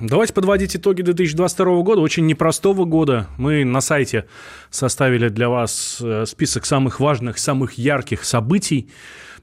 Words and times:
Давайте 0.00 0.32
подводить 0.32 0.74
итоги 0.74 1.02
2022 1.02 1.82
года, 1.82 2.00
очень 2.00 2.24
непростого 2.24 2.86
года. 2.86 3.26
Мы 3.36 3.66
на 3.66 3.82
сайте 3.82 4.24
составили 4.70 5.28
для 5.28 5.50
вас 5.50 5.98
э, 6.00 6.24
список 6.26 6.64
самых 6.64 7.00
важных, 7.00 7.38
самых 7.38 7.74
ярких 7.74 8.24
событий. 8.24 8.88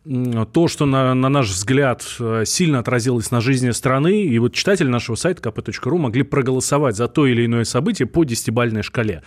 То, 0.04 0.68
что, 0.68 0.88
на, 0.88 1.14
на 1.14 1.30
наш 1.30 1.50
взгляд, 1.50 2.04
э, 2.20 2.44
сильно 2.48 2.80
отразилось 2.80 3.30
на 3.30 3.40
жизни 3.40 3.70
страны. 3.70 4.24
И 4.24 4.40
вот 4.40 4.56
читатели 4.56 4.88
нашего 4.88 5.16
сайта 5.16 5.48
kp.ru 5.48 5.98
могли 6.00 6.24
проголосовать 6.24 6.96
за 6.96 7.08
то 7.08 7.28
или 7.28 7.46
иное 7.46 7.64
событие 7.64 8.08
по 8.08 8.24
десятибальной 8.24 8.82
шкале. 8.82 9.22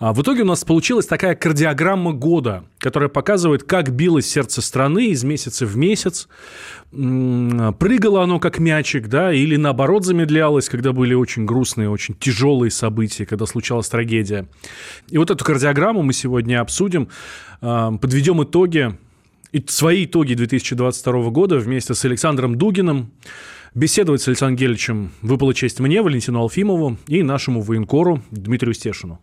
А 0.00 0.14
в 0.14 0.22
итоге 0.22 0.42
у 0.42 0.46
нас 0.46 0.64
получилась 0.64 1.04
такая 1.04 1.34
кардиограмма 1.34 2.14
года, 2.14 2.64
которая 2.78 3.10
показывает, 3.10 3.64
как 3.64 3.90
билось 3.90 4.26
сердце 4.26 4.62
страны 4.62 5.08
из 5.08 5.24
месяца 5.24 5.66
в 5.66 5.76
месяц. 5.76 6.26
Прыгало 6.90 8.22
оно 8.22 8.40
как 8.40 8.58
мячик, 8.58 9.08
да, 9.08 9.30
или 9.30 9.56
наоборот 9.56 10.06
замедлялось, 10.06 10.70
когда 10.70 10.92
были 10.92 11.12
очень 11.12 11.44
грустные, 11.44 11.90
очень 11.90 12.14
тяжелые 12.14 12.70
события, 12.70 13.26
когда 13.26 13.44
случалась 13.44 13.90
трагедия. 13.90 14.48
И 15.10 15.18
вот 15.18 15.30
эту 15.30 15.44
кардиограмму 15.44 16.02
мы 16.02 16.14
сегодня 16.14 16.62
обсудим, 16.62 17.08
а, 17.60 17.92
подведем 17.92 18.42
итоги, 18.42 18.96
свои 19.66 20.06
итоги 20.06 20.32
2022 20.32 21.28
года 21.28 21.58
вместе 21.58 21.92
с 21.92 22.02
Александром 22.06 22.56
Дугиным. 22.56 23.12
Беседовать 23.74 24.22
с 24.22 24.28
Александром 24.28 24.56
Гельевичем 24.56 25.12
выпала 25.20 25.52
честь 25.52 25.78
мне, 25.78 26.00
Валентину 26.00 26.40
Алфимову 26.40 26.96
и 27.06 27.22
нашему 27.22 27.60
военкору 27.60 28.22
Дмитрию 28.30 28.72
Стешину. 28.72 29.20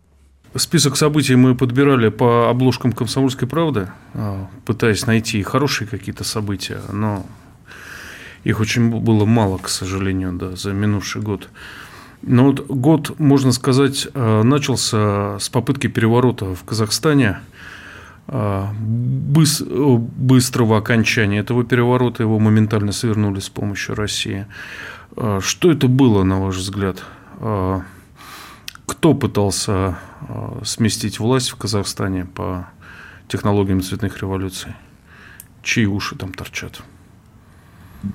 Список 0.57 0.97
событий 0.97 1.35
мы 1.35 1.55
подбирали 1.55 2.09
по 2.09 2.49
обложкам 2.49 2.91
«Комсомольской 2.91 3.47
правды», 3.47 3.89
а, 4.13 4.47
пытаясь 4.65 5.05
найти 5.05 5.43
хорошие 5.43 5.87
какие-то 5.87 6.23
события, 6.23 6.81
но 6.91 7.25
их 8.43 8.59
очень 8.59 8.89
было 8.89 9.25
мало, 9.25 9.59
к 9.59 9.69
сожалению, 9.69 10.33
да, 10.33 10.55
за 10.55 10.73
минувший 10.73 11.21
год. 11.21 11.49
Но 12.23 12.45
вот 12.45 12.65
год, 12.67 13.19
можно 13.19 13.51
сказать, 13.51 14.07
а, 14.13 14.41
начался 14.41 15.37
с 15.37 15.47
попытки 15.49 15.87
переворота 15.87 16.55
в 16.55 16.63
Казахстане, 16.63 17.39
а, 18.27 18.73
быстрого 18.73 20.77
окончания 20.77 21.39
этого 21.39 21.65
переворота, 21.65 22.23
его 22.23 22.39
моментально 22.39 22.93
свернули 22.93 23.41
с 23.41 23.49
помощью 23.49 23.95
России. 23.95 24.47
Что 25.39 25.71
это 25.71 25.87
было, 25.87 26.23
на 26.23 26.41
ваш 26.41 26.57
взгляд? 26.57 27.03
Кто 28.87 29.13
пытался 29.13 29.99
э, 30.27 30.61
сместить 30.63 31.19
власть 31.19 31.49
в 31.49 31.57
Казахстане 31.57 32.25
по 32.25 32.67
технологиям 33.27 33.81
цветных 33.81 34.19
революций? 34.21 34.73
Чьи 35.61 35.85
уши 35.85 36.15
там 36.15 36.33
торчат? 36.33 36.81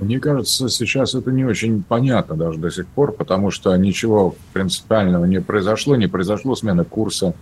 Мне 0.00 0.18
кажется, 0.18 0.68
сейчас 0.68 1.14
это 1.14 1.30
не 1.30 1.44
очень 1.44 1.82
понятно 1.82 2.36
даже 2.36 2.58
до 2.58 2.70
сих 2.70 2.86
пор, 2.86 3.12
потому 3.12 3.50
что 3.50 3.76
ничего 3.76 4.34
принципиального 4.52 5.26
не 5.26 5.40
произошло, 5.40 5.94
не 5.94 6.06
произошло 6.06 6.54
смены 6.56 6.84
курса. 6.84 7.34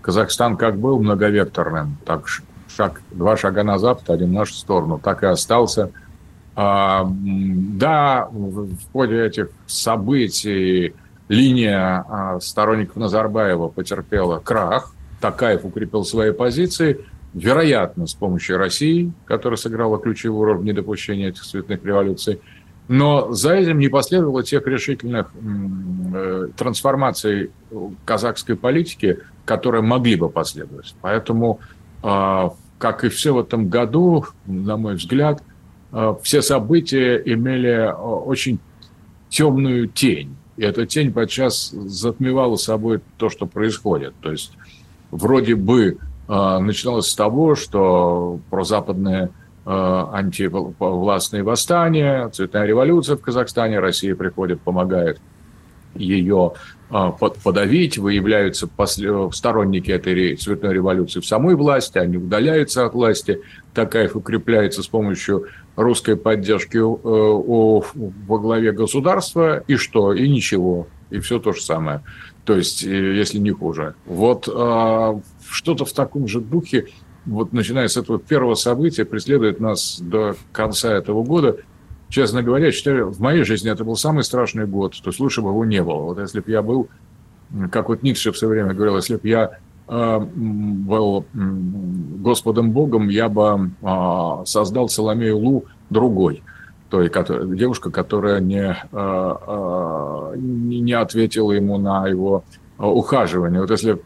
Казахстан 0.00 0.56
как 0.56 0.78
был 0.78 0.98
многовекторным, 1.00 1.98
так 2.06 2.26
шаг, 2.74 3.02
два 3.10 3.36
шага 3.36 3.62
на 3.62 3.78
запад, 3.78 4.10
один 4.10 4.30
в 4.30 4.32
нашу 4.32 4.54
сторону, 4.54 4.98
так 4.98 5.22
и 5.22 5.26
остался. 5.26 5.90
А, 6.54 7.06
да, 7.06 8.28
в 8.30 8.92
ходе 8.92 9.24
этих 9.24 9.48
событий 9.66 10.94
линия 11.32 12.04
а, 12.08 12.40
сторонников 12.40 12.96
Назарбаева 12.96 13.68
потерпела 13.68 14.38
крах, 14.38 14.94
Такаев 15.20 15.64
укрепил 15.64 16.04
свои 16.04 16.32
позиции, 16.32 17.00
вероятно, 17.32 18.06
с 18.06 18.14
помощью 18.14 18.58
России, 18.58 19.12
которая 19.24 19.56
сыграла 19.56 19.98
ключевую 19.98 20.44
роль 20.44 20.58
в 20.58 20.64
недопущении 20.64 21.28
этих 21.28 21.42
цветных 21.42 21.84
революций. 21.84 22.40
Но 22.88 23.32
за 23.32 23.54
этим 23.54 23.78
не 23.78 23.88
последовало 23.88 24.42
тех 24.42 24.66
решительных 24.66 25.30
э, 26.14 26.48
трансформаций 26.56 27.50
казахской 28.04 28.56
политики, 28.56 29.20
которые 29.46 29.82
могли 29.82 30.16
бы 30.16 30.28
последовать. 30.28 30.94
Поэтому, 31.00 31.60
э, 32.02 32.50
как 32.78 33.04
и 33.04 33.08
все 33.08 33.32
в 33.32 33.38
этом 33.38 33.68
году, 33.68 34.26
на 34.44 34.76
мой 34.76 34.96
взгляд, 34.96 35.42
э, 35.92 36.14
все 36.22 36.42
события 36.42 37.22
имели 37.24 37.90
очень 37.96 38.58
темную 39.30 39.86
тень. 39.86 40.36
И 40.56 40.64
эта 40.64 40.86
тень 40.86 41.12
подчас 41.12 41.70
затмевала 41.70 42.56
собой 42.56 43.00
то, 43.16 43.30
что 43.30 43.46
происходит. 43.46 44.14
То 44.20 44.32
есть 44.32 44.52
вроде 45.10 45.54
бы 45.54 45.98
э, 46.28 46.58
начиналось 46.58 47.08
с 47.08 47.14
того, 47.14 47.54
что 47.54 48.40
прозападные 48.50 49.30
э, 49.64 49.70
антивластные 50.12 51.42
восстания, 51.42 52.28
цветная 52.28 52.66
революция 52.66 53.16
в 53.16 53.20
Казахстане, 53.20 53.78
Россия 53.78 54.14
приходит, 54.14 54.60
помогает 54.60 55.20
ее 55.94 56.52
э, 56.90 57.10
подавить, 57.42 57.96
выявляются 57.98 58.68
сторонники 59.32 59.90
этой 59.90 60.36
цветной 60.36 60.74
революции 60.74 61.20
в 61.20 61.26
самой 61.26 61.54
власти, 61.54 61.98
они 61.98 62.18
удаляются 62.18 62.84
от 62.84 62.94
власти, 62.94 63.40
Такаев 63.74 64.16
укрепляется 64.16 64.82
с 64.82 64.86
помощью 64.86 65.46
русской 65.76 66.16
поддержки 66.16 66.76
э, 66.76 66.80
во 66.82 68.38
главе 68.38 68.72
государства, 68.72 69.62
и 69.66 69.76
что? 69.76 70.12
И 70.12 70.28
ничего. 70.28 70.86
И 71.10 71.18
все 71.20 71.38
то 71.38 71.52
же 71.52 71.62
самое. 71.62 72.02
То 72.44 72.56
есть, 72.56 72.84
э, 72.84 73.14
если 73.14 73.38
не 73.38 73.50
хуже. 73.50 73.94
Вот 74.06 74.48
э, 74.48 75.20
что-то 75.48 75.84
в 75.84 75.92
таком 75.92 76.28
же 76.28 76.40
духе, 76.40 76.88
вот 77.24 77.52
начиная 77.52 77.88
с 77.88 77.96
этого 77.96 78.18
первого 78.18 78.54
события, 78.54 79.04
преследует 79.04 79.60
нас 79.60 80.00
до 80.00 80.36
конца 80.52 80.92
этого 80.92 81.22
года. 81.22 81.58
Честно 82.08 82.42
говоря, 82.42 82.72
считаю, 82.72 83.10
в 83.10 83.20
моей 83.20 83.44
жизни 83.44 83.70
это 83.70 83.84
был 83.84 83.96
самый 83.96 84.24
страшный 84.24 84.66
год. 84.66 85.00
То 85.02 85.10
есть 85.10 85.20
лучше 85.20 85.40
бы 85.40 85.48
его 85.48 85.64
не 85.64 85.82
было. 85.82 86.02
Вот 86.02 86.18
если 86.18 86.40
бы 86.40 86.50
я 86.50 86.60
был, 86.60 86.88
как 87.70 87.88
вот 87.88 88.02
Ницше 88.02 88.32
в 88.32 88.36
свое 88.36 88.54
время 88.54 88.74
говорил, 88.74 88.96
если 88.96 89.16
бы 89.16 89.26
я 89.28 89.58
был 89.86 91.26
Господом 91.32 92.70
Богом, 92.70 93.08
я 93.08 93.28
бы 93.28 93.70
а, 93.82 94.44
создал 94.44 94.88
Соломею 94.88 95.38
Лу 95.38 95.64
другой. 95.90 96.42
Той, 96.88 97.08
которая, 97.08 97.46
девушка, 97.46 97.90
которая 97.90 98.40
не, 98.40 98.70
э, 98.70 98.74
э, 98.92 100.32
не 100.36 100.92
ответила 100.92 101.52
ему 101.52 101.78
на 101.78 102.06
его 102.06 102.44
ухаживание. 102.76 103.62
Вот 103.62 103.70
если 103.70 103.98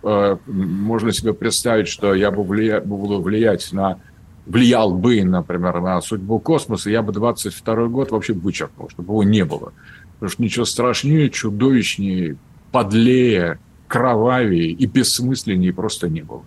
можно 0.46 1.10
себе 1.10 1.34
представить, 1.34 1.88
что 1.88 2.14
я 2.14 2.30
бы 2.30 2.44
влия, 2.44 2.80
буду 2.80 3.20
влиять 3.20 3.72
на 3.72 3.98
влиял 4.46 4.94
бы, 4.94 5.22
например, 5.24 5.80
на 5.80 6.00
судьбу 6.00 6.38
космоса, 6.38 6.88
я 6.88 7.02
бы 7.02 7.12
22 7.12 7.88
год 7.88 8.12
вообще 8.12 8.32
вычеркнул, 8.32 8.88
чтобы 8.88 9.12
его 9.12 9.22
не 9.24 9.44
было. 9.44 9.72
Потому 10.14 10.30
что 10.30 10.42
ничего 10.42 10.64
страшнее, 10.64 11.28
чудовищнее, 11.30 12.36
подлее, 12.72 13.58
кровавее 13.86 14.70
и 14.70 14.86
бессмысленнее 14.86 15.72
просто 15.72 16.08
не 16.08 16.22
было. 16.22 16.42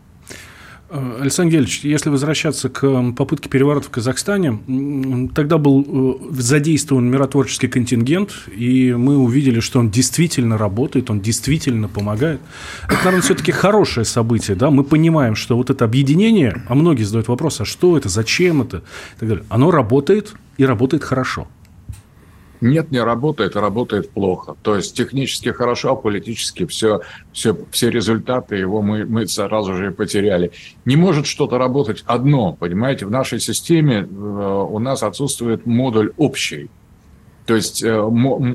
Э, 0.90 1.20
Александр 1.22 1.54
Гельевич, 1.54 1.82
если 1.84 2.10
возвращаться 2.10 2.70
к 2.70 3.12
попытке 3.14 3.50
переворота 3.50 3.88
в 3.88 3.90
Казахстане, 3.92 4.60
тогда 5.36 5.58
был 5.58 5.86
э, 6.32 6.42
задействован 6.42 7.10
миротворческий 7.10 7.70
контингент, 7.70 8.32
и 8.48 8.94
мы 8.94 9.18
увидели, 9.18 9.60
что 9.60 9.80
он 9.80 9.92
действительно 9.92 10.58
работает, 10.58 11.10
он 11.10 11.22
действительно 11.22 11.88
помогает. 11.88 12.42
Это, 12.86 12.98
наверное, 12.98 13.22
все-таки 13.22 13.52
хорошее 13.52 14.06
событие, 14.06 14.56
да? 14.56 14.72
Мы 14.72 14.84
понимаем, 14.84 15.36
что 15.36 15.56
вот 15.56 15.70
это 15.70 15.86
объединение, 15.86 16.64
а 16.68 16.76
многие 16.76 17.04
задают 17.04 17.28
вопрос, 17.28 17.62
а 17.62 17.66
что 17.66 17.98
это, 17.98 18.10
зачем 18.10 18.62
это, 18.62 18.78
и 18.78 19.20
так 19.20 19.30
далее. 19.30 19.46
Оно 19.50 19.72
работает 19.72 20.34
и 20.58 20.66
работает 20.66 21.04
хорошо. 21.04 21.48
Нет, 22.62 22.92
не 22.92 23.02
работает, 23.02 23.56
работает 23.56 24.10
плохо. 24.10 24.56
То 24.62 24.76
есть 24.76 24.96
технически 24.96 25.50
хорошо, 25.50 25.92
а 25.92 25.96
политически 25.96 26.66
все, 26.66 27.02
все, 27.32 27.58
все 27.72 27.90
результаты 27.90 28.58
его 28.58 28.82
мы, 28.82 29.06
мы 29.06 29.28
сразу 29.28 29.76
же 29.76 29.92
потеряли. 29.92 30.52
Не 30.84 30.98
может 30.98 31.26
что-то 31.26 31.58
работать 31.58 32.04
одно, 32.06 32.54
понимаете? 32.54 33.06
В 33.06 33.12
нашей 33.12 33.40
системе 33.40 34.00
э, 34.00 34.06
у 34.06 34.78
нас 34.80 35.04
отсутствует 35.04 35.66
модуль 35.66 36.12
общий. 36.18 36.70
То 37.46 37.56
есть 37.56 37.82
э, 37.82 37.98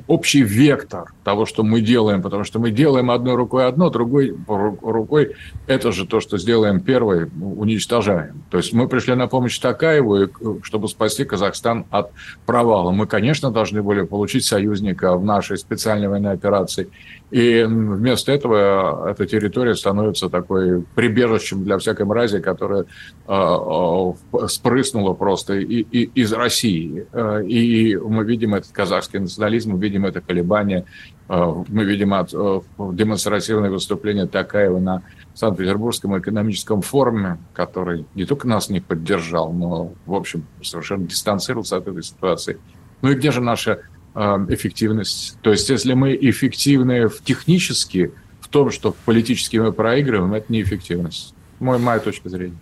общий 0.06 0.42
вектор 0.42 1.13
того, 1.24 1.46
что 1.46 1.62
мы 1.62 1.80
делаем, 1.80 2.22
потому 2.22 2.44
что 2.44 2.58
мы 2.58 2.70
делаем 2.70 3.10
одной 3.10 3.34
рукой 3.34 3.66
одно, 3.66 3.90
другой 3.90 4.36
рукой 4.46 5.34
это 5.66 5.90
же 5.92 6.06
то, 6.06 6.20
что 6.20 6.38
сделаем 6.38 6.80
первой, 6.80 7.30
уничтожаем. 7.40 8.44
То 8.50 8.58
есть 8.58 8.72
мы 8.72 8.88
пришли 8.88 9.14
на 9.14 9.26
помощь 9.26 9.58
Такаеву, 9.58 10.28
чтобы 10.62 10.88
спасти 10.88 11.24
Казахстан 11.24 11.86
от 11.90 12.10
провала. 12.46 12.90
Мы, 12.90 13.06
конечно, 13.06 13.50
должны 13.50 13.82
были 13.82 14.02
получить 14.02 14.44
союзника 14.44 15.16
в 15.16 15.24
нашей 15.24 15.56
специальной 15.56 16.08
военной 16.08 16.32
операции. 16.32 16.88
И 17.30 17.64
вместо 17.66 18.30
этого 18.30 19.10
эта 19.10 19.26
территория 19.26 19.74
становится 19.74 20.28
такой 20.28 20.84
прибежищем 20.94 21.64
для 21.64 21.78
всякой 21.78 22.06
мрази, 22.06 22.38
которая 22.38 22.82
э, 22.82 22.84
э, 23.26 24.46
спрыснула 24.46 25.14
просто 25.14 25.54
и, 25.54 25.80
и, 25.80 26.02
из 26.14 26.32
России. 26.32 27.06
Э, 27.12 27.42
и 27.44 27.96
мы 27.96 28.24
видим 28.24 28.54
этот 28.54 28.70
казахский 28.70 29.18
национализм, 29.18 29.72
мы 29.72 29.80
видим 29.80 30.06
это 30.06 30.20
колебание, 30.20 30.80
э, 30.80 31.13
мы 31.28 31.84
видим 31.84 32.14
от, 32.14 32.34
э, 32.34 32.60
демонстративное 32.78 33.70
выступление 33.70 34.26
Такаева 34.26 34.78
на 34.78 35.02
Санкт-Петербургском 35.34 36.18
экономическом 36.18 36.82
форуме, 36.82 37.38
который 37.52 38.06
не 38.14 38.24
только 38.24 38.46
нас 38.46 38.68
не 38.68 38.80
поддержал, 38.80 39.52
но, 39.52 39.92
в 40.06 40.14
общем, 40.14 40.46
совершенно 40.62 41.06
дистанцировался 41.06 41.76
от 41.76 41.88
этой 41.88 42.02
ситуации. 42.02 42.58
Ну 43.02 43.10
и 43.10 43.14
где 43.14 43.30
же 43.30 43.40
наша 43.40 43.80
Э, 44.14 44.46
эффективность. 44.48 45.36
То 45.42 45.50
есть, 45.50 45.68
если 45.68 45.92
мы 45.94 46.14
эффективны 46.14 47.10
технически, 47.24 48.12
в 48.40 48.48
том, 48.48 48.70
что 48.70 48.94
политически 49.04 49.56
мы 49.56 49.72
проигрываем, 49.72 50.32
это 50.34 50.52
неэффективность. 50.52 51.34
Мой, 51.58 51.78
моя 51.78 51.98
точка 51.98 52.28
зрения. 52.28 52.56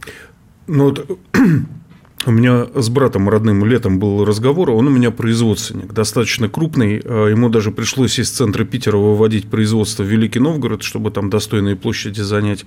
Ну, 0.67 0.95
у 2.25 2.31
меня 2.31 2.67
с 2.75 2.89
братом 2.89 3.29
родным 3.29 3.65
летом 3.65 3.99
был 3.99 4.25
разговор, 4.25 4.71
он 4.71 4.87
у 4.87 4.91
меня 4.91 5.11
производственник, 5.11 5.93
достаточно 5.93 6.49
крупный, 6.49 7.01
э, 7.03 7.29
ему 7.31 7.49
даже 7.49 7.71
пришлось 7.71 8.19
из 8.19 8.31
центра 8.31 8.65
Питера 8.65 8.97
выводить 8.97 9.51
производство 9.51 10.03
в 10.03 10.07
Великий 10.07 10.39
Новгород, 10.39 10.83
чтобы 10.83 11.11
там 11.11 11.31
достойные 11.31 11.77
площади 11.77 12.21
занять. 12.21 12.65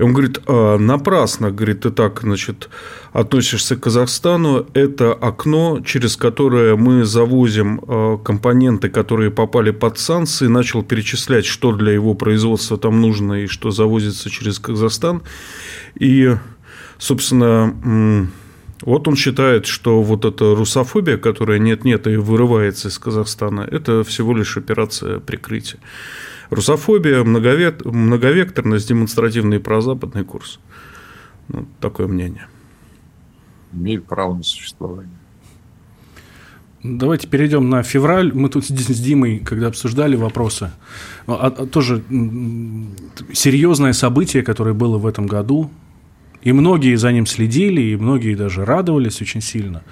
И 0.00 0.02
он 0.02 0.14
говорит, 0.14 0.40
«А, 0.46 0.78
напрасно, 0.78 1.50
говорит, 1.50 1.80
ты 1.80 1.90
так, 1.90 2.20
значит, 2.22 2.70
относишься 3.12 3.76
к 3.76 3.80
Казахстану. 3.80 4.66
Это 4.72 5.12
окно, 5.12 5.82
через 5.84 6.16
которое 6.16 6.74
мы 6.74 7.04
завозим 7.04 7.82
а, 7.86 8.16
компоненты, 8.16 8.88
которые 8.88 9.30
попали 9.30 9.72
под 9.72 9.98
санкции, 9.98 10.46
начал 10.46 10.82
перечислять, 10.82 11.44
что 11.44 11.72
для 11.72 11.92
его 11.92 12.14
производства 12.14 12.78
там 12.78 13.02
нужно 13.02 13.42
и 13.42 13.46
что 13.46 13.72
завозится 13.72 14.30
через 14.30 14.58
Казахстан. 14.58 15.20
И, 15.98 16.34
собственно, 16.96 18.30
вот 18.82 19.08
он 19.08 19.16
считает, 19.16 19.66
что 19.66 20.02
вот 20.02 20.24
эта 20.24 20.54
русофобия, 20.54 21.18
которая 21.18 21.58
нет-нет 21.58 22.06
и 22.06 22.16
вырывается 22.16 22.88
из 22.88 22.98
Казахстана, 22.98 23.60
это 23.60 24.04
всего 24.04 24.34
лишь 24.34 24.56
операция 24.56 25.20
прикрытия. 25.20 25.80
Русофобия, 26.50 27.22
многовек, 27.22 27.84
многовекторность, 27.84 28.88
демонстративный 28.88 29.60
прозападный 29.60 30.24
курс. 30.24 30.60
Ну, 31.48 31.66
такое 31.80 32.06
мнение. 32.06 32.46
Имеет 33.72 34.04
право 34.06 34.34
на 34.34 34.42
существование. 34.42 35.14
Давайте 36.82 37.28
перейдем 37.28 37.68
на 37.68 37.82
февраль. 37.82 38.32
Мы 38.32 38.48
тут 38.48 38.64
с 38.64 39.00
Димой, 39.00 39.40
когда 39.40 39.66
обсуждали 39.66 40.16
вопросы, 40.16 40.70
а, 41.26 41.46
а, 41.46 41.66
тоже 41.66 42.02
серьезное 43.32 43.92
событие, 43.92 44.42
которое 44.42 44.72
было 44.72 44.96
в 44.96 45.06
этом 45.06 45.26
году, 45.26 45.70
и 46.42 46.52
многие 46.52 46.96
за 46.96 47.12
ним 47.12 47.26
следили, 47.26 47.80
и 47.80 47.96
многие 47.96 48.34
даже 48.34 48.64
радовались 48.64 49.20
очень 49.20 49.40
сильно. 49.40 49.82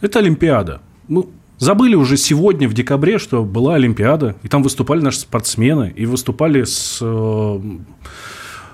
Это 0.00 0.18
Олимпиада. 0.18 0.80
Ну, 1.08 1.30
Забыли 1.58 1.94
уже 1.94 2.16
сегодня, 2.16 2.68
в 2.68 2.74
декабре, 2.74 3.18
что 3.18 3.44
была 3.44 3.76
Олимпиада, 3.76 4.34
и 4.42 4.48
там 4.48 4.62
выступали 4.62 5.00
наши 5.00 5.20
спортсмены, 5.20 5.92
и 5.94 6.04
выступали 6.04 6.64
с, 6.64 6.98
э, 7.00 7.60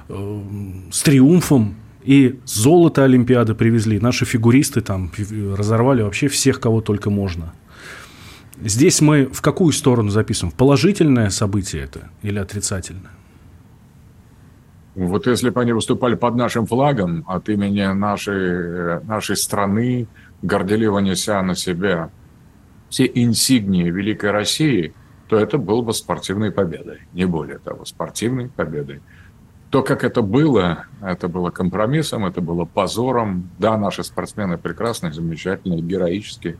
э, 0.08 0.40
с 0.90 1.02
триумфом, 1.02 1.76
и 2.02 2.40
золото 2.46 3.04
Олимпиады 3.04 3.54
привезли. 3.54 4.00
Наши 4.00 4.24
фигуристы 4.24 4.80
там 4.80 5.12
разорвали 5.56 6.02
вообще 6.02 6.28
всех, 6.28 6.58
кого 6.58 6.80
только 6.80 7.10
можно. 7.10 7.52
Здесь 8.62 9.02
мы 9.02 9.26
в 9.26 9.42
какую 9.42 9.72
сторону 9.72 10.08
записываем? 10.10 10.54
Положительное 10.56 11.30
событие 11.30 11.82
это 11.82 12.10
или 12.22 12.38
отрицательное? 12.38 13.12
Вот 15.06 15.26
если 15.26 15.48
бы 15.48 15.62
они 15.62 15.72
выступали 15.72 16.14
под 16.14 16.34
нашим 16.34 16.66
флагом 16.66 17.24
от 17.26 17.48
имени 17.48 17.86
нашей, 17.94 19.02
нашей 19.04 19.34
страны, 19.34 20.08
горделиво 20.42 20.98
неся 20.98 21.40
на 21.40 21.54
себя 21.54 22.10
все 22.90 23.10
инсигнии 23.14 23.88
Великой 23.88 24.30
России, 24.30 24.92
то 25.26 25.38
это 25.38 25.56
было 25.56 25.80
бы 25.80 25.94
спортивной 25.94 26.50
победой, 26.50 26.98
не 27.14 27.24
более 27.24 27.58
того, 27.58 27.86
спортивной 27.86 28.48
победой. 28.48 29.00
То, 29.70 29.82
как 29.82 30.04
это 30.04 30.20
было, 30.20 30.84
это 31.00 31.28
было 31.28 31.48
компромиссом, 31.48 32.26
это 32.26 32.42
было 32.42 32.66
позором. 32.66 33.48
Да, 33.58 33.78
наши 33.78 34.04
спортсмены 34.04 34.58
прекрасные, 34.58 35.14
замечательные, 35.14 35.80
героические, 35.80 36.58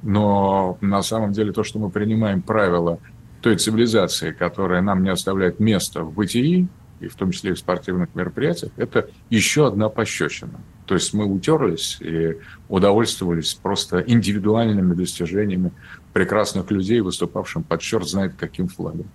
но 0.00 0.78
на 0.80 1.02
самом 1.02 1.32
деле 1.32 1.50
то, 1.50 1.64
что 1.64 1.80
мы 1.80 1.90
принимаем 1.90 2.40
правила 2.40 3.00
той 3.40 3.56
цивилизации, 3.56 4.30
которая 4.30 4.80
нам 4.80 5.02
не 5.02 5.10
оставляет 5.10 5.58
места 5.58 6.04
в 6.04 6.12
бытии, 6.12 6.68
и 7.04 7.08
в 7.08 7.14
том 7.14 7.30
числе 7.30 7.50
и 7.50 7.54
в 7.54 7.58
спортивных 7.58 8.14
мероприятиях, 8.14 8.72
это 8.76 9.08
еще 9.30 9.66
одна 9.66 9.88
пощечина. 9.88 10.60
То 10.86 10.94
есть 10.94 11.14
мы 11.14 11.24
утерлись 11.24 11.98
и 12.00 12.36
удовольствовались 12.68 13.54
просто 13.54 14.00
индивидуальными 14.06 14.94
достижениями 14.94 15.72
прекрасных 16.12 16.70
людей, 16.70 17.00
выступавшим 17.00 17.62
под 17.62 17.80
черт 17.80 18.08
знает 18.08 18.34
каким 18.38 18.68
флагом. 18.68 19.06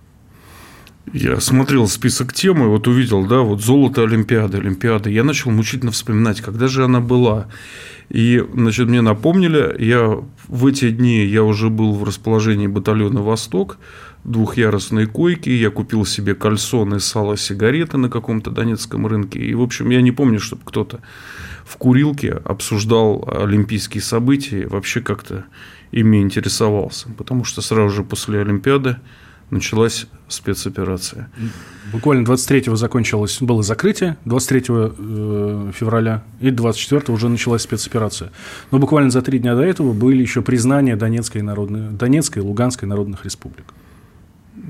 Я 1.12 1.40
смотрел 1.40 1.88
список 1.88 2.32
тем 2.32 2.62
и 2.62 2.66
вот 2.66 2.86
увидел, 2.86 3.26
да, 3.26 3.40
вот 3.40 3.62
золото 3.62 4.02
Олимпиады, 4.02 4.58
Олимпиады. 4.58 5.10
Я 5.10 5.24
начал 5.24 5.50
мучительно 5.50 5.90
вспоминать, 5.90 6.40
когда 6.40 6.68
же 6.68 6.84
она 6.84 7.00
была. 7.00 7.48
И, 8.10 8.44
значит, 8.54 8.88
мне 8.88 9.00
напомнили, 9.00 9.74
я 9.82 10.22
в 10.46 10.66
эти 10.66 10.90
дни 10.90 11.24
я 11.24 11.42
уже 11.42 11.68
был 11.68 11.94
в 11.94 12.04
расположении 12.04 12.66
батальона 12.66 13.22
«Восток», 13.22 13.78
двухъярусной 14.24 15.06
койки, 15.06 15.48
я 15.50 15.70
купил 15.70 16.04
себе 16.04 16.34
кальсоны, 16.34 17.00
сало, 17.00 17.36
сигареты 17.36 17.96
на 17.96 18.08
каком-то 18.08 18.50
донецком 18.50 19.06
рынке. 19.06 19.40
И, 19.40 19.54
в 19.54 19.62
общем, 19.62 19.90
я 19.90 20.02
не 20.02 20.12
помню, 20.12 20.40
чтобы 20.40 20.62
кто-то 20.64 21.00
в 21.64 21.76
курилке 21.76 22.32
обсуждал 22.32 23.26
олимпийские 23.26 24.02
события, 24.02 24.66
вообще 24.66 25.00
как-то 25.00 25.44
ими 25.92 26.20
интересовался. 26.20 27.08
Потому 27.16 27.44
что 27.44 27.62
сразу 27.62 27.94
же 27.94 28.04
после 28.04 28.40
Олимпиады 28.40 28.96
началась 29.50 30.06
спецоперация. 30.28 31.28
Буквально 31.92 32.24
23-го 32.24 32.76
закончилось, 32.76 33.38
было 33.40 33.62
закрытие, 33.62 34.16
23 34.24 34.64
э, 34.68 35.72
февраля, 35.74 36.22
и 36.40 36.50
24 36.50 37.12
уже 37.12 37.28
началась 37.28 37.62
спецоперация. 37.62 38.30
Но 38.70 38.78
буквально 38.78 39.10
за 39.10 39.22
три 39.22 39.40
дня 39.40 39.56
до 39.56 39.62
этого 39.62 39.92
были 39.92 40.22
еще 40.22 40.42
признания 40.42 40.94
Донецкой, 40.94 41.42
народной, 41.42 41.90
Донецкой 41.90 42.42
и 42.42 42.46
Луганской 42.46 42.86
народных 42.86 43.24
республик. 43.24 43.74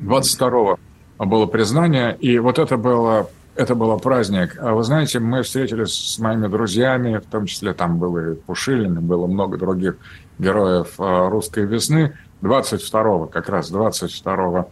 22 0.03 0.77
было 1.19 1.47
признание, 1.47 2.17
и 2.19 2.39
вот 2.39 2.59
это 2.59 2.77
было 2.77 3.29
это 3.57 3.75
был 3.75 3.99
праздник. 3.99 4.57
А 4.59 4.73
вы 4.73 4.83
знаете, 4.85 5.19
мы 5.19 5.43
встретились 5.43 5.93
с 5.93 6.19
моими 6.19 6.47
друзьями, 6.47 7.19
в 7.19 7.27
том 7.27 7.47
числе 7.47 7.75
там 7.75 7.99
был 7.99 8.17
и 8.17 8.35
Пушилин, 8.35 8.99
и 8.99 9.01
было 9.01 9.27
много 9.27 9.59
других 9.59 9.97
героев 10.39 10.95
а, 10.99 11.29
русской 11.29 11.67
весны, 11.67 12.15
22 12.41 13.27
как 13.27 13.49
раз 13.49 13.71
22 13.71 14.67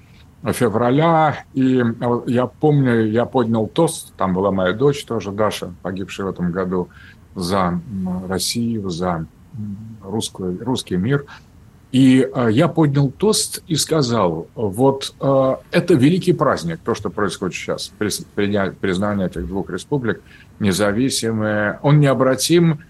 февраля. 0.52 1.44
И 1.52 1.84
я 2.26 2.46
помню, 2.46 3.06
я 3.06 3.26
поднял 3.26 3.66
тост, 3.66 4.14
там 4.16 4.32
была 4.32 4.52
моя 4.52 4.72
дочь 4.72 5.04
тоже, 5.04 5.32
Даша, 5.32 5.74
погибшая 5.82 6.28
в 6.28 6.30
этом 6.30 6.50
году, 6.50 6.88
за 7.34 7.80
Россию, 8.26 8.88
за 8.88 9.26
русскую, 10.02 10.64
русский 10.64 10.96
мир– 10.96 11.26
и 11.90 12.28
э, 12.32 12.48
я 12.50 12.68
поднял 12.68 13.10
тост 13.10 13.62
и 13.66 13.74
сказал, 13.74 14.48
вот 14.54 15.14
э, 15.20 15.56
это 15.70 15.94
великий 15.94 16.34
праздник, 16.34 16.80
то, 16.84 16.94
что 16.94 17.08
происходит 17.08 17.56
сейчас, 17.56 17.92
признание 17.96 19.26
этих 19.26 19.46
двух 19.46 19.70
республик 19.70 20.20
независимые, 20.60 21.78
он 21.82 22.00
необратим. 22.00 22.80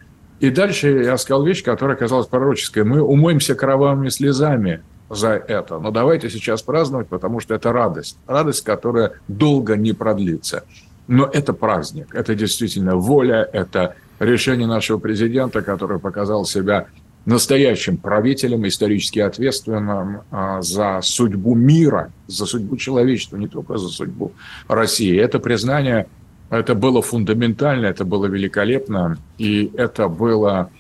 И 0.40 0.50
дальше 0.50 1.05
я 1.05 1.17
сказал 1.17 1.45
вещь, 1.45 1.62
которая 1.62 1.97
оказалась 1.97 2.26
пророческой. 2.26 2.85
Мы 2.85 3.00
умоемся 3.00 3.55
кровавыми 3.55 4.09
слезами 4.09 4.83
за 5.11 5.31
это. 5.31 5.78
Но 5.78 5.90
давайте 5.90 6.28
сейчас 6.28 6.62
праздновать, 6.62 7.09
потому 7.09 7.40
что 7.40 7.55
это 7.55 7.73
радость. 7.73 8.19
Радость, 8.26 8.64
которая 8.64 9.12
долго 9.28 9.76
не 9.76 9.93
продлится. 9.93 10.64
Но 11.07 11.25
это 11.25 11.55
праздник, 11.55 12.14
это 12.14 12.35
действительно 12.35 12.97
воля, 12.97 13.49
это 13.52 13.95
решение 14.19 14.67
нашего 14.67 14.99
президента, 14.99 15.62
который 15.62 15.99
показал 15.99 16.45
себя 16.45 16.87
настоящим 17.25 17.96
правителем, 17.96 18.66
исторически 18.66 19.18
ответственным 19.18 20.22
а, 20.30 20.62
за 20.62 21.00
судьбу 21.02 21.54
мира, 21.54 22.10
за 22.26 22.46
судьбу 22.46 22.76
человечества, 22.76 23.37
не 23.37 23.48
только 23.48 23.76
за 23.76 23.88
судьбу 23.88 24.32
России. 24.66 25.18
Это 25.18 25.38
признание, 25.38 26.06
это 26.50 26.75
было 26.75 27.02
фундаментально, 27.02 27.87
это 27.87 28.04
было 28.04 28.26
великолепно, 28.26 29.18
и 29.37 29.70
это 29.76 30.08
было 30.08 30.70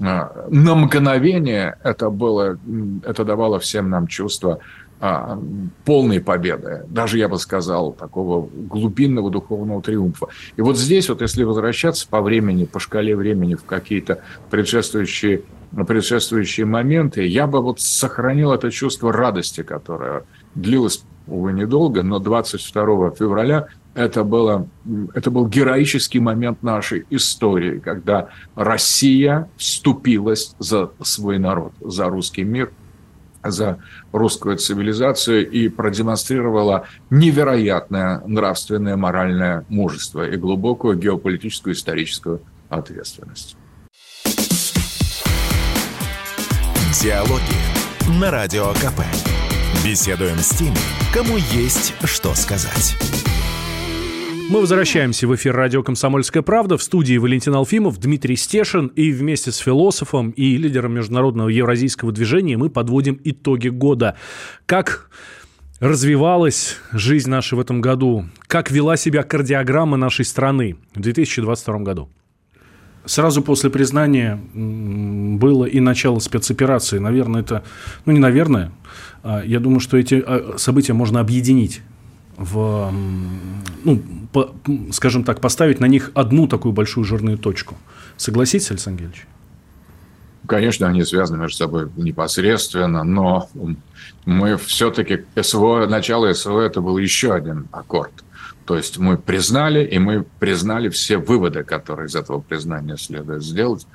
а, 0.00 0.46
на 0.50 0.74
мгновение, 0.74 1.76
это 1.82 2.10
было, 2.10 2.58
это 3.04 3.24
давало 3.24 3.58
всем 3.58 3.90
нам 3.90 4.06
чувство 4.06 4.60
а, 4.98 5.38
полной 5.84 6.20
победы, 6.20 6.84
даже, 6.88 7.18
я 7.18 7.28
бы 7.28 7.38
сказал, 7.38 7.92
такого 7.92 8.48
глубинного 8.48 9.30
духовного 9.30 9.82
триумфа. 9.82 10.28
И 10.56 10.62
вот 10.62 10.78
здесь 10.78 11.08
вот, 11.10 11.20
если 11.20 11.44
возвращаться 11.44 12.06
по 12.08 12.22
времени, 12.22 12.64
по 12.64 12.80
шкале 12.80 13.14
времени 13.14 13.56
в 13.56 13.64
какие-то 13.64 14.20
предшествующие, 14.50 15.42
предшествующие 15.86 16.66
моменты, 16.66 17.26
я 17.26 17.46
бы 17.46 17.60
вот 17.60 17.80
сохранил 17.80 18.52
это 18.52 18.70
чувство 18.70 19.12
радости, 19.12 19.62
которое 19.62 20.24
длилось, 20.54 21.04
увы, 21.26 21.52
недолго, 21.52 22.02
но 22.02 22.18
22 22.18 23.10
февраля 23.12 23.68
это, 23.94 24.24
было, 24.24 24.68
это 25.14 25.30
был 25.30 25.48
героический 25.48 26.20
момент 26.20 26.62
нашей 26.62 27.06
истории, 27.10 27.78
когда 27.78 28.28
Россия 28.54 29.48
вступилась 29.56 30.54
за 30.58 30.90
свой 31.02 31.38
народ, 31.38 31.72
за 31.80 32.08
русский 32.08 32.44
мир– 32.44 32.70
за 33.50 33.78
русскую 34.12 34.56
цивилизацию 34.56 35.48
и 35.48 35.68
продемонстрировала 35.68 36.86
невероятное 37.10 38.20
нравственное, 38.26 38.96
моральное 38.96 39.64
мужество 39.68 40.28
и 40.28 40.36
глубокую 40.36 40.98
геополитическую 40.98 41.74
историческую 41.74 42.40
ответственность. 42.68 43.56
Диалоги 47.02 48.18
на 48.18 48.30
Радио 48.30 48.68
КП. 48.68 49.02
Беседуем 49.84 50.38
с 50.38 50.48
теми, 50.56 50.76
кому 51.12 51.36
есть 51.36 51.92
что 52.04 52.34
сказать. 52.34 52.96
Мы 54.48 54.60
возвращаемся 54.60 55.28
в 55.28 55.34
эфир 55.34 55.54
радио 55.54 55.82
«Комсомольская 55.82 56.42
правда». 56.42 56.78
В 56.78 56.82
студии 56.82 57.18
Валентин 57.18 57.54
Алфимов, 57.54 57.98
Дмитрий 57.98 58.36
Стешин. 58.36 58.86
И 58.86 59.12
вместе 59.12 59.52
с 59.52 59.58
философом 59.58 60.30
и 60.30 60.56
лидером 60.56 60.94
международного 60.94 61.50
евразийского 61.50 62.12
движения 62.12 62.56
мы 62.56 62.70
подводим 62.70 63.20
итоги 63.24 63.68
года. 63.68 64.16
Как 64.64 65.10
развивалась 65.80 66.78
жизнь 66.92 67.28
наша 67.28 67.56
в 67.56 67.60
этом 67.60 67.82
году? 67.82 68.24
Как 68.46 68.70
вела 68.70 68.96
себя 68.96 69.22
кардиограмма 69.22 69.98
нашей 69.98 70.24
страны 70.24 70.78
в 70.94 71.00
2022 71.00 71.78
году? 71.80 72.08
Сразу 73.06 73.40
после 73.40 73.70
признания 73.70 74.40
было 74.52 75.64
и 75.64 75.80
начало 75.80 76.18
спецоперации. 76.18 76.98
Наверное, 76.98 77.40
это... 77.40 77.62
Ну, 78.04 78.12
не 78.12 78.18
наверное. 78.18 78.72
А 79.22 79.42
я 79.44 79.60
думаю, 79.60 79.80
что 79.80 79.96
эти 79.96 80.22
а, 80.26 80.54
события 80.58 80.92
можно 80.92 81.20
объединить 81.20 81.82
в, 82.36 82.92
ну, 83.84 84.02
по, 84.32 84.54
скажем 84.92 85.24
так, 85.24 85.40
поставить 85.40 85.80
на 85.80 85.86
них 85.86 86.10
одну 86.14 86.48
такую 86.48 86.72
большую 86.72 87.04
жирную 87.04 87.38
точку. 87.38 87.76
Согласитесь, 88.16 88.70
Александр 88.70 89.02
Гельевич? 89.02 89.26
Конечно, 90.46 90.86
они 90.86 91.02
связаны 91.04 91.38
между 91.38 91.56
собой 91.56 91.88
непосредственно, 91.96 93.02
но 93.04 93.48
мы 94.24 94.56
все-таки 94.58 95.24
СВО, 95.40 95.86
начало 95.86 96.32
СВО 96.32 96.60
это 96.60 96.80
был 96.80 96.98
еще 96.98 97.34
один 97.34 97.66
аккорд. 97.72 98.12
То 98.66 98.76
есть 98.76 98.98
мы 98.98 99.16
признали, 99.16 99.84
и 99.84 99.98
мы 99.98 100.24
признали 100.38 100.88
все 100.88 101.18
выводы, 101.18 101.62
которые 101.62 102.08
из 102.08 102.16
этого 102.16 102.40
признания 102.40 102.96
следует 102.96 103.42
сделать. 103.42 103.86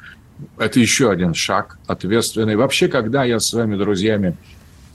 Это 0.58 0.80
еще 0.80 1.12
один 1.12 1.34
шаг 1.34 1.78
ответственный. 1.88 2.56
Вообще, 2.56 2.88
когда 2.88 3.24
я 3.24 3.40
с 3.40 3.50
своими 3.50 3.75
друзьями 3.75 4.38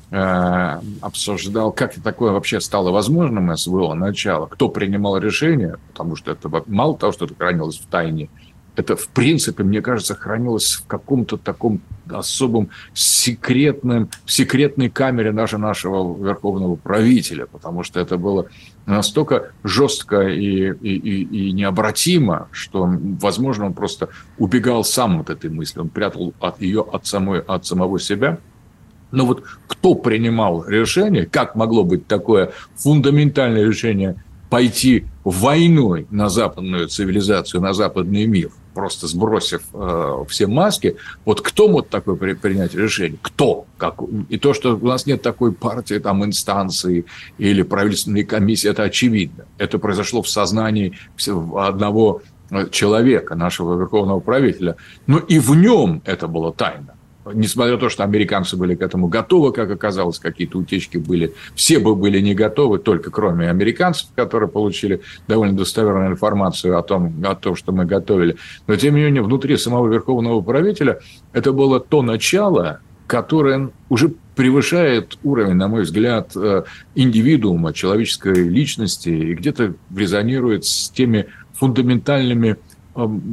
Э, 0.08 0.80
обсуждал, 1.00 1.72
как 1.72 1.94
такое 1.94 2.30
вообще 2.30 2.60
стало 2.60 2.92
возможным 2.92 3.56
СВО 3.56 3.94
начало, 3.94 4.46
кто 4.46 4.68
принимал 4.68 5.18
решение, 5.18 5.78
потому 5.88 6.14
что 6.14 6.30
это 6.30 6.48
мало 6.66 6.96
того, 6.96 7.10
что 7.10 7.24
это 7.24 7.34
хранилось 7.34 7.78
в 7.78 7.86
тайне, 7.86 8.28
это, 8.76 8.96
в 8.96 9.08
принципе, 9.08 9.62
мне 9.64 9.82
кажется, 9.82 10.14
хранилось 10.14 10.74
в 10.74 10.86
каком-то 10.86 11.36
таком 11.36 11.80
особом 12.08 12.70
секретном, 12.94 14.10
секретной 14.26 14.90
камере 14.90 15.32
даже 15.32 15.58
нашего 15.58 16.16
верховного 16.16 16.76
правителя, 16.76 17.46
потому 17.46 17.82
что 17.82 18.00
это 18.00 18.16
было 18.16 18.46
настолько 18.86 19.52
жестко 19.64 20.28
и, 20.28 20.72
и, 20.72 20.96
и, 20.96 21.48
и 21.48 21.52
необратимо, 21.52 22.48
что, 22.52 22.88
возможно, 23.20 23.66
он 23.66 23.74
просто 23.74 24.10
убегал 24.38 24.84
сам 24.84 25.20
от 25.20 25.30
этой 25.30 25.50
мысли, 25.50 25.80
он 25.80 25.88
прятал 25.88 26.34
от 26.40 26.60
ее 26.60 26.82
от, 26.82 27.06
самой, 27.06 27.40
от 27.40 27.66
самого 27.66 27.98
себя– 27.98 28.38
но 29.12 29.24
вот 29.24 29.44
кто 29.66 29.94
принимал 29.94 30.66
решение, 30.66 31.26
как 31.26 31.54
могло 31.54 31.84
быть 31.84 32.06
такое 32.06 32.52
фундаментальное 32.74 33.64
решение 33.64 34.22
пойти 34.50 35.06
войной 35.24 36.06
на 36.10 36.28
западную 36.28 36.88
цивилизацию, 36.88 37.60
на 37.60 37.72
западный 37.72 38.26
мир, 38.26 38.50
просто 38.76 39.06
сбросив 39.06 39.62
э, 39.72 40.24
все 40.28 40.46
маски, 40.46 40.96
вот 41.24 41.40
кто 41.40 41.66
мог 41.66 41.88
такое 41.88 42.14
при, 42.14 42.34
принять 42.34 42.74
решение? 42.74 43.18
Кто? 43.22 43.64
Как? 43.78 43.94
И 44.28 44.36
то, 44.36 44.52
что 44.52 44.76
у 44.76 44.86
нас 44.86 45.06
нет 45.06 45.22
такой 45.22 45.52
партии, 45.52 45.98
там, 45.98 46.22
инстанции 46.26 47.06
или 47.38 47.62
правительственной 47.62 48.24
комиссии, 48.24 48.68
это 48.68 48.82
очевидно. 48.82 49.46
Это 49.56 49.78
произошло 49.78 50.20
в 50.20 50.28
сознании 50.28 50.92
одного 51.56 52.20
человека, 52.70 53.34
нашего 53.34 53.78
верховного 53.78 54.20
правителя. 54.20 54.76
Но 55.06 55.20
и 55.20 55.38
в 55.38 55.56
нем 55.56 56.02
это 56.04 56.28
было 56.28 56.52
тайна 56.52 56.95
несмотря 57.32 57.74
на 57.74 57.78
то, 57.78 57.88
что 57.88 58.04
американцы 58.04 58.56
были 58.56 58.74
к 58.74 58.82
этому 58.82 59.08
готовы, 59.08 59.52
как 59.52 59.70
оказалось, 59.70 60.18
какие-то 60.18 60.58
утечки 60.58 60.96
были, 60.96 61.34
все 61.54 61.78
бы 61.78 61.94
были 61.94 62.20
не 62.20 62.34
готовы, 62.34 62.78
только 62.78 63.10
кроме 63.10 63.48
американцев, 63.48 64.08
которые 64.14 64.48
получили 64.48 65.00
довольно 65.28 65.56
достоверную 65.56 66.12
информацию 66.12 66.78
о 66.78 66.82
том, 66.82 67.14
о 67.24 67.34
том, 67.34 67.56
что 67.56 67.72
мы 67.72 67.84
готовили. 67.84 68.36
Но, 68.66 68.76
тем 68.76 68.94
не 68.94 69.02
менее, 69.02 69.22
внутри 69.22 69.56
самого 69.56 69.88
верховного 69.88 70.40
правителя 70.40 71.00
это 71.32 71.52
было 71.52 71.80
то 71.80 72.02
начало, 72.02 72.80
которое 73.06 73.70
уже 73.88 74.12
превышает 74.34 75.18
уровень, 75.22 75.54
на 75.54 75.68
мой 75.68 75.82
взгляд, 75.82 76.32
э, 76.36 76.64
индивидуума, 76.94 77.72
человеческой 77.72 78.48
личности 78.48 79.08
и 79.08 79.34
где-то 79.34 79.74
резонирует 79.94 80.66
с 80.66 80.90
теми 80.90 81.26
фундаментальными 81.54 82.56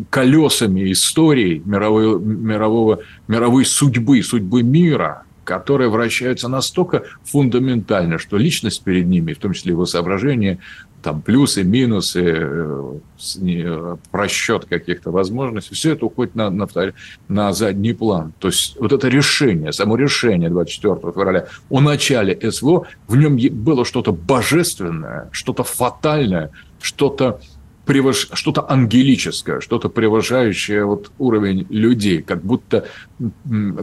колесами 0.10 0.92
истории 0.92 1.62
мировой, 1.66 2.20
мирового, 2.20 3.00
мировой 3.28 3.66
судьбы, 3.66 4.22
судьбы 4.24 4.64
мира, 4.64 5.24
которые 5.44 5.90
вращаются 5.90 6.48
настолько 6.48 7.04
фундаментально, 7.24 8.18
что 8.18 8.38
личность 8.38 8.84
перед 8.84 9.08
ними, 9.08 9.34
в 9.34 9.40
том 9.40 9.54
числе 9.54 9.72
его 9.72 9.86
соображения, 9.86 10.60
там 11.02 11.22
плюсы, 11.22 11.64
минусы, 11.64 12.24
э, 12.24 12.94
э, 13.42 13.96
просчет 14.10 14.66
каких-то 14.66 15.12
возможностей, 15.12 15.76
все 15.76 15.92
это 15.92 16.06
уходит 16.06 16.34
на, 16.36 16.50
на, 16.50 16.68
на 17.28 17.52
задний 17.52 17.94
план. 17.94 18.34
То 18.40 18.48
есть 18.48 18.78
вот 18.80 18.94
это 18.94 19.10
решение, 19.10 19.74
само 19.74 19.98
решение 19.98 20.50
24 20.50 20.96
февраля 21.14 21.48
о 21.70 21.82
начале 21.82 22.40
СВО, 22.52 22.88
в 23.08 23.18
нем 23.18 23.38
было 23.52 23.84
что-то 23.84 24.14
божественное, 24.14 25.30
что-то 25.32 25.64
фатальное, 25.64 26.52
что-то 26.82 27.42
превыш... 27.86 28.30
что-то 28.34 28.70
ангелическое, 28.70 29.60
что-то 29.60 29.90
превышающее 29.90 30.86
вот 30.86 31.12
уровень 31.18 31.66
людей, 31.70 32.22
как 32.22 32.44
будто 32.44 32.86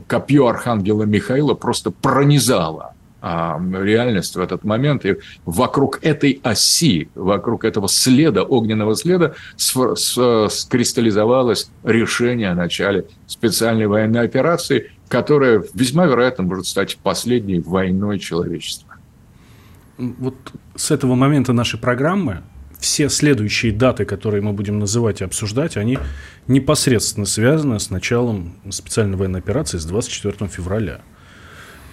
копье 0.06 0.46
архангела 0.46 1.02
Михаила 1.04 1.54
просто 1.54 1.90
пронизало 1.90 2.94
а, 3.22 3.60
реальность 3.72 4.36
в 4.36 4.40
этот 4.40 4.64
момент. 4.64 5.04
И 5.04 5.18
вокруг 5.44 5.98
этой 6.02 6.40
оси, 6.42 7.10
вокруг 7.14 7.64
этого 7.64 7.86
следа, 7.88 8.42
огненного 8.42 8.96
следа, 8.96 9.34
скристаллизовалось 9.56 11.70
решение 11.84 12.50
о 12.50 12.54
начале 12.54 13.04
специальной 13.26 13.86
военной 13.86 14.22
операции, 14.22 14.90
которая 15.08 15.62
весьма 15.74 16.06
вероятно 16.06 16.44
может 16.44 16.64
стать 16.66 16.96
последней 16.96 17.60
войной 17.60 18.18
человечества. 18.18 18.88
Вот 19.98 20.34
с 20.76 20.90
этого 20.90 21.14
момента 21.14 21.52
нашей 21.52 21.78
программы 21.78 22.42
все 22.80 23.08
следующие 23.08 23.72
даты, 23.72 24.04
которые 24.04 24.42
мы 24.42 24.52
будем 24.52 24.78
называть 24.78 25.20
и 25.20 25.24
обсуждать, 25.24 25.76
они 25.76 25.98
непосредственно 26.46 27.26
связаны 27.26 27.78
с 27.78 27.90
началом 27.90 28.56
специальной 28.70 29.16
военной 29.16 29.40
операции 29.40 29.78
с 29.78 29.84
24 29.84 30.48
февраля. 30.48 31.00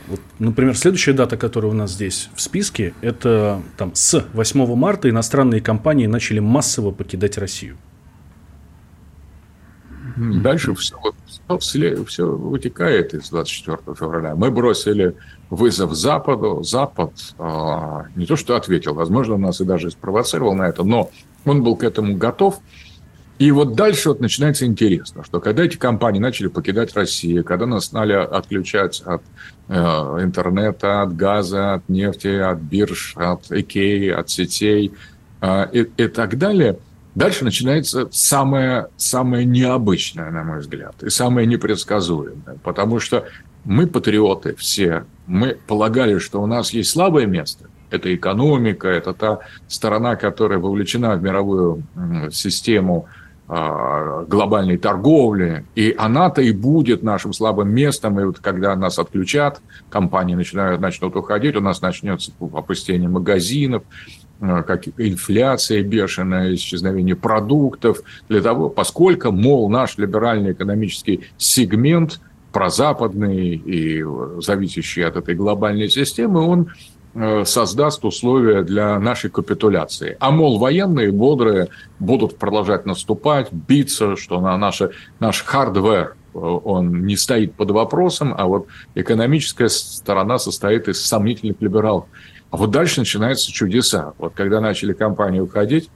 Вот, 0.07 0.21
например, 0.39 0.75
следующая 0.77 1.13
дата, 1.13 1.35
которая 1.35 1.71
у 1.71 1.75
нас 1.75 1.91
здесь 1.91 2.29
в 2.33 2.41
списке, 2.41 2.93
это 3.01 3.61
там, 3.75 3.93
с 3.93 4.25
8 4.33 4.75
марта 4.75 5.09
иностранные 5.09 5.59
компании 5.59 6.07
начали 6.07 6.39
массово 6.39 6.91
покидать 6.91 7.37
Россию. 7.37 7.77
Дальше 10.15 10.73
все, 10.75 10.95
все, 11.59 12.03
все 12.03 12.25
вытекает 12.25 13.13
из 13.13 13.29
24 13.29 13.95
февраля. 13.97 14.35
Мы 14.35 14.51
бросили 14.51 15.15
вызов 15.49 15.93
Западу. 15.93 16.63
Запад 16.63 17.13
э, 17.39 18.03
не 18.15 18.25
то 18.25 18.35
что 18.35 18.55
ответил, 18.55 18.93
возможно, 18.93 19.37
нас 19.37 19.61
и 19.61 19.65
даже 19.65 19.91
спровоцировал 19.91 20.53
на 20.53 20.67
это, 20.67 20.83
но 20.83 21.09
он 21.45 21.63
был 21.63 21.75
к 21.77 21.83
этому 21.83 22.17
готов. 22.17 22.59
И 23.39 23.51
вот 23.51 23.75
дальше 23.75 24.09
вот 24.09 24.19
начинается 24.19 24.65
интересно, 24.65 25.23
что 25.23 25.39
когда 25.39 25.63
эти 25.63 25.77
компании 25.77 26.19
начали 26.19 26.47
покидать 26.47 26.95
Россию, 26.95 27.43
когда 27.43 27.67
нас 27.67 27.85
стали 27.85 28.13
отключать 28.13 29.01
от 29.05 29.21
э, 29.67 29.75
интернета, 29.75 31.03
от 31.03 31.15
газа, 31.15 31.75
от 31.75 31.87
нефти, 31.87 32.27
от 32.27 32.57
бирж, 32.57 33.13
от 33.15 33.51
Икеи, 33.51 34.09
от 34.09 34.29
сетей 34.29 34.91
э, 35.41 35.67
и, 35.71 35.79
и 35.97 36.07
так 36.07 36.37
далее, 36.37 36.79
дальше 37.17 37.43
начинается 37.43 38.07
самое, 38.11 38.87
самое 38.95 39.43
необычное, 39.43 40.29
на 40.29 40.43
мой 40.43 40.59
взгляд, 40.59 41.01
и 41.01 41.09
самое 41.09 41.47
непредсказуемое. 41.47 42.57
Потому 42.63 42.99
что 42.99 43.25
мы, 43.65 43.87
патриоты, 43.87 44.55
все. 44.55 45.05
Мы 45.25 45.57
полагали, 45.67 46.19
что 46.19 46.41
у 46.41 46.45
нас 46.45 46.71
есть 46.73 46.91
слабое 46.91 47.25
место, 47.25 47.69
это 47.89 48.13
экономика, 48.13 48.87
это 48.87 49.13
та 49.13 49.39
сторона, 49.67 50.15
которая 50.15 50.59
вовлечена 50.59 51.15
в 51.15 51.23
мировую 51.23 51.83
систему 52.31 53.07
а, 53.47 54.25
глобальной 54.25 54.77
торговли, 54.77 55.65
и 55.73 55.95
она-то 55.97 56.41
и 56.41 56.51
будет 56.51 57.01
нашим 57.01 57.33
слабым 57.33 57.69
местом, 57.69 58.19
и 58.19 58.25
вот 58.25 58.39
когда 58.39 58.75
нас 58.75 58.99
отключат, 58.99 59.61
компании 59.89 60.35
начинают, 60.35 60.81
начнут 60.81 61.15
уходить, 61.15 61.55
у 61.55 61.61
нас 61.61 61.81
начнется 61.81 62.31
опустение 62.53 63.09
магазинов, 63.09 63.83
как 64.39 64.87
инфляция 64.97 65.83
бешеная, 65.83 66.53
исчезновение 66.53 67.15
продуктов, 67.15 68.01
для 68.29 68.41
того, 68.41 68.69
поскольку, 68.69 69.31
мол, 69.31 69.69
наш 69.69 69.97
либеральный 69.97 70.51
экономический 70.51 71.29
сегмент, 71.37 72.19
прозападный 72.51 73.55
и 73.55 74.03
зависящий 74.39 75.05
от 75.05 75.17
этой 75.17 75.35
глобальной 75.35 75.89
системы, 75.89 76.41
он 76.41 76.69
Э, 77.19 77.45
создаст 77.45 78.05
условия 78.05 78.61
для 78.61 78.99
нашей 78.99 79.31
капитуляции. 79.31 80.17
А, 80.19 80.29
мол, 80.29 80.59
военные 80.59 81.11
бодрые 81.11 81.69
будут 81.97 82.37
продолжать 82.37 82.85
наступать, 82.85 83.51
биться, 83.51 84.15
что 84.15 84.39
на 84.39 84.55
наше, 84.55 84.91
наш 85.19 85.43
hardware 85.43 86.15
э, 86.35 86.37
он 86.37 87.07
не 87.07 87.15
стоит 87.17 87.55
под 87.55 87.71
вопросом, 87.71 88.35
а 88.37 88.45
вот 88.45 88.67
экономическая 88.93 89.67
сторона 89.67 90.37
состоит 90.37 90.87
из 90.89 91.03
сомнительных 91.03 91.59
либералов. 91.59 92.05
А 92.49 92.57
вот 92.57 92.71
дальше 92.71 93.01
начинаются 93.01 93.51
чудеса. 93.51 94.13
Вот 94.17 94.33
когда 94.33 94.61
начали 94.61 94.93
компании 94.93 95.39
уходить 95.39 95.89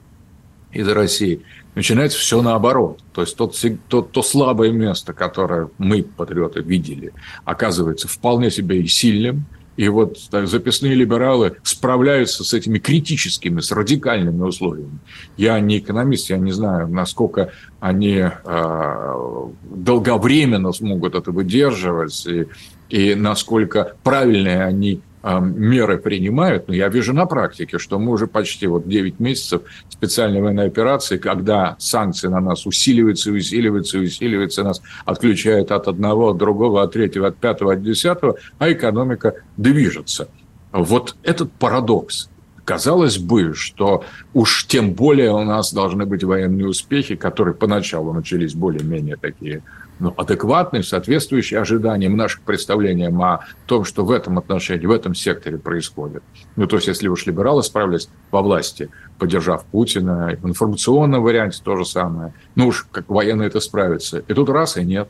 из 0.72 0.88
России, 0.88 1.42
начинается 1.74 2.18
все 2.18 2.42
наоборот. 2.42 3.00
То 3.12 3.22
есть 3.22 3.36
тот, 3.36 3.56
тот, 3.88 4.12
то 4.12 4.22
слабое 4.22 4.70
место, 4.70 5.12
которое 5.12 5.70
мы, 5.78 6.02
патриоты, 6.02 6.60
видели, 6.60 7.12
оказывается 7.44 8.08
вполне 8.08 8.50
себе 8.50 8.80
и 8.80 8.86
сильным– 8.86 9.46
и 9.76 9.88
вот 9.88 10.18
так, 10.30 10.48
записные 10.48 10.94
либералы 10.94 11.56
справляются 11.62 12.44
с 12.44 12.52
этими 12.52 12.78
критическими, 12.78 13.60
с 13.60 13.72
радикальными 13.72 14.42
условиями. 14.42 14.98
Я 15.36 15.58
не 15.60 15.78
экономист, 15.78 16.30
я 16.30 16.36
не 16.36 16.52
знаю, 16.52 16.88
насколько 16.88 17.52
они 17.80 18.22
э, 18.22 19.48
долговременно 19.64 20.72
смогут 20.72 21.14
это 21.14 21.30
выдерживать 21.30 22.26
и, 22.26 22.48
и 22.90 23.14
насколько 23.14 23.96
правильные 24.02 24.62
они 24.62 25.00
меры 25.22 25.98
принимают, 25.98 26.68
но 26.68 26.74
я 26.74 26.88
вижу 26.88 27.12
на 27.12 27.26
практике, 27.26 27.78
что 27.78 27.98
мы 27.98 28.12
уже 28.12 28.26
почти 28.26 28.66
вот 28.66 28.88
9 28.88 29.20
месяцев 29.20 29.62
специальной 29.88 30.40
военной 30.40 30.66
операции, 30.66 31.16
когда 31.16 31.76
санкции 31.78 32.28
на 32.28 32.40
нас 32.40 32.66
усиливаются, 32.66 33.30
усиливаются, 33.30 33.98
усиливаются, 33.98 34.64
нас 34.64 34.82
отключают 35.04 35.70
от 35.70 35.88
одного, 35.88 36.30
от 36.30 36.38
другого, 36.38 36.82
от 36.82 36.92
третьего, 36.92 37.28
от 37.28 37.36
пятого, 37.36 37.74
от 37.74 37.82
десятого, 37.82 38.36
а 38.58 38.72
экономика 38.72 39.34
движется. 39.56 40.28
Вот 40.72 41.16
этот 41.22 41.52
парадокс. 41.52 42.28
Казалось 42.64 43.18
бы, 43.18 43.54
что 43.54 44.04
уж 44.34 44.66
тем 44.66 44.92
более 44.92 45.32
у 45.32 45.42
нас 45.42 45.72
должны 45.72 46.06
быть 46.06 46.22
военные 46.22 46.68
успехи, 46.68 47.16
которые 47.16 47.54
поначалу 47.54 48.12
начались 48.12 48.54
более-менее 48.54 49.16
такие 49.16 49.62
ну, 50.02 50.12
адекватный, 50.16 50.82
соответствующий 50.82 51.56
ожиданиям 51.56 52.16
наших 52.16 52.42
представлениям 52.42 53.22
о 53.22 53.44
том, 53.66 53.84
что 53.84 54.04
в 54.04 54.10
этом 54.10 54.36
отношении, 54.36 54.84
в 54.84 54.90
этом 54.90 55.14
секторе 55.14 55.58
происходит. 55.58 56.24
Ну, 56.56 56.66
то 56.66 56.74
есть, 56.74 56.88
если 56.88 57.06
уж 57.06 57.24
либералы 57.24 57.62
справились 57.62 58.08
во 58.32 58.42
власти, 58.42 58.90
поддержав 59.20 59.64
Путина, 59.66 60.36
в 60.42 60.48
информационном 60.48 61.22
варианте 61.22 61.60
то 61.62 61.76
же 61.76 61.84
самое, 61.84 62.34
ну 62.56 62.66
уж 62.66 62.84
как 62.90 63.08
военные 63.08 63.46
это 63.46 63.60
справятся. 63.60 64.24
И 64.26 64.34
тут 64.34 64.48
раз, 64.48 64.76
и 64.76 64.84
нет. 64.84 65.08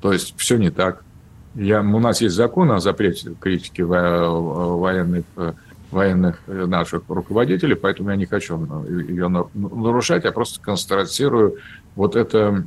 То 0.00 0.10
есть, 0.10 0.32
все 0.38 0.56
не 0.56 0.70
так. 0.70 1.04
Я, 1.54 1.82
у 1.82 1.98
нас 1.98 2.22
есть 2.22 2.34
закон 2.34 2.72
о 2.72 2.80
запрете 2.80 3.34
критики 3.38 3.82
военных 3.82 5.26
военных 5.90 6.38
наших 6.46 7.02
руководителей, 7.08 7.74
поэтому 7.74 8.10
я 8.10 8.16
не 8.16 8.26
хочу 8.26 8.56
ее 8.88 9.28
нарушать, 9.54 10.24
я 10.24 10.30
просто 10.30 10.60
констатирую 10.60 11.56
вот 12.00 12.16
это, 12.16 12.64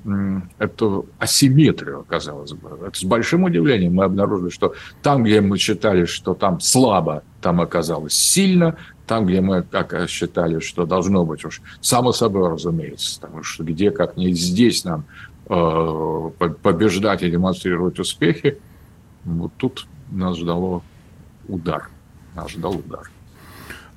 эту 0.59 1.07
асимметрию, 1.17 2.05
казалось 2.07 2.53
бы. 2.53 2.85
Это 2.85 2.99
с 2.99 3.03
большим 3.03 3.45
удивлением 3.45 3.95
мы 3.95 4.03
обнаружили, 4.03 4.51
что 4.51 4.75
там, 5.01 5.23
где 5.23 5.41
мы 5.41 5.57
считали, 5.57 6.05
что 6.05 6.35
там 6.35 6.59
слабо, 6.59 7.23
там 7.41 7.59
оказалось 7.59 8.13
сильно, 8.13 8.77
там, 9.07 9.25
где 9.25 9.41
мы 9.41 9.63
как 9.63 10.07
считали, 10.07 10.59
что 10.59 10.85
должно 10.85 11.25
быть 11.25 11.43
уж 11.45 11.63
само 11.81 12.11
собой 12.11 12.47
разумеется, 12.47 13.19
потому 13.19 13.41
что 13.41 13.63
где 13.63 13.89
как 13.89 14.17
не 14.17 14.33
здесь 14.33 14.85
нам 14.85 15.05
э, 15.49 16.29
побеждать 16.61 17.23
и 17.23 17.31
демонстрировать 17.31 17.97
успехи, 17.97 18.59
вот 19.25 19.51
тут 19.57 19.87
нас 20.11 20.37
ждало 20.37 20.83
удар. 21.47 21.89
Нас 22.35 22.51
ждал 22.51 22.73
удар. 22.75 23.09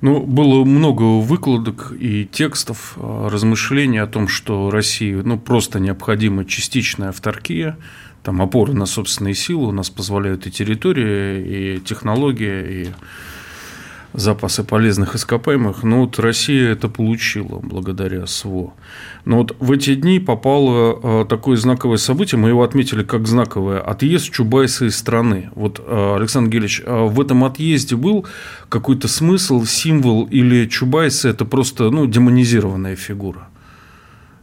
Ну, 0.01 0.21
было 0.21 0.63
много 0.63 1.03
выкладок 1.19 1.91
и 1.99 2.25
текстов, 2.25 2.93
а, 2.97 3.29
размышлений 3.29 3.97
о 3.97 4.07
том, 4.07 4.27
что 4.27 4.69
России 4.69 5.13
ну, 5.13 5.39
просто 5.39 5.79
необходима 5.79 6.45
частичная 6.45 7.09
авторкия, 7.09 7.77
там 8.21 8.41
опоры 8.41 8.73
на 8.73 8.85
собственные 8.85 9.33
силы 9.33 9.69
у 9.69 9.71
нас 9.71 9.89
позволяют 9.89 10.45
и 10.45 10.51
территория, 10.51 11.41
и 11.41 11.79
технология, 11.79 12.83
и 12.83 12.89
запасы 14.13 14.63
полезных 14.63 15.15
ископаемых. 15.15 15.83
Но 15.83 16.01
вот 16.01 16.19
Россия 16.19 16.71
это 16.71 16.87
получила 16.87 17.59
благодаря 17.59 18.25
СВО. 18.25 18.73
Но 19.25 19.37
вот 19.37 19.55
в 19.59 19.71
эти 19.71 19.95
дни 19.95 20.19
попало 20.19 20.99
э, 21.01 21.25
такое 21.27 21.57
знаковое 21.57 21.97
событие, 21.97 22.39
мы 22.39 22.49
его 22.49 22.63
отметили 22.63 23.03
как 23.03 23.27
знаковое, 23.27 23.81
отъезд 23.81 24.31
Чубайса 24.31 24.85
из 24.85 24.95
страны. 24.95 25.49
Вот, 25.55 25.81
э, 25.85 26.15
Александр 26.15 26.49
Гелич, 26.49 26.81
э, 26.85 27.05
в 27.07 27.19
этом 27.19 27.43
отъезде 27.43 27.95
был 27.95 28.25
какой-то 28.69 29.07
смысл, 29.07 29.65
символ 29.65 30.25
или 30.25 30.65
Чубайса– 30.67 31.29
это 31.29 31.45
просто 31.45 31.89
ну, 31.89 32.05
демонизированная 32.05 32.95
фигура? 32.95 33.49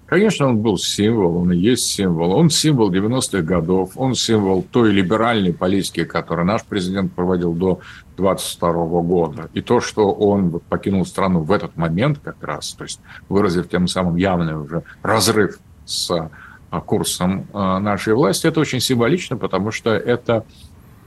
Конечно, 0.06 0.48
он 0.48 0.58
был 0.58 0.76
символ, 0.76 1.38
он 1.38 1.52
и 1.52 1.56
есть 1.56 1.86
символ. 1.86 2.32
Он 2.32 2.50
символ 2.50 2.92
90-х 2.92 3.40
годов, 3.40 3.92
он 3.96 4.14
символ 4.14 4.62
той 4.62 4.92
либеральной 4.92 5.54
политики, 5.54 6.04
которую 6.04 6.46
наш 6.46 6.62
президент 6.64 7.12
проводил 7.12 7.54
до 7.54 7.80
22 8.18 8.72
года. 9.00 9.48
И 9.54 9.62
то, 9.62 9.80
что 9.80 10.12
он 10.12 10.60
покинул 10.68 11.06
страну 11.06 11.40
в 11.40 11.50
этот 11.50 11.76
момент 11.76 12.18
как 12.22 12.42
раз, 12.42 12.74
то 12.74 12.84
есть 12.84 13.00
выразив 13.30 13.68
тем 13.68 13.88
самым 13.88 14.16
явный 14.16 14.56
уже 14.56 14.82
разрыв 15.02 15.58
с 15.86 16.10
а, 16.10 16.80
курсом 16.80 17.46
а, 17.54 17.80
нашей 17.80 18.12
власти, 18.14 18.46
это 18.46 18.60
очень 18.60 18.80
символично, 18.80 19.38
потому 19.38 19.70
что 19.70 19.90
это 19.90 20.44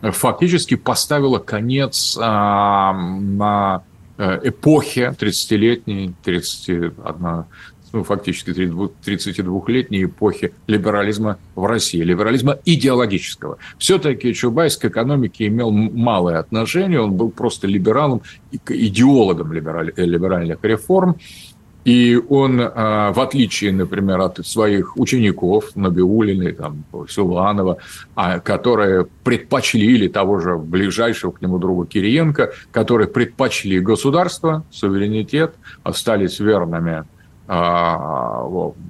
фактически 0.01 0.75
поставило 0.75 1.37
конец 1.37 2.17
а, 2.19 2.93
на 2.93 3.83
э, 4.17 4.39
эпохе 4.43 5.15
30-летней, 5.17 6.13
31 6.23 6.93
ну, 7.93 8.03
фактически 8.03 8.51
32-летней 8.51 10.05
эпохи 10.05 10.53
либерализма 10.67 11.37
в 11.55 11.65
России, 11.65 12.01
либерализма 12.01 12.57
идеологического. 12.65 13.57
Все-таки 13.77 14.33
Чубайс 14.33 14.77
к 14.77 14.85
экономике 14.85 15.47
имел 15.47 15.71
малое 15.71 16.39
отношение, 16.39 17.01
он 17.01 17.13
был 17.13 17.29
просто 17.29 17.67
либералом, 17.67 18.21
идеологом 18.51 19.53
либеральных 19.53 20.59
реформ. 20.63 21.17
И 21.87 22.21
он, 22.27 22.59
а, 22.59 23.13
в 23.13 23.19
отличие, 23.21 23.71
например, 23.71 24.19
от 24.19 24.45
своих 24.45 24.97
учеников, 24.97 25.73
Набиулиной, 25.75 26.51
там, 26.51 26.83
Силуанова, 27.07 27.77
а, 28.13 28.41
которые 28.41 29.07
предпочли, 29.23 29.85
или 29.93 30.09
того 30.09 30.41
же 30.41 30.57
ближайшего 30.57 31.31
к 31.31 31.41
нему 31.41 31.59
друга 31.59 31.87
Кириенко, 31.87 32.51
которые 32.71 33.07
предпочли 33.07 33.79
государство, 33.79 34.65
суверенитет, 34.69 35.55
остались 35.83 36.41
верными 36.41 37.05
а, 37.47 38.43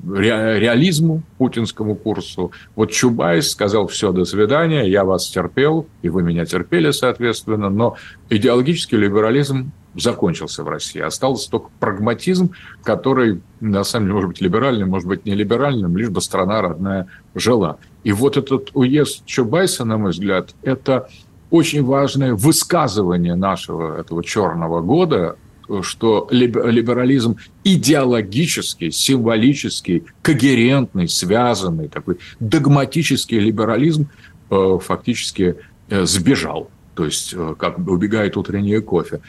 реализму, 0.08 1.22
путинскому 1.38 1.96
курсу. 1.96 2.52
Вот 2.76 2.92
Чубайс 2.92 3.52
сказал, 3.52 3.88
все, 3.88 4.12
до 4.12 4.26
свидания, 4.26 4.90
я 4.90 5.06
вас 5.06 5.30
терпел, 5.30 5.86
и 6.02 6.10
вы 6.10 6.24
меня 6.24 6.46
терпели, 6.46 6.92
соответственно, 6.92 7.70
но 7.70 7.98
идеологический 8.30 8.98
либерализм 8.98 9.72
закончился 9.96 10.64
в 10.64 10.70
России. 10.70 11.00
Остался 11.00 11.50
только 11.50 11.70
прагматизм, 11.80 12.52
который, 12.84 13.42
на 13.60 13.84
самом 13.84 14.08
деле, 14.08 14.14
может 14.16 14.30
быть 14.30 14.42
либеральным, 14.42 14.90
может 14.90 15.08
быть 15.08 15.26
не 15.26 15.36
либеральным, 15.36 15.96
лишь 15.96 16.10
бы 16.10 16.22
страна 16.22 16.62
родная 16.62 17.08
жила. 17.36 17.78
И 18.04 18.12
вот 18.12 18.38
этот 18.38 18.72
уезд 18.74 19.26
Чубайса, 19.26 19.86
на 19.86 19.98
мой 19.98 20.12
взгляд, 20.12 20.56
это 20.64 21.10
очень 21.50 21.84
важное 21.84 22.34
высказывание 22.34 23.36
нашего 23.36 24.00
этого 24.00 24.24
черного 24.24 24.82
года 24.82 25.38
что 25.82 26.28
либерализм 26.32 27.38
идеологический, 27.64 28.92
символический, 28.92 30.04
когерентный, 30.22 31.08
связанный, 31.08 31.88
такой 31.88 32.18
догматический 32.40 33.40
либерализм 33.40 34.10
э, 34.50 34.80
фактически 34.82 35.56
э, 35.90 36.06
сбежал. 36.06 36.70
То 36.96 37.06
есть, 37.06 37.34
э, 37.34 37.56
как 37.58 37.80
убегает 37.80 38.38
утреннее 38.38 38.82
кофе 38.82 39.22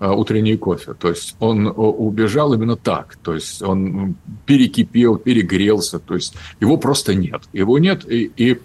утренний 0.00 0.56
кофе. 0.56 0.94
То 0.94 1.10
есть 1.10 1.36
он 1.38 1.72
убежал 1.76 2.52
именно 2.54 2.74
так. 2.74 3.16
То 3.22 3.34
есть 3.34 3.62
он 3.62 4.16
перекипел, 4.46 5.16
перегрелся. 5.16 6.00
То 6.00 6.16
есть 6.16 6.34
его 6.60 6.76
просто 6.76 7.14
нет. 7.14 7.42
Его 7.52 7.78
нет. 7.78 8.04
И, 8.10 8.32
и 8.36 8.58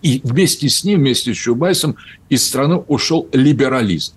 И 0.00 0.20
вместе 0.24 0.68
с 0.68 0.84
ним, 0.84 1.00
вместе 1.00 1.34
с 1.34 1.36
Чубайсом 1.36 1.96
из 2.30 2.46
страны 2.46 2.76
ушел 2.76 3.28
либерализм. 3.32 4.14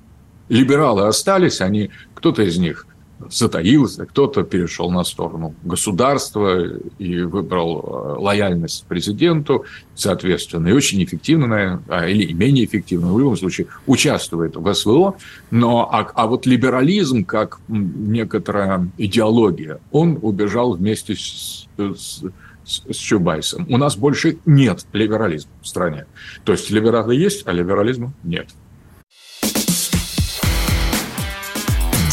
Либералы 0.51 1.07
остались, 1.07 1.61
они, 1.61 1.91
кто-то 2.13 2.43
из 2.43 2.57
них 2.57 2.85
затаился, 3.29 4.05
кто-то 4.05 4.43
перешел 4.43 4.91
на 4.91 5.05
сторону 5.05 5.55
государства 5.63 6.67
и 6.99 7.21
выбрал 7.21 7.79
э, 7.79 8.19
лояльность 8.19 8.85
президенту, 8.85 9.63
соответственно, 9.95 10.67
и 10.67 10.73
очень 10.73 11.01
эффективно, 11.05 11.81
а, 11.87 12.05
или 12.05 12.33
менее 12.33 12.65
эффективно, 12.65 13.13
в 13.13 13.19
любом 13.19 13.37
случае, 13.37 13.67
участвует 13.87 14.57
в 14.57 14.73
СВО. 14.73 15.15
Но, 15.51 15.89
а, 15.89 16.11
а 16.15 16.27
вот 16.27 16.45
либерализм, 16.45 17.23
как 17.23 17.61
некоторая 17.69 18.89
идеология, 18.97 19.79
он 19.91 20.19
убежал 20.21 20.73
вместе 20.73 21.15
с, 21.15 21.69
с 21.77 22.23
с 22.63 22.95
Чубайсом. 22.95 23.65
У 23.69 23.77
нас 23.77 23.95
больше 23.95 24.37
нет 24.45 24.85
либерализма 24.93 25.51
в 25.61 25.67
стране. 25.67 26.05
То 26.43 26.51
есть 26.51 26.69
либералы 26.69 27.15
есть, 27.15 27.43
а 27.47 27.51
либерализма 27.51 28.13
нет. 28.23 28.47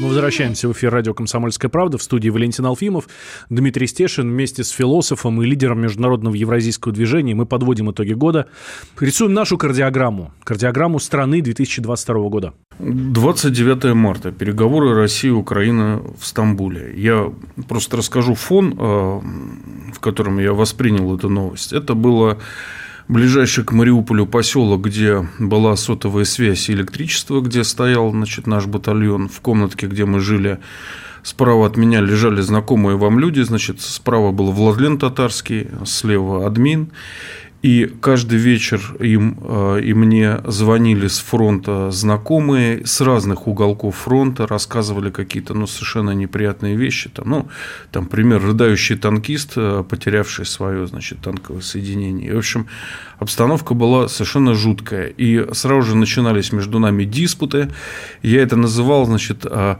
Мы 0.00 0.08
возвращаемся 0.08 0.68
в 0.68 0.72
эфир 0.72 0.92
радио 0.92 1.14
«Комсомольская 1.14 1.68
правда» 1.68 1.98
в 1.98 2.02
студии 2.02 2.28
Валентин 2.28 2.66
Алфимов, 2.66 3.08
Дмитрий 3.48 3.86
Стешин 3.86 4.28
вместе 4.28 4.64
с 4.64 4.70
философом 4.70 5.40
и 5.40 5.46
лидером 5.46 5.80
международного 5.80 6.34
евразийского 6.34 6.92
движения. 6.92 7.34
Мы 7.34 7.46
подводим 7.46 7.90
итоги 7.92 8.12
года. 8.12 8.48
Рисуем 8.98 9.34
нашу 9.34 9.56
кардиограмму. 9.56 10.32
Кардиограмму 10.42 10.98
страны 10.98 11.40
2022 11.42 12.28
года. 12.28 12.54
29 12.78 13.94
марта. 13.94 14.32
Переговоры 14.32 14.94
России 14.94 15.28
и 15.28 15.30
Украины 15.30 16.02
в 16.18 16.26
Стамбуле. 16.26 16.92
Я 16.96 17.32
просто 17.68 17.96
расскажу 17.98 18.34
фон, 18.34 18.74
э, 18.76 19.20
в 19.94 20.00
котором 20.00 20.40
я 20.40 20.52
воспринял 20.52 21.16
эту 21.16 21.28
новость. 21.28 21.72
Это 21.72 21.94
было 21.94 22.38
ближайший 23.08 23.64
к 23.64 23.72
Мариуполю 23.72 24.26
поселок, 24.26 24.82
где 24.82 25.26
была 25.38 25.76
сотовая 25.76 26.24
связь 26.24 26.68
и 26.68 26.72
электричество, 26.72 27.40
где 27.40 27.64
стоял 27.64 28.10
значит, 28.10 28.46
наш 28.46 28.66
батальон, 28.66 29.28
в 29.28 29.40
комнатке, 29.40 29.86
где 29.86 30.04
мы 30.04 30.20
жили, 30.20 30.58
Справа 31.24 31.66
от 31.66 31.78
меня 31.78 32.02
лежали 32.02 32.42
знакомые 32.42 32.98
вам 32.98 33.18
люди, 33.18 33.40
значит, 33.40 33.80
справа 33.80 34.30
был 34.30 34.52
Владлен 34.52 34.98
Татарский, 34.98 35.68
слева 35.86 36.46
админ. 36.46 36.90
И 37.64 37.90
каждый 38.02 38.38
вечер 38.38 38.94
им 39.00 39.38
э, 39.40 39.80
и 39.82 39.94
мне 39.94 40.40
звонили 40.44 41.06
с 41.06 41.18
фронта 41.18 41.90
знакомые 41.90 42.84
с 42.84 43.00
разных 43.00 43.46
уголков 43.48 43.96
фронта, 43.96 44.46
рассказывали 44.46 45.10
какие-то 45.10 45.54
ну, 45.54 45.66
совершенно 45.66 46.10
неприятные 46.10 46.76
вещи. 46.76 47.08
Там, 47.08 47.24
ну, 47.26 47.48
там, 47.90 48.04
пример, 48.04 48.42
рыдающий 48.42 48.96
танкист, 48.96 49.54
э, 49.56 49.82
потерявший 49.88 50.44
свое 50.44 50.86
значит, 50.86 51.20
танковое 51.22 51.62
соединение. 51.62 52.28
И, 52.28 52.34
в 52.34 52.38
общем, 52.38 52.66
обстановка 53.18 53.72
была 53.72 54.08
совершенно 54.08 54.52
жуткая. 54.52 55.06
И 55.06 55.46
сразу 55.54 55.88
же 55.88 55.96
начинались 55.96 56.52
между 56.52 56.78
нами 56.78 57.04
диспуты. 57.04 57.70
Я 58.22 58.42
это 58.42 58.56
называл, 58.56 59.06
значит, 59.06 59.46
э, 59.50 59.76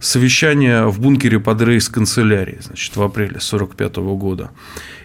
совещание 0.00 0.88
в 0.88 0.98
бункере 0.98 1.38
под 1.38 1.62
рейс 1.62 1.88
канцелярии, 1.88 2.58
значит, 2.60 2.96
в 2.96 3.02
апреле 3.02 3.38
1945 3.38 3.96
года. 4.16 4.50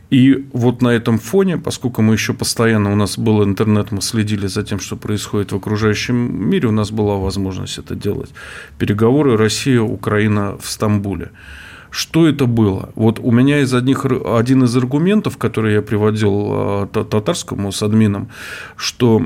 И 0.09 0.47
вот 0.53 0.81
на 0.81 0.89
этом 0.89 1.19
фоне, 1.19 1.57
поскольку 1.57 2.01
мы 2.01 2.13
еще 2.13 2.33
постоянно, 2.33 2.91
у 2.91 2.95
нас 2.95 3.17
был 3.17 3.43
интернет, 3.43 3.91
мы 3.91 4.01
следили 4.01 4.47
за 4.47 4.63
тем, 4.63 4.79
что 4.79 4.95
происходит 4.95 5.51
в 5.51 5.55
окружающем 5.55 6.15
мире, 6.49 6.69
у 6.69 6.71
нас 6.71 6.91
была 6.91 7.15
возможность 7.15 7.77
это 7.77 7.95
делать. 7.95 8.29
Переговоры 8.79 9.35
Россия, 9.37 9.81
Украина 9.81 10.57
в 10.57 10.69
Стамбуле. 10.69 11.31
Что 11.89 12.27
это 12.27 12.45
было? 12.45 12.91
Вот 12.95 13.19
у 13.19 13.31
меня 13.31 13.59
из 13.61 13.73
одних, 13.73 14.05
один 14.05 14.63
из 14.63 14.75
аргументов, 14.77 15.37
который 15.37 15.73
я 15.73 15.81
приводил 15.81 16.47
э, 16.51 16.87
татарскому 16.91 17.71
с 17.71 17.81
админом, 17.81 18.29
что 18.75 19.23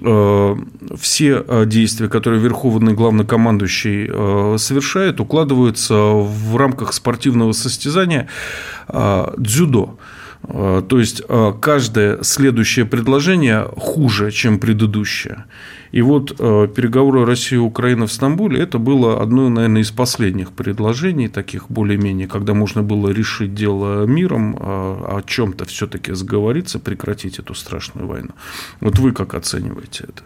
э, 0.00 0.56
все 0.98 1.44
э, 1.46 1.64
действия, 1.66 2.08
которые 2.08 2.40
верховный 2.40 2.94
главнокомандующий 2.94 4.58
совершает, 4.58 5.20
укладываются 5.20 5.94
в 5.94 6.56
рамках 6.56 6.92
спортивного 6.92 7.52
состязания 7.52 8.28
дзюдо. 9.36 9.98
Э, 10.48 10.82
то 10.86 10.98
есть 10.98 11.22
э, 11.28 11.52
каждое 11.60 12.22
следующее 12.22 12.84
предложение 12.84 13.66
хуже, 13.76 14.30
чем 14.30 14.58
предыдущее. 14.58 15.44
И 15.92 16.02
вот 16.02 16.34
э, 16.38 16.68
переговоры 16.74 17.24
России 17.24 17.56
и 17.56 17.58
Украины 17.58 18.06
в 18.06 18.12
Стамбуле 18.12 18.60
это 18.60 18.78
было 18.78 19.22
одно, 19.22 19.48
наверное, 19.48 19.82
из 19.82 19.90
последних 19.90 20.52
предложений, 20.52 21.28
таких 21.28 21.70
более-менее, 21.70 22.26
когда 22.28 22.52
можно 22.52 22.82
было 22.82 23.10
решить 23.10 23.54
дело 23.54 24.04
миром, 24.04 24.56
о 24.60 25.22
чем-то 25.24 25.64
все-таки 25.66 26.12
сговориться, 26.12 26.78
прекратить 26.78 27.38
эту 27.38 27.54
страшную 27.54 28.08
войну. 28.08 28.30
Вот 28.80 28.98
вы 28.98 29.12
как 29.12 29.34
оцениваете 29.34 30.04
это? 30.04 30.22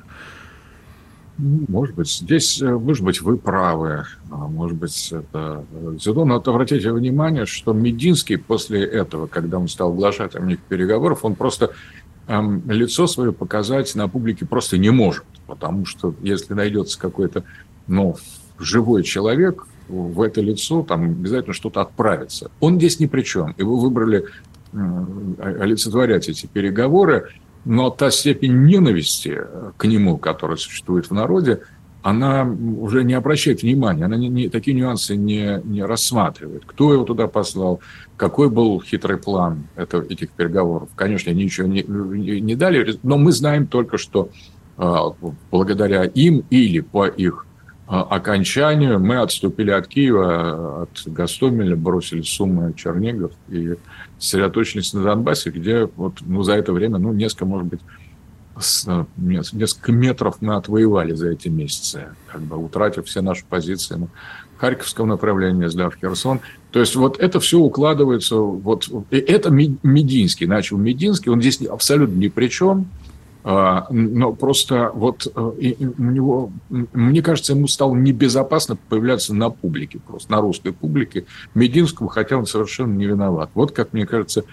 Может 1.38 1.94
быть, 1.94 2.10
здесь, 2.10 2.60
э, 2.60 2.68
может 2.68 3.04
быть, 3.04 3.22
вы 3.22 3.38
правы, 3.38 4.06
а 4.28 4.36
может 4.36 4.76
быть, 4.76 5.12
это 5.12 5.64
дзюдо. 5.92 6.24
Но 6.24 6.34
вот 6.34 6.48
обратите 6.48 6.92
внимание, 6.92 7.46
что 7.46 7.72
Мединский 7.72 8.38
после 8.38 8.84
этого, 8.84 9.28
когда 9.28 9.58
он 9.58 9.68
стал 9.68 9.92
глашатым 9.92 10.48
них 10.48 10.58
переговоров, 10.58 11.24
он 11.24 11.36
просто 11.36 11.70
эм, 12.26 12.68
лицо 12.68 13.06
свое 13.06 13.32
показать 13.32 13.94
на 13.94 14.08
публике 14.08 14.46
просто 14.46 14.78
не 14.78 14.90
может. 14.90 15.24
Потому 15.46 15.86
что 15.86 16.12
если 16.22 16.54
найдется 16.54 16.98
какой-то 16.98 17.44
ну, 17.86 18.16
живой 18.58 19.04
человек, 19.04 19.64
в 19.88 20.20
это 20.20 20.40
лицо 20.40 20.82
там 20.82 21.04
обязательно 21.04 21.54
что-то 21.54 21.80
отправится. 21.80 22.50
Он 22.58 22.78
здесь 22.78 22.98
ни 22.98 23.06
при 23.06 23.22
чем. 23.22 23.52
И 23.52 23.62
вы 23.62 23.80
выбрали 23.80 24.24
э, 24.72 25.58
олицетворять 25.60 26.28
эти 26.28 26.46
переговоры 26.46 27.28
но 27.68 27.90
та 27.90 28.10
степень 28.10 28.64
ненависти 28.64 29.42
к 29.76 29.84
нему, 29.84 30.16
которая 30.16 30.56
существует 30.56 31.10
в 31.10 31.12
народе, 31.12 31.60
она 32.00 32.44
уже 32.44 33.04
не 33.04 33.12
обращает 33.12 33.60
внимания, 33.60 34.06
она 34.06 34.16
не, 34.16 34.28
не, 34.28 34.48
такие 34.48 34.74
нюансы 34.74 35.16
не, 35.16 35.60
не 35.64 35.82
рассматривает. 35.82 36.62
Кто 36.64 36.94
его 36.94 37.04
туда 37.04 37.26
послал, 37.26 37.80
какой 38.16 38.48
был 38.48 38.80
хитрый 38.80 39.18
план 39.18 39.66
это, 39.76 39.98
этих 39.98 40.30
переговоров. 40.30 40.88
Конечно, 40.96 41.30
они 41.30 41.44
ничего 41.44 41.66
не, 41.66 41.82
не, 42.40 42.54
дали, 42.54 42.98
но 43.02 43.18
мы 43.18 43.32
знаем 43.32 43.66
только, 43.66 43.98
что 43.98 44.30
э, 44.78 44.96
благодаря 45.50 46.04
им 46.04 46.44
или 46.48 46.80
по 46.80 47.06
их 47.06 47.44
э, 47.86 47.90
окончанию 47.90 48.98
мы 48.98 49.20
отступили 49.20 49.72
от 49.72 49.88
Киева, 49.88 50.84
от 50.84 51.02
Гастомеля, 51.04 51.76
бросили 51.76 52.22
суммы 52.22 52.72
Чернигов 52.74 53.32
и 53.50 53.74
сосредоточились 54.18 54.92
на 54.92 55.02
Донбассе, 55.02 55.50
где 55.50 55.88
вот, 55.96 56.14
ну, 56.20 56.42
за 56.42 56.54
это 56.54 56.72
время, 56.72 56.98
ну, 56.98 57.12
несколько, 57.12 57.44
может 57.44 57.68
быть, 57.68 57.80
с, 58.60 59.06
несколько 59.16 59.92
метров 59.92 60.38
мы 60.40 60.56
отвоевали 60.56 61.14
за 61.14 61.30
эти 61.30 61.48
месяцы, 61.48 62.08
как 62.26 62.42
бы 62.42 62.56
утратив 62.56 63.06
все 63.06 63.20
наши 63.20 63.44
позиции 63.44 63.94
на 63.94 64.08
Харьковском 64.58 65.08
направлении, 65.08 65.66
сдав 65.66 65.94
Херсон. 65.94 66.40
То 66.72 66.80
есть 66.80 66.96
вот 66.96 67.18
это 67.18 67.40
все 67.40 67.58
укладывается, 67.58 68.36
вот, 68.36 68.88
и 69.10 69.16
это 69.16 69.50
Мединский, 69.50 70.46
начал 70.46 70.76
Мединский, 70.76 71.30
он 71.30 71.40
здесь 71.40 71.62
абсолютно 71.62 72.14
ни 72.14 72.28
при 72.28 72.48
чем, 72.48 72.86
но 73.48 74.32
просто 74.34 74.90
вот 74.92 75.26
э, 75.26 75.40
у 75.40 76.02
него, 76.02 76.52
мне 76.68 77.22
кажется, 77.22 77.54
ему 77.54 77.66
стало 77.66 77.94
небезопасно 77.94 78.76
появляться 78.76 79.34
на 79.34 79.48
публике, 79.48 80.00
просто 80.06 80.30
на 80.32 80.42
русской 80.42 80.72
публике 80.72 81.24
Мединскому, 81.54 82.10
хотя 82.10 82.36
он 82.36 82.44
совершенно 82.44 82.92
не 82.94 83.06
виноват. 83.06 83.48
Вот 83.54 83.72
как 83.72 83.94
мне 83.94 84.04
кажется, 84.04 84.44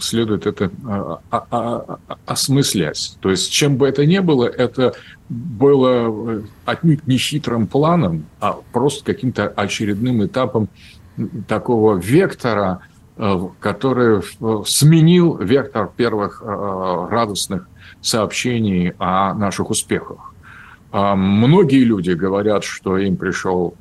следует 0.00 0.46
это 0.46 0.70
а, 0.86 1.18
а, 1.30 1.98
осмыслять. 2.24 3.16
То 3.20 3.30
есть, 3.30 3.50
чем 3.50 3.76
бы 3.76 3.88
это 3.88 4.06
ни 4.06 4.20
было, 4.20 4.44
это 4.44 4.94
было 5.28 6.38
э, 6.38 6.42
отнюдь 6.64 7.04
не 7.08 7.16
хитрым 7.16 7.66
планом, 7.66 8.26
а 8.38 8.60
просто 8.72 9.04
каким-то 9.04 9.48
очередным 9.48 10.24
этапом 10.24 10.68
такого 11.48 11.96
вектора, 11.96 12.82
который 13.60 14.22
сменил 14.66 15.36
вектор 15.36 15.90
первых 15.96 16.42
радостных 16.42 17.68
сообщений 18.00 18.92
о 18.98 19.34
наших 19.34 19.70
успехах. 19.70 20.34
А 20.90 21.14
многие 21.14 21.84
люди 21.84 22.10
говорят, 22.10 22.64
что 22.64 22.98
им 22.98 23.16
пришел 23.16 23.74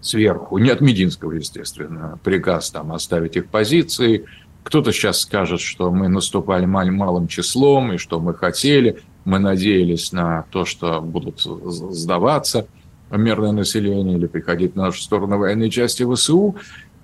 сверху, 0.00 0.58
не 0.58 0.70
от 0.70 0.80
Мединского, 0.80 1.32
естественно, 1.32 2.18
приказ 2.22 2.70
там 2.70 2.92
оставить 2.92 3.36
их 3.36 3.48
позиции. 3.48 4.24
Кто-то 4.62 4.92
сейчас 4.92 5.20
скажет, 5.20 5.60
что 5.60 5.90
мы 5.90 6.08
наступали 6.08 6.66
мал- 6.66 6.90
малым 6.90 7.26
числом, 7.26 7.92
и 7.92 7.96
что 7.96 8.20
мы 8.20 8.34
хотели, 8.34 9.00
мы 9.24 9.38
надеялись 9.38 10.12
на 10.12 10.44
то, 10.50 10.64
что 10.64 11.00
будут 11.00 11.40
сдаваться 11.40 12.66
мирное 13.10 13.52
население 13.52 14.18
или 14.18 14.26
приходить 14.26 14.76
на 14.76 14.84
нашу 14.84 15.02
сторону 15.02 15.38
военной 15.38 15.70
части 15.70 16.04
ВСУ. 16.10 16.56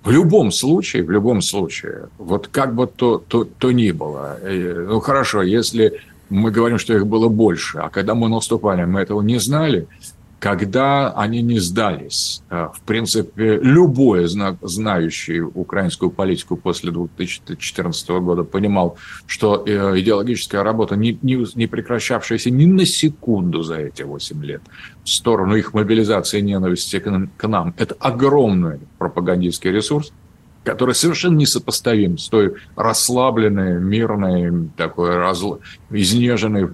В 0.05 0.11
любом 0.11 0.51
случае, 0.51 1.03
в 1.03 1.09
любом 1.09 1.41
случае, 1.41 2.09
вот 2.19 2.47
как 2.47 2.75
бы 2.75 2.85
то, 2.85 3.17
то, 3.17 3.43
то 3.43 3.71
ни 3.71 3.91
было, 3.91 4.37
э, 4.39 4.85
ну 4.87 4.99
хорошо, 4.99 5.41
если 5.41 5.99
мы 6.29 6.51
говорим, 6.51 6.77
что 6.77 6.93
их 6.93 7.07
было 7.07 7.27
больше, 7.27 7.79
а 7.79 7.89
когда 7.89 8.13
мы 8.13 8.29
наступали, 8.29 8.85
мы 8.85 9.01
этого 9.01 9.23
не 9.23 9.39
знали, 9.39 9.87
когда 10.45 11.11
они 11.13 11.41
не 11.41 11.57
сдались. 11.57 12.43
Э, 12.51 12.67
в 12.71 12.81
принципе, 12.81 13.59
любой 13.63 14.27
знающий 14.27 15.41
украинскую 15.41 16.11
политику 16.11 16.55
после 16.55 16.91
2014 16.91 18.09
года 18.09 18.43
понимал, 18.43 18.95
что 19.25 19.63
э, 19.65 19.99
идеологическая 19.99 20.61
работа, 20.61 20.95
не, 20.95 21.15
прекращавшаяся 21.65 22.51
ни 22.51 22.67
на 22.67 22.85
секунду 22.85 23.63
за 23.63 23.77
эти 23.77 24.03
8 24.03 24.45
лет, 24.45 24.61
в 25.03 25.09
сторону 25.09 25.55
их 25.55 25.73
мобилизации 25.73 26.41
ненависти 26.41 26.99
к 26.99 27.47
нам, 27.47 27.73
это 27.79 27.95
огромный 27.99 28.77
пропагандистский 28.99 29.71
ресурс, 29.71 30.13
который 30.65 30.95
совершенно 30.95 31.37
несопоставим 31.37 32.17
с 32.17 32.27
той 32.27 32.55
расслабленной, 32.75 33.79
мирной, 33.79 34.69
такой 34.75 35.15
разл... 35.15 35.59
изнеженной 35.91 36.67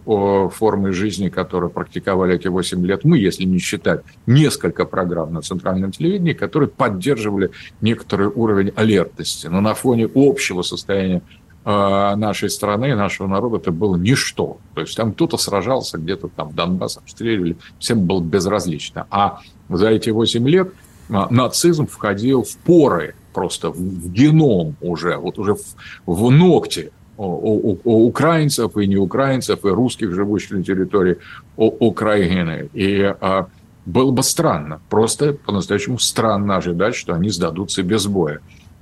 формой 0.50 0.94
жизни, 0.94 1.30
которую 1.30 1.70
практиковали 1.70 2.36
эти 2.36 2.48
8 2.48 2.86
лет 2.86 3.04
мы, 3.04 3.18
если 3.20 3.44
не 3.44 3.60
считать 3.60 4.02
несколько 4.26 4.86
программ 4.86 5.34
на 5.34 5.42
центральном 5.42 5.92
телевидении, 5.92 6.34
которые 6.34 6.70
поддерживали 6.70 7.52
некоторый 7.82 8.28
уровень 8.28 8.72
алертности. 8.76 9.48
Но 9.48 9.60
на 9.60 9.74
фоне 9.74 10.10
общего 10.16 10.62
состояния 10.62 11.22
э, 11.66 12.16
нашей 12.16 12.50
страны, 12.50 12.96
нашего 12.96 13.28
народа, 13.28 13.58
это 13.58 13.72
было 13.72 13.98
ничто. 13.98 14.58
То 14.74 14.82
есть 14.82 14.96
там 14.96 15.12
кто-то 15.12 15.38
сражался, 15.38 15.98
где-то 15.98 16.30
там 16.30 16.54
Донбасс 16.54 16.98
обстреливали, 16.98 17.58
всем 17.78 18.06
было 18.06 18.22
безразлично. 18.22 19.06
А 19.12 19.42
за 19.68 19.90
эти 19.90 20.12
8 20.12 20.48
лет 20.48 20.70
э, 21.10 21.14
нацизм 21.30 21.88
входил 21.88 22.44
в 22.44 22.56
поры 22.58 23.16
просто 23.32 23.72
в 23.72 24.12
геном 24.12 24.76
уже, 24.82 25.18
вот 25.18 25.40
уже 25.40 25.56
в, 25.56 25.64
в 26.06 26.32
ногти 26.32 26.92
у, 27.18 27.72
у, 27.72 27.80
у 27.84 28.08
украинцев 28.08 28.78
и 28.78 28.88
не 28.88 28.98
украинцев, 28.98 29.64
и 29.66 29.70
русских, 29.70 30.14
живущих 30.14 30.52
на 30.52 30.64
территории 30.64 31.18
Украины. 31.56 32.70
И 32.74 33.02
а, 33.02 33.48
было 33.86 34.12
бы 34.12 34.24
странно, 34.24 34.82
просто 34.90 35.34
по-настоящему 35.34 36.00
странно 36.00 36.58
ожидать, 36.58 36.96
что 36.96 37.14
они 37.14 37.30
сдадутся 37.30 37.84
без 37.84 38.08
боя. 38.08 38.40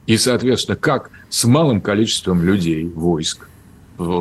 И, 0.08 0.18
соответственно, 0.18 0.76
как 0.76 1.12
с 1.30 1.46
малым 1.46 1.82
количеством 1.82 2.44
людей, 2.44 2.88
войск, 2.88 3.48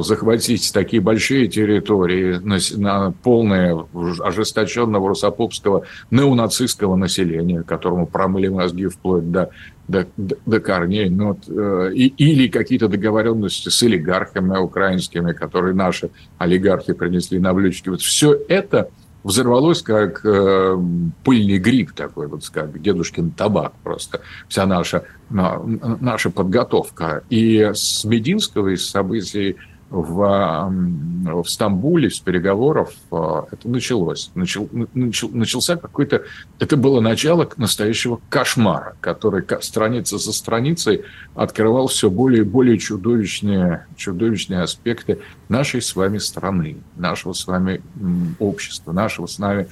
захватить 0.01 0.73
такие 0.73 1.01
большие 1.01 1.47
территории 1.47 2.38
на, 2.38 2.59
на 2.77 3.12
полное 3.12 3.87
ожесточенного 4.21 5.09
русопопского 5.09 5.85
неонацистского 6.11 6.97
населения, 6.97 7.62
которому 7.62 8.07
промыли 8.07 8.49
мозги 8.49 8.88
вплоть 8.88 9.31
до, 9.31 9.51
до, 9.88 10.61
корней, 10.61 11.09
ну, 11.09 11.29
вот, 11.29 11.48
э, 11.48 11.92
и, 11.94 12.07
или 12.09 12.48
какие-то 12.48 12.88
договоренности 12.88 13.70
с 13.70 13.83
олигархами 13.83 14.57
украинскими, 14.59 15.33
которые 15.33 15.74
наши 15.74 16.11
олигархи 16.37 16.92
принесли 16.92 17.38
на 17.38 17.55
блюдечке. 17.55 17.90
Вот 17.90 18.03
все 18.03 18.38
это 18.48 18.90
взорвалось 19.24 19.83
как 19.83 20.24
э, 20.24 20.79
пыльный 21.24 21.59
гриб 21.59 21.92
такой, 21.92 22.29
вот 22.29 22.48
как 22.51 22.81
дедушкин 22.81 23.31
табак 23.31 23.72
просто. 23.83 24.20
Вся 24.46 24.66
наша, 24.66 25.05
на, 25.31 25.59
наша 26.01 26.31
подготовка. 26.31 27.24
И 27.31 27.70
с 27.74 28.05
Мединского, 28.05 28.68
из 28.68 28.88
событий 28.88 29.57
в, 29.90 30.70
в 31.42 31.44
Стамбуле 31.48 32.11
с 32.11 32.20
переговоров 32.20 32.92
а, 33.11 33.46
это 33.51 33.68
началось. 33.68 34.31
Начал, 34.35 34.68
начал, 34.92 35.31
начался 35.31 35.77
какой-то... 35.77 36.24
Это 36.59 36.77
было 36.77 37.01
начало 37.01 37.48
настоящего 37.57 38.20
кошмара, 38.29 38.96
который 39.01 39.44
страница 39.62 40.18
за 40.18 40.33
страницей 40.33 41.05
открывал 41.35 41.88
все 41.88 42.11
более 42.11 42.42
и 42.42 42.44
более 42.44 42.79
чудовищные, 42.79 43.87
чудовищные 43.96 44.61
аспекты 44.61 45.20
нашей 45.48 45.81
с 45.81 45.96
вами 45.96 46.18
страны, 46.18 46.79
нашего 46.96 47.33
с 47.33 47.46
вами 47.46 47.81
общества, 48.38 48.92
нашего 48.92 49.27
с 49.27 49.38
нами 49.38 49.68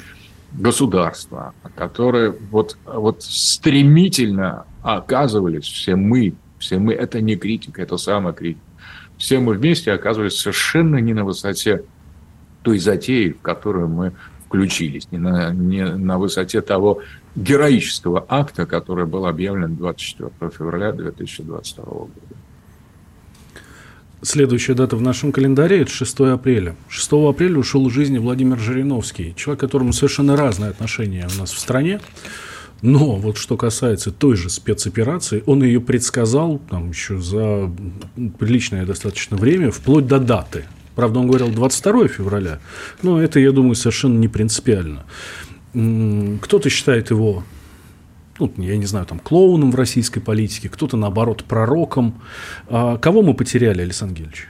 государства, 0.55 1.53
которые 1.75 2.31
вот, 2.51 2.79
вот 2.87 3.23
стремительно 3.23 4.65
оказывались 4.83 5.65
все 5.65 5.95
мы, 5.97 6.35
все 6.59 6.79
мы, 6.79 6.95
это 6.95 7.21
не 7.21 7.37
критика, 7.37 7.83
это 7.83 7.99
самокритика 7.99 8.66
все 9.19 9.39
мы 9.39 9.55
вместе 9.55 9.93
оказывались 9.93 10.39
совершенно 10.39 10.97
не 10.97 11.15
на 11.15 11.25
высоте 11.25 11.85
той 12.63 12.79
затеи, 12.79 13.31
в 13.31 13.41
которую 13.41 13.89
мы 13.89 14.13
включились, 14.47 15.09
не 15.11 15.19
на, 15.19 15.53
не 15.53 15.85
на 15.85 16.19
высоте 16.19 16.61
того 16.61 17.03
героического 17.35 18.25
акта, 18.29 18.67
который 18.67 19.07
был 19.07 19.27
объявлен 19.27 19.77
24 19.77 20.51
февраля 20.51 20.93
2022 20.93 21.85
года. 21.85 22.11
Следующая 24.23 24.75
дата 24.75 24.97
в 24.97 25.03
нашем 25.03 25.31
календаре– 25.31 25.81
это 25.83 25.91
6 25.91 26.21
апреля. 26.21 26.75
6 26.89 27.13
апреля 27.29 27.59
ушел 27.59 27.87
из 27.87 27.93
жизни 27.93 28.19
Владимир 28.19 28.59
Жириновский, 28.59 29.35
человек, 29.37 29.61
которому 29.61 29.93
совершенно 29.93 30.37
разные 30.37 30.71
отношения 30.71 31.29
у 31.33 31.41
нас 31.41 31.53
в 31.53 31.59
стране. 31.59 32.01
Но 32.83 33.17
вот 33.17 33.39
что 33.39 33.57
касается 33.57 34.13
той 34.13 34.37
же 34.37 34.51
спецоперации, 34.51 35.43
он 35.47 35.63
ее 35.63 35.81
предсказал 35.81 36.61
там 36.71 36.91
еще 36.91 37.19
за 37.19 37.71
приличное 38.39 38.85
достаточно 38.85 39.37
время, 39.37 39.71
вплоть 39.71 40.07
до 40.07 40.19
даты. 40.19 40.65
Правда, 40.95 41.21
он 41.21 41.27
говорил 41.27 41.49
22 41.49 42.09
февраля, 42.09 42.59
но 43.03 43.21
это, 43.21 43.39
я 43.41 43.53
думаю, 43.53 43.75
совершенно 43.75 44.19
не 44.19 44.29
принципиально. 44.29 45.05
Кто-то 46.41 46.71
считает 46.71 47.11
его, 47.11 47.45
ну, 48.39 48.53
я 48.57 48.77
не 48.77 48.87
знаю, 48.87 49.05
там, 49.05 49.19
клоуном 49.19 49.73
в 49.73 49.75
российской 49.75 50.21
политике, 50.21 50.69
кто-то, 50.69 50.97
наоборот, 50.97 51.45
пророком. 51.45 52.21
А 52.69 52.97
кого 52.97 53.23
мы 53.23 53.35
потеряли, 53.35 53.83
Александр 53.83 54.15
Гельевич? 54.15 54.49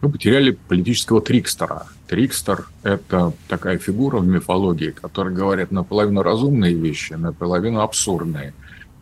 Мы 0.00 0.10
потеряли 0.10 0.50
политического 0.50 1.20
трикстера. 1.20 1.86
Трикстер– 2.06 2.68
это 2.82 3.32
такая 3.48 3.78
фигура 3.78 4.18
в 4.18 4.26
мифологии, 4.26 4.90
которая 4.90 5.34
говорит 5.34 5.70
наполовину 5.70 6.22
разумные 6.22 6.74
вещи, 6.74 7.14
наполовину 7.14 7.80
абсурдные. 7.80 8.52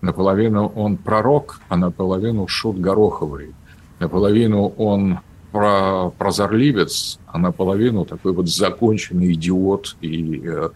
Наполовину 0.00 0.66
он 0.66 0.96
пророк, 0.96 1.60
а 1.68 1.76
наполовину 1.76 2.46
шут 2.46 2.78
гороховый. 2.78 3.54
Наполовину 3.98 4.68
он 4.76 5.18
про 5.50 6.10
прозорливец, 6.10 7.18
а 7.26 7.38
наполовину 7.38 8.04
такой 8.04 8.32
вот 8.32 8.48
законченный 8.48 9.32
идиот 9.34 9.96
и 10.00 10.42
э, 10.44 10.70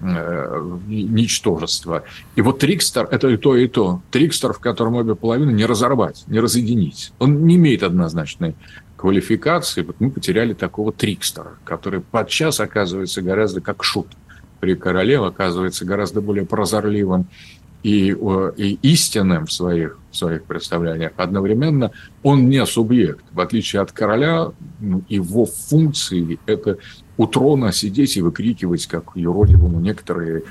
э, 0.00 0.78
ничтожество. 0.86 2.04
И 2.36 2.40
вот 2.40 2.60
Трикстер– 2.60 3.08
это 3.10 3.28
и 3.28 3.36
то, 3.36 3.56
и 3.56 3.66
то. 3.66 4.02
Трикстер, 4.10 4.52
в 4.52 4.60
котором 4.60 4.94
обе 4.94 5.14
половины 5.14 5.50
не 5.50 5.66
разорвать, 5.66 6.24
не 6.28 6.40
разъединить. 6.40 7.12
Он 7.18 7.44
не 7.44 7.56
имеет 7.56 7.82
однозначной 7.82 8.54
квалификации, 9.00 9.86
мы 9.98 10.10
потеряли 10.10 10.52
такого 10.52 10.92
трикстера, 10.92 11.52
который 11.64 12.00
подчас 12.00 12.60
оказывается 12.60 13.22
гораздо 13.22 13.62
как 13.62 13.82
шут 13.82 14.08
при 14.60 14.74
короле, 14.74 15.18
оказывается 15.18 15.86
гораздо 15.86 16.20
более 16.20 16.44
прозорливым 16.44 17.26
и, 17.82 18.14
и 18.58 18.78
истинным 18.82 19.46
в 19.46 19.52
своих, 19.54 19.98
в 20.10 20.16
своих 20.16 20.44
представлениях. 20.44 21.12
Одновременно 21.16 21.92
он 22.22 22.50
не 22.50 22.64
субъект. 22.66 23.24
В 23.32 23.40
отличие 23.40 23.80
от 23.80 23.90
короля, 23.90 24.52
ну, 24.80 25.02
его 25.08 25.46
функции– 25.46 26.38
это 26.44 26.76
у 27.16 27.26
трона 27.26 27.72
сидеть 27.72 28.18
и 28.18 28.20
выкрикивать, 28.20 28.86
как 28.86 29.12
юродивому, 29.14 29.80
некоторые 29.80 30.42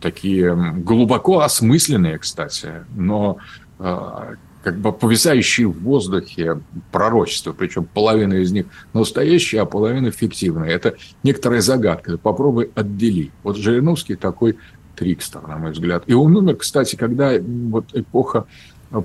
такие 0.00 0.54
глубоко 0.54 1.40
осмысленные, 1.40 2.16
кстати, 2.16 2.84
но 2.94 3.38
а, 3.78 4.36
как 4.62 4.78
бы 4.78 4.92
повисающие 4.92 5.66
в 5.66 5.78
воздухе 5.82 6.60
пророчества, 6.90 7.52
причем 7.52 7.84
половина 7.84 8.34
из 8.34 8.52
них 8.52 8.66
настоящие, 8.92 9.62
а 9.62 9.64
половина 9.66 10.10
фиктивные. 10.10 10.72
Это 10.72 10.96
некоторая 11.22 11.60
загадка. 11.60 12.18
Попробуй 12.18 12.70
отдели. 12.74 13.30
Вот 13.42 13.56
Жириновский 13.56 14.16
такой 14.16 14.56
трикстер, 14.96 15.46
на 15.46 15.58
мой 15.58 15.72
взгляд. 15.72 16.04
И 16.06 16.12
он 16.12 16.36
умер, 16.36 16.56
кстати, 16.56 16.96
когда 16.96 17.32
вот 17.40 17.86
эпоха 17.94 18.46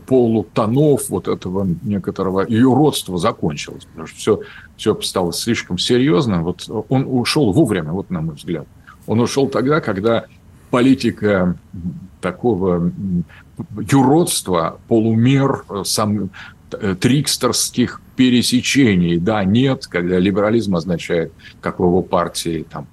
полутонов 0.07 1.09
вот 1.09 1.27
этого 1.27 1.67
некоторого 1.83 2.45
юродства 2.47 3.17
закончилась. 3.17 3.85
Потому 3.85 4.07
что 4.07 4.17
все, 4.17 4.39
все 4.77 5.01
стало 5.01 5.33
слишком 5.33 5.77
серьезно. 5.77 6.41
Вот 6.41 6.67
он 6.89 7.05
ушел 7.07 7.51
вовремя, 7.51 7.91
вот 7.91 8.09
на 8.09 8.21
мой 8.21 8.35
взгляд. 8.35 8.67
Он 9.05 9.19
ушел 9.19 9.47
тогда, 9.47 9.81
когда 9.81 10.25
политика 10.71 11.57
такого 12.21 12.91
юродства, 13.91 14.79
полумер, 14.87 15.65
э, 15.69 15.83
сам, 15.85 16.29
э, 16.71 16.95
трикстерских 16.99 18.01
пересечений. 18.15 19.17
Да, 19.17 19.43
нет, 19.43 19.87
когда 19.87 20.19
либерализм 20.19 20.75
означает, 20.75 21.31
как 21.61 21.79
в 21.79 21.83
его 21.83 22.01
партии, 22.01 22.65
там, 22.69 22.87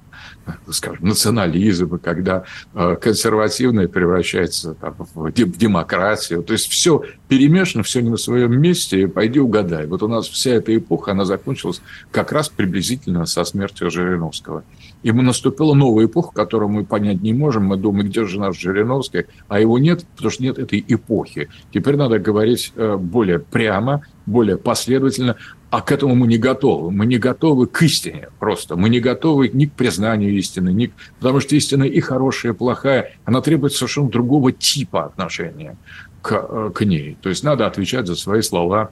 скажем, 0.70 1.06
национализм, 1.06 1.98
когда 1.98 2.44
консервативное 2.72 3.88
превращается 3.88 4.74
там, 4.74 4.96
в 5.14 5.30
демократию. 5.32 6.42
То 6.42 6.52
есть 6.52 6.68
все 6.68 7.02
перемешано, 7.28 7.82
все 7.82 8.00
не 8.00 8.10
на 8.10 8.16
своем 8.16 8.60
месте, 8.60 9.08
пойди 9.08 9.40
угадай. 9.40 9.86
Вот 9.86 10.02
у 10.02 10.08
нас 10.08 10.28
вся 10.28 10.52
эта 10.52 10.76
эпоха, 10.76 11.12
она 11.12 11.24
закончилась 11.24 11.80
как 12.10 12.32
раз 12.32 12.48
приблизительно 12.48 13.26
со 13.26 13.44
смертью 13.44 13.90
Жириновского. 13.90 14.64
И 15.02 15.12
наступила 15.12 15.74
новая 15.74 16.06
эпоха, 16.06 16.32
которую 16.34 16.68
мы 16.70 16.84
понять 16.84 17.22
не 17.22 17.32
можем. 17.32 17.64
Мы 17.64 17.76
думаем, 17.76 18.08
где 18.08 18.24
же 18.24 18.38
наш 18.38 18.58
Жириновский, 18.58 19.26
а 19.48 19.60
его 19.60 19.78
нет, 19.78 20.04
потому 20.16 20.30
что 20.30 20.42
нет 20.42 20.58
этой 20.58 20.84
эпохи. 20.86 21.48
Теперь 21.72 21.96
надо 21.96 22.18
говорить 22.18 22.72
э, 22.76 22.96
более 22.96 23.38
прямо, 23.38 24.02
более 24.26 24.58
последовательно, 24.58 25.36
а 25.70 25.82
к 25.82 25.92
этому 25.92 26.16
мы 26.16 26.26
не 26.26 26.36
готовы. 26.36 26.90
Мы 26.90 27.06
не 27.06 27.18
готовы 27.18 27.68
к 27.68 27.80
истине 27.82 28.28
просто. 28.40 28.74
Мы 28.74 28.88
не 28.88 28.98
готовы 28.98 29.48
ни 29.48 29.66
к 29.66 29.72
признанию 29.72 30.36
истины, 30.36 30.70
ни... 30.70 30.92
потому 31.18 31.38
что 31.40 31.54
истина 31.54 31.84
и 31.84 32.00
хорошая, 32.00 32.52
и 32.52 32.56
плохая, 32.56 33.12
она 33.24 33.40
требует 33.40 33.72
совершенно 33.72 34.10
другого 34.10 34.50
типа 34.50 35.04
отношения 35.04 35.76
к, 36.22 36.32
э, 36.32 36.70
к 36.74 36.84
ней. 36.84 37.16
То 37.22 37.28
есть 37.28 37.44
надо 37.44 37.66
отвечать 37.66 38.08
за 38.08 38.16
свои 38.16 38.42
слова, 38.42 38.90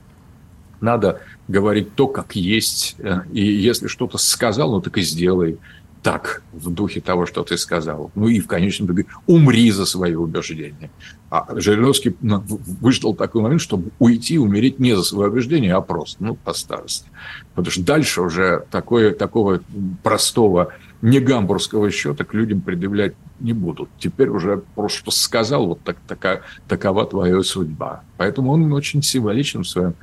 надо 0.81 1.21
говорить 1.49 1.95
то, 1.97 2.07
как 2.07 2.37
есть. 2.37 2.95
Э, 2.99 3.23
и 3.33 3.45
если 3.45 3.89
что-то 3.89 4.17
сказал, 4.17 4.71
ну 4.71 4.81
так 4.81 4.97
и 4.99 5.03
сделай 5.03 5.59
так, 6.03 6.43
в 6.53 6.71
духе 6.71 7.01
того, 7.01 7.27
что 7.27 7.43
ты 7.43 7.57
сказал. 7.57 8.11
Ну 8.15 8.29
и 8.29 8.41
в 8.41 8.47
конечном 8.47 8.87
итоге 8.87 9.07
умри 9.27 9.71
за 9.71 9.85
свои 9.87 10.15
убеждения. 10.15 10.91
А 11.31 11.47
Жириновский 11.59 12.17
выждал 12.21 13.15
такой 13.15 13.43
момент, 13.43 13.61
чтобы 13.61 13.91
уйти, 13.99 14.39
умереть 14.39 14.79
не 14.79 14.97
за 14.97 15.03
свои 15.03 15.29
убеждения, 15.29 15.75
а 15.75 15.81
просто, 15.81 16.25
ну, 16.25 16.35
по 16.37 16.55
старости. 16.55 17.11
Потому 17.55 17.71
что 17.71 17.85
дальше 17.85 18.23
уже 18.23 18.65
такое, 18.71 19.13
такого 19.13 19.61
простого 20.03 20.73
не 21.03 21.21
гамбургского 21.21 21.91
счета 21.91 22.25
к 22.25 22.35
людям 22.35 22.61
предъявлять 22.61 23.15
не 23.41 23.53
будут. 23.53 23.89
Теперь 23.99 24.29
уже 24.29 24.63
просто 24.75 24.99
что 24.99 25.11
сказал, 25.11 25.67
вот 25.67 25.81
так, 25.83 25.97
така, 26.07 26.41
такова 26.67 27.07
твоя 27.07 27.43
судьба. 27.43 28.03
Поэтому 28.17 28.53
он 28.53 28.73
очень 28.73 29.03
символичен 29.03 29.63
в 29.63 29.69
своем, 29.69 29.95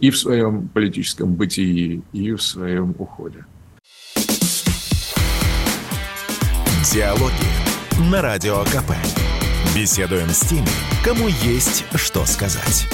и 0.00 0.10
в 0.10 0.18
своем 0.18 0.68
политическом 0.68 1.34
бытии, 1.34 2.02
и 2.12 2.32
в 2.32 2.42
своем 2.42 2.94
уходе. 2.98 3.44
Диалоги 6.82 8.10
на 8.10 8.20
Радио 8.22 8.64
КП. 8.64 8.90
Беседуем 9.72 10.28
с 10.30 10.40
теми, 10.40 10.66
кому 11.04 11.28
есть 11.28 11.84
что 11.94 12.24
сказать. 12.26 12.88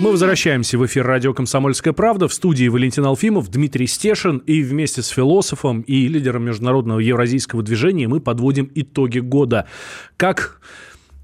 Мы 0.00 0.10
возвращаемся 0.10 0.76
в 0.76 0.84
эфир 0.84 1.06
радио 1.06 1.32
«Комсомольская 1.32 1.92
правда». 1.92 2.26
В 2.26 2.34
студии 2.34 2.66
Валентин 2.66 3.04
Алфимов, 3.04 3.48
Дмитрий 3.48 3.86
Стешин. 3.86 4.38
И 4.38 4.64
вместе 4.64 5.02
с 5.02 5.08
философом 5.08 5.82
и 5.82 6.08
лидером 6.08 6.46
международного 6.46 6.98
евразийского 6.98 7.62
движения 7.62 8.08
мы 8.08 8.18
подводим 8.18 8.72
итоги 8.74 9.20
года. 9.20 9.68
Как 10.16 10.60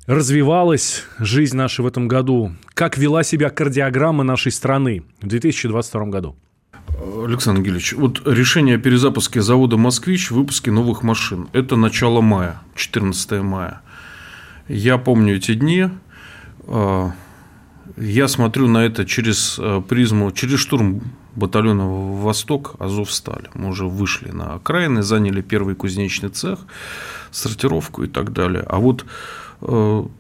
развивалась 0.07 1.03
жизнь 1.19 1.57
наша 1.57 1.83
в 1.83 1.87
этом 1.89 2.07
году? 2.07 2.53
Как 2.75 2.97
вела 2.97 3.25
себя 3.25 3.51
кардиограмма 3.51 4.23
нашей 4.23 4.53
страны 4.53 5.03
в 5.21 5.27
2022 5.27 6.05
году? 6.05 6.37
Александр 7.03 7.61
Ангелевич, 7.61 7.95
вот 7.95 8.23
решение 8.27 8.77
о 8.77 8.79
перезапуске 8.79 9.43
завода 9.43 9.77
«Москвич» 9.77 10.31
в 10.31 10.35
выпуске 10.37 10.71
новых 10.71 11.03
машин– 11.03 11.49
это 11.53 11.75
начало 11.75 12.21
мая, 12.21 12.61
14 12.77 13.43
мая. 13.43 13.81
Я 14.69 14.99
помню 14.99 15.37
эти 15.37 15.55
дни. 15.55 15.89
А, 16.69 17.11
я 17.97 18.29
смотрю 18.29 18.69
на 18.69 18.85
это 18.85 19.05
через 19.05 19.59
а, 19.59 19.81
призму, 19.81 20.31
через 20.31 20.61
штурм 20.61 21.03
батальона 21.35 21.87
«Восток» 21.89 22.77
Азовсталь. 22.79 23.49
Мы 23.55 23.71
уже 23.71 23.87
вышли 23.87 24.31
на 24.31 24.55
окраины, 24.55 25.03
заняли 25.03 25.41
первый 25.41 25.75
кузнечный 25.75 26.29
цех, 26.29 26.61
сортировку 27.33 28.05
и 28.05 28.07
так 28.07 28.33
далее. 28.33 28.65
А 28.69 28.79
вот 28.79 29.05
Э, 29.05 29.42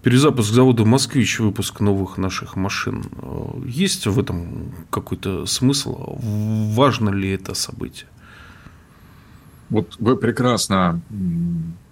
перезапуск 0.03 0.53
завода 0.53 0.85
«Москвич», 0.85 1.41
выпуск 1.41 1.81
новых 1.81 2.17
наших 2.17 2.55
машин. 2.55 3.05
Э, 3.21 3.61
есть 3.67 4.07
в 4.07 4.19
этом 4.19 4.73
какой-то 4.91 5.47
смысл? 5.47 6.17
Важно 6.21 7.11
ли 7.11 7.33
это 7.33 7.55
событие? 7.55 8.09
Вот 9.69 9.97
вы 9.99 10.17
прекрасно, 10.17 11.01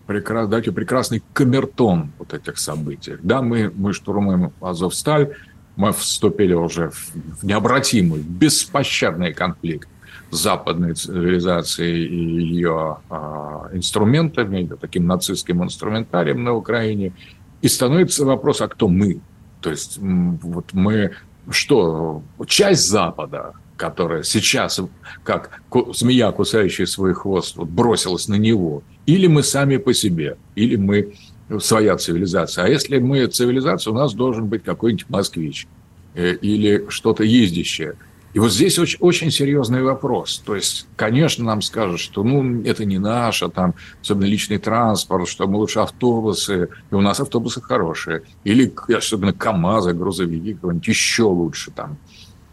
прекрасно 0.07 0.49
даете 0.49 0.71
прекрасный 0.71 1.23
камертон 1.33 2.13
вот 2.19 2.35
этих 2.35 2.59
событий. 2.59 3.17
Да, 3.23 3.43
мы, 3.43 3.73
мы 3.75 3.95
штурмуем 3.95 4.53
Азовсталь, 4.61 5.35
мы 5.77 5.93
вступили 5.93 6.53
уже 6.53 6.91
в 6.91 7.43
необратимый, 7.43 8.21
беспощадный 8.21 9.33
конфликт 9.33 9.89
западной 10.31 10.95
цивилизацией 10.95 12.07
и 12.07 12.45
ее 12.55 12.99
а, 13.09 13.69
инструментами, 13.73 14.71
таким 14.81 15.07
нацистским 15.07 15.65
инструментарием 15.65 16.45
на 16.45 16.53
Украине– 16.53 17.13
и 17.63 17.69
становится 17.69 18.25
вопрос, 18.25 18.61
а 18.61 18.69
кто 18.69 18.89
мы? 18.89 19.21
То 19.61 19.71
есть 19.71 19.99
вот 19.99 20.73
мы 20.73 21.13
что, 21.51 22.23
часть 22.47 22.89
Запада, 22.89 23.55
которая 23.77 24.23
сейчас, 24.23 24.81
как 25.25 25.63
змея, 25.93 26.31
кусающая 26.33 26.87
свой 26.87 27.15
хвост, 27.15 27.57
вот 27.57 27.69
бросилась 27.69 28.29
на 28.29 28.37
него, 28.37 28.83
или 29.07 29.27
мы 29.27 29.43
сами 29.43 29.79
по 29.79 29.95
себе, 29.95 30.37
или 30.55 30.77
мы 30.77 31.15
своя 31.61 31.97
цивилизация. 31.97 32.65
А 32.65 32.69
если 32.69 32.99
мы 32.99 33.27
цивилизация, 33.27 33.93
у 33.93 33.97
нас 33.97 34.15
должен 34.15 34.47
быть 34.47 34.63
какой-нибудь 34.63 35.09
москвич 35.09 35.67
э, 36.15 36.35
или 36.35 36.87
что-то 36.89 37.25
ездящее– 37.25 37.95
и 38.33 38.39
вот 38.39 38.53
здесь 38.53 38.79
очень, 38.79 38.99
очень 39.01 39.31
серьезный 39.31 39.83
вопрос. 39.83 40.43
То 40.45 40.55
есть, 40.55 40.87
конечно, 40.97 41.45
нам 41.45 41.63
скажут, 41.63 41.99
что 41.99 42.23
ну, 42.23 42.63
это 42.63 42.85
не 42.85 42.99
наше, 42.99 43.49
там, 43.49 43.75
особенно 44.01 44.27
личный 44.27 44.59
транспорт, 44.59 45.29
что 45.29 45.49
мы 45.49 45.59
лучше 45.59 45.81
автобусы, 45.81 46.69
и 46.91 46.95
у 46.95 47.01
нас 47.01 47.19
автобусы 47.21 47.61
хорошие. 47.61 48.23
Или 48.45 48.73
особенно 48.97 49.33
КАМАЗы, 49.33 49.95
грузовики, 49.95 50.55
какой-нибудь 50.55 50.87
еще 50.87 51.25
лучше 51.25 51.73
там. 51.73 51.99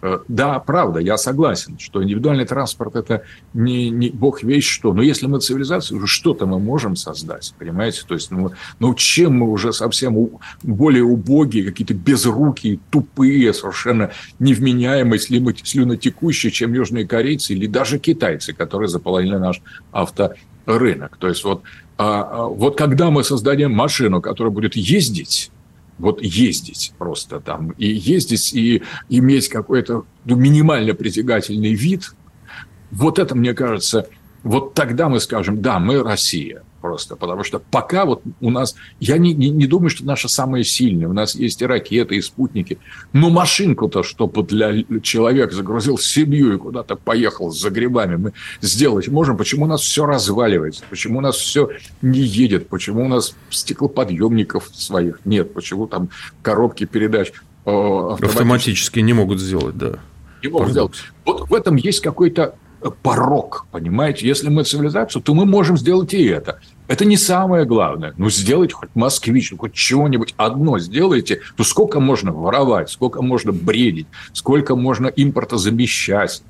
Э, 0.01 0.19
да, 0.27 0.59
правда, 0.59 0.99
я 0.99 1.17
согласен, 1.17 1.79
что 1.79 2.03
индивидуальный 2.03 2.45
транспорт– 2.45 2.95
это 2.95 3.23
не, 3.53 3.89
не 3.89 4.09
бог 4.09 4.43
вещь 4.43 4.67
что. 4.67 4.93
Но 4.93 5.01
если 5.01 5.25
мы 5.25 5.39
цивилизация, 5.39 5.97
уже 5.97 6.07
что-то 6.07 6.45
мы 6.45 6.59
можем 6.59 6.95
создать, 6.95 7.53
понимаете? 7.57 8.03
То 8.07 8.13
есть, 8.13 8.29
ну, 8.29 8.51
ну 8.79 8.93
чем 8.93 9.39
мы 9.39 9.49
уже 9.49 9.73
совсем 9.73 10.39
более 10.61 11.03
убогие, 11.03 11.65
какие-то 11.65 11.95
безрукие, 11.95 12.79
тупые, 12.91 13.53
совершенно 13.53 14.11
невменяемые, 14.39 15.19
слюнотекущие, 15.19 16.51
чем 16.51 16.73
южные 16.73 17.07
корейцы 17.07 17.53
или 17.53 17.65
даже 17.65 17.97
китайцы, 17.97 18.53
которые 18.53 18.89
заполонили 18.89 19.37
наш 19.37 19.61
авторынок. 19.91 21.17
То 21.17 21.27
есть, 21.27 21.43
вот, 21.43 21.63
а, 21.97 22.21
а, 22.21 22.45
вот 22.45 22.77
когда 22.77 23.09
мы 23.09 23.23
создадим 23.23 23.71
машину, 23.71 24.21
которая 24.21 24.53
будет 24.53 24.75
ездить, 24.75 25.49
вот 25.97 26.21
ездить 26.21 26.93
просто 26.97 27.39
там, 27.39 27.71
и 27.71 27.87
ездить, 27.87 28.53
и 28.53 28.83
иметь 29.09 29.49
какой-то 29.49 30.05
ну, 30.25 30.35
минимально 30.35 30.93
притягательный 30.93 31.73
вид, 31.73 32.11
вот 32.91 33.19
это, 33.19 33.35
мне 33.35 33.53
кажется, 33.53 34.07
вот 34.43 34.73
тогда 34.73 35.09
мы 35.09 35.19
скажем, 35.19 35.61
да, 35.61 35.79
мы 35.79 36.03
Россия 36.03 36.63
просто. 36.87 37.17
Потому 37.17 37.43
что 37.43 37.59
пока 37.59 38.05
вот 38.05 38.21
у 38.39 38.49
нас... 38.49 38.75
Я 39.01 39.17
не, 39.17 39.33
не, 39.33 39.49
не 39.49 39.67
думаю, 39.67 39.89
что 39.89 40.05
наша 40.05 40.29
самая 40.29 40.63
сильная. 40.63 41.09
У 41.09 41.13
нас 41.13 41.35
есть 41.35 41.61
и 41.61 41.65
ракеты, 41.65 42.15
и 42.15 42.21
спутники. 42.21 42.79
Но 43.11 43.29
машинку-то, 43.29 44.03
чтобы 44.03 44.43
для 44.43 44.83
человека 45.01 45.53
загрузил 45.53 45.97
семью 45.97 46.53
и 46.53 46.57
куда-то 46.57 46.95
поехал 46.95 47.51
за 47.51 47.69
грибами, 47.71 48.15
мы 48.15 48.33
сделать 48.61 49.09
можем. 49.09 49.35
Почему 49.35 49.65
у 49.65 49.67
нас 49.67 49.81
все 49.81 50.05
разваливается? 50.05 50.83
Почему 50.89 51.19
у 51.19 51.21
нас 51.21 51.35
все 51.35 51.71
не 52.01 52.21
едет? 52.21 52.69
Почему 52.69 53.03
у 53.03 53.09
нас 53.09 53.35
стеклоподъемников 53.49 54.69
своих 54.73 55.19
нет? 55.25 55.53
Почему 55.53 55.87
там 55.87 56.07
коробки 56.41 56.85
передач 56.85 57.33
автоматически, 57.65 58.25
автоматически 58.25 58.99
не 59.01 59.13
могут 59.13 59.41
сделать, 59.41 59.77
да. 59.77 59.99
Не 60.41 60.49
могут 60.49 60.69
сделать. 60.69 60.93
Вот 61.25 61.49
в 61.49 61.53
этом 61.53 61.75
есть 61.75 62.01
какой-то 62.01 62.55
порог, 63.03 63.65
понимаете? 63.71 64.25
Если 64.27 64.49
мы 64.49 64.63
цивилизацию, 64.63 65.21
то 65.21 65.33
мы 65.33 65.45
можем 65.45 65.77
сделать 65.77 66.13
и 66.13 66.23
это. 66.25 66.61
Это 66.87 67.03
не 67.05 67.17
самое 67.17 67.65
главное. 67.65 68.13
Ну, 68.17 68.29
сделайте 68.29 68.73
хоть 68.73 68.89
москвич, 68.95 69.51
ну, 69.51 69.57
хоть 69.57 69.73
чего-нибудь 69.73 70.33
одно 70.37 70.79
сделайте. 70.79 71.41
То 71.55 71.63
сколько 71.63 71.99
можно 71.99 72.31
воровать, 72.31 72.89
сколько 72.89 73.21
можно 73.21 73.51
бредить, 73.51 74.07
сколько 74.33 74.75
можно 74.75 75.07
импорта 75.07 75.57
замещать, 75.57 76.41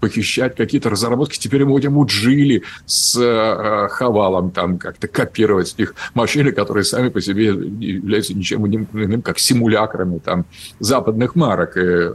похищать 0.00 0.56
какие-то 0.56 0.88
разработки. 0.88 1.38
Теперь 1.38 1.64
мы 1.64 1.72
будем 1.72 1.98
уджили 1.98 2.62
с 2.86 3.18
э, 3.20 3.88
Хавалом 3.90 4.50
там 4.50 4.78
как-то 4.78 5.06
копировать 5.06 5.74
их 5.76 5.94
машины, 6.14 6.52
которые 6.52 6.84
сами 6.84 7.08
по 7.08 7.20
себе 7.20 7.46
являются 7.46 8.34
ничем 8.34 8.66
иным, 8.66 9.22
как 9.22 9.38
симулякрами 9.38 10.18
там 10.18 10.46
западных 10.78 11.34
марок. 11.34 11.76
И 11.76 12.10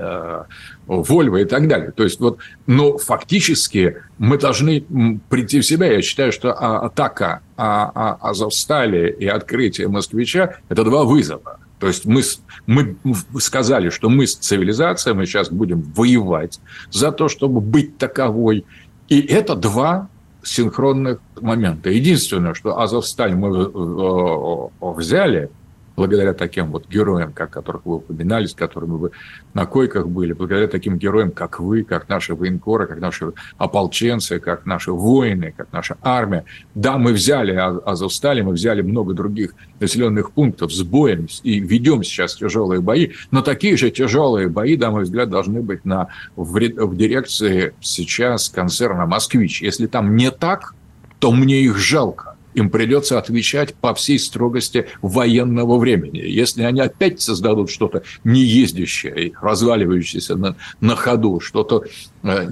Э, 0.00 0.44
Вольво 0.86 1.36
и 1.36 1.44
так 1.44 1.68
далее. 1.68 1.92
То 1.92 2.02
есть 2.02 2.18
вот, 2.18 2.38
но 2.66 2.98
фактически 2.98 3.98
мы 4.18 4.38
должны 4.38 4.80
прийти 5.28 5.60
в 5.60 5.66
себя. 5.66 5.86
Я 5.92 6.02
считаю, 6.02 6.32
что 6.32 6.52
а, 6.52 6.86
атака 6.86 7.42
а, 7.56 7.92
а, 7.94 8.30
Азовстали 8.30 9.08
и 9.08 9.26
открытие 9.26 9.86
Москвича– 9.86 10.56
это 10.68 10.82
два 10.82 11.04
вызова. 11.04 11.60
То 11.78 11.86
есть 11.86 12.06
мы, 12.06 12.22
мы 12.66 12.96
сказали, 13.38 13.90
что 13.90 14.08
мы 14.08 14.26
цивилизация, 14.26 15.14
мы 15.14 15.26
сейчас 15.26 15.50
будем 15.50 15.82
воевать 15.94 16.60
за 16.90 17.12
то, 17.12 17.28
чтобы 17.28 17.60
быть 17.60 17.98
таковой. 17.98 18.64
И 19.08 19.20
это 19.20 19.54
два 19.54 20.08
синхронных 20.42 21.20
момента. 21.40 21.90
Единственное, 21.90 22.54
что 22.54 22.80
Азовсталь 22.80 23.34
мы 23.36 24.70
взяли– 24.80 25.50
благодаря 26.00 26.32
таким 26.32 26.70
вот 26.72 26.88
героям, 26.88 27.30
как 27.34 27.50
которых 27.50 27.84
вы 27.84 27.96
упоминали, 27.96 28.46
с 28.46 28.54
которыми 28.54 28.92
вы 28.92 29.10
на 29.52 29.66
койках 29.66 30.08
были, 30.08 30.32
благодаря 30.32 30.66
таким 30.66 30.96
героям, 30.96 31.30
как 31.30 31.60
вы, 31.60 31.84
как 31.84 32.08
наши 32.08 32.34
военкоры, 32.34 32.86
как 32.86 33.00
наши 33.00 33.32
ополченцы, 33.58 34.40
как 34.40 34.64
наши 34.64 34.92
воины, 34.92 35.52
как 35.54 35.70
наша 35.72 35.98
армия. 36.00 36.46
Да, 36.74 36.96
мы 36.96 37.12
взяли 37.12 37.52
Азовстали, 37.52 38.40
мы 38.40 38.52
взяли 38.52 38.80
много 38.80 39.12
других 39.12 39.54
населенных 39.78 40.30
пунктов 40.30 40.72
с 40.72 40.82
боем 40.82 41.26
и 41.42 41.60
ведем 41.60 42.02
сейчас 42.02 42.34
тяжелые 42.34 42.80
бои, 42.80 43.10
но 43.30 43.42
такие 43.42 43.76
же 43.76 43.90
тяжелые 43.90 44.48
бои, 44.48 44.78
на 44.78 44.90
мой 44.90 45.02
взгляд, 45.02 45.28
должны 45.28 45.60
быть 45.60 45.84
на, 45.84 46.08
в, 46.34 46.58
в 46.58 46.96
дирекции 46.96 47.74
сейчас 47.82 48.48
концерна 48.48 49.04
«Москвич». 49.04 49.60
Если 49.60 49.86
там 49.86 50.16
не 50.16 50.30
так, 50.30 50.74
то 51.18 51.30
мне 51.30 51.60
их 51.60 51.76
жалко 51.76 52.29
им 52.54 52.70
придется 52.70 53.18
отвечать 53.18 53.74
по 53.74 53.94
всей 53.94 54.18
строгости 54.18 54.86
военного 55.02 55.78
времени. 55.78 56.18
Если 56.18 56.62
они 56.62 56.80
опять 56.80 57.20
создадут 57.20 57.70
что-то 57.70 58.02
неездящее, 58.24 59.32
разваливающееся 59.40 60.36
на, 60.36 60.56
на 60.80 60.96
ходу, 60.96 61.40
что-то 61.40 61.84
э, 62.22 62.48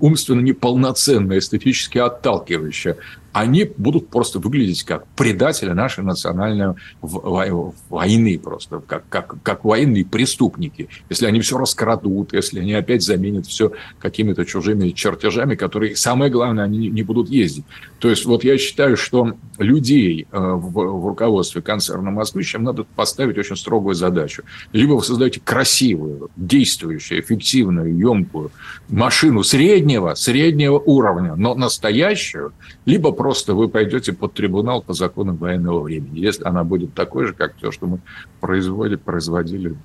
умственно 0.00 0.40
неполноценное, 0.40 1.38
эстетически 1.38 1.98
отталкивающее, 1.98 2.96
они 3.32 3.70
будут 3.76 4.08
просто 4.08 4.38
выглядеть 4.38 4.84
как 4.84 5.06
предатели 5.08 5.70
нашей 5.70 6.04
национальной 6.04 6.74
войны 7.00 8.38
просто, 8.38 8.80
как, 8.86 9.04
как, 9.08 9.42
как 9.42 9.64
военные 9.64 10.04
преступники. 10.04 10.88
Если 11.08 11.26
они 11.26 11.40
все 11.40 11.58
раскрадут, 11.58 12.32
если 12.32 12.60
они 12.60 12.74
опять 12.74 13.02
заменят 13.02 13.46
все 13.46 13.72
какими-то 13.98 14.44
чужими 14.44 14.90
чертежами, 14.90 15.54
которые, 15.54 15.96
самое 15.96 16.30
главное, 16.30 16.64
они 16.64 16.88
не 16.88 17.02
будут 17.02 17.28
ездить. 17.30 17.64
То 17.98 18.10
есть 18.10 18.24
вот 18.24 18.44
я 18.44 18.58
считаю, 18.58 18.96
что 18.96 19.34
людей 19.58 20.26
э, 20.30 20.38
в, 20.38 20.72
в 20.72 21.06
руководстве 21.06 21.62
концерна 21.62 22.10
«Москвич» 22.10 22.54
им 22.54 22.64
надо 22.64 22.84
поставить 22.84 23.38
очень 23.38 23.56
строгую 23.56 23.94
задачу. 23.94 24.42
Либо 24.72 24.94
вы 24.94 25.02
создаете 25.02 25.40
красивую, 25.40 26.30
действующую, 26.36 27.20
эффективную, 27.20 27.96
емкую 27.96 28.50
машину 28.88 29.42
среднего, 29.42 30.14
среднего 30.14 30.78
уровня, 30.78 31.34
но 31.36 31.54
настоящую, 31.54 32.52
либо 32.84 33.12
просто 33.22 33.54
вы 33.54 33.68
пойдете 33.68 34.12
под 34.12 34.34
трибунал 34.34 34.82
по 34.82 34.94
законам 34.94 35.36
военного 35.36 35.82
времени, 35.82 36.18
если 36.18 36.42
она 36.42 36.64
будет 36.64 36.92
такой 36.92 37.28
же, 37.28 37.34
как 37.34 37.54
то, 37.54 37.70
что 37.70 37.86
мы 37.86 38.00
производили, 38.40 38.96
производили 38.96 39.76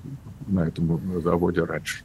на 0.48 0.66
этом 0.66 1.00
заводе 1.22 1.62
раньше. 1.62 2.02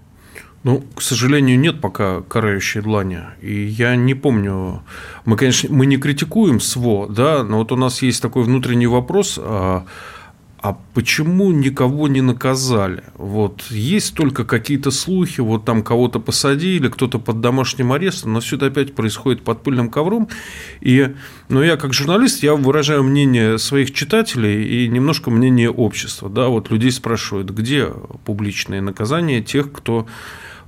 Ну, 0.63 0.84
к 0.95 1.01
сожалению, 1.01 1.59
нет 1.59 1.81
пока 1.81 2.21
карающей 2.21 2.81
длани. 2.81 3.21
И 3.41 3.63
я 3.63 3.95
не 3.95 4.13
помню, 4.13 4.84
мы, 5.25 5.36
конечно, 5.36 5.73
мы 5.73 5.88
не 5.88 5.97
критикуем 5.97 6.59
СВО, 6.59 7.07
да, 7.09 7.43
но 7.43 7.57
вот 7.57 7.71
у 7.71 7.75
нас 7.77 8.03
есть 8.03 8.21
такой 8.21 8.43
внутренний 8.43 8.86
вопрос, 8.86 9.39
а, 9.41 9.86
а 10.64 10.78
почему 10.93 11.51
никого 11.51 12.07
не 12.07 12.22
наказали? 12.22 13.03
Вот 13.16 13.64
есть 13.70 14.16
только 14.16 14.45
какие-то 14.45 14.91
слухи, 14.91 15.41
вот 15.41 15.66
там 15.66 15.84
кого-то 15.84 16.22
посадили, 16.22 16.88
кто-то 16.88 17.20
под 17.20 17.41
домашним 17.41 17.91
арестом, 17.91 18.32
но 18.32 18.39
все 18.39 18.55
это 18.55 18.68
опять 18.68 18.95
происходит 18.95 19.43
под 19.43 19.61
пыльным 19.61 19.89
ковром. 19.89 20.30
И, 20.80 21.16
ну, 21.49 21.61
я 21.61 21.76
как 21.76 21.91
журналист, 21.91 22.43
я 22.43 22.55
выражаю 22.55 23.03
мнение 23.03 23.57
своих 23.57 23.91
читателей 23.91 24.86
и 24.86 24.88
немножко 24.88 25.30
мнение 25.32 25.70
общества. 25.70 26.30
Да, 26.30 26.47
вот 26.47 26.72
людей 26.72 26.91
спрашивают, 26.91 27.49
где 27.49 27.89
публичные 28.24 28.80
наказания 28.80 29.41
тех, 29.41 29.70
кто 29.70 30.07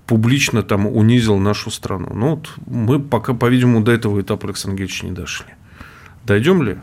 публично 0.07 0.61
там 0.61 0.87
унизил 0.87 1.37
нашу 1.37 1.71
страну. 1.71 2.09
Ну, 2.13 2.29
вот 2.31 2.49
мы 2.67 2.99
пока, 2.99 3.33
по-видимому, 3.33 3.79
до 3.79 3.93
этого 3.93 4.19
этапа, 4.19 4.47
Александр 4.47 4.73
Андреевич, 4.73 5.03
не 5.03 5.11
дошли. 5.11 5.47
Дойдем 6.25 6.63
ли? 6.63 6.79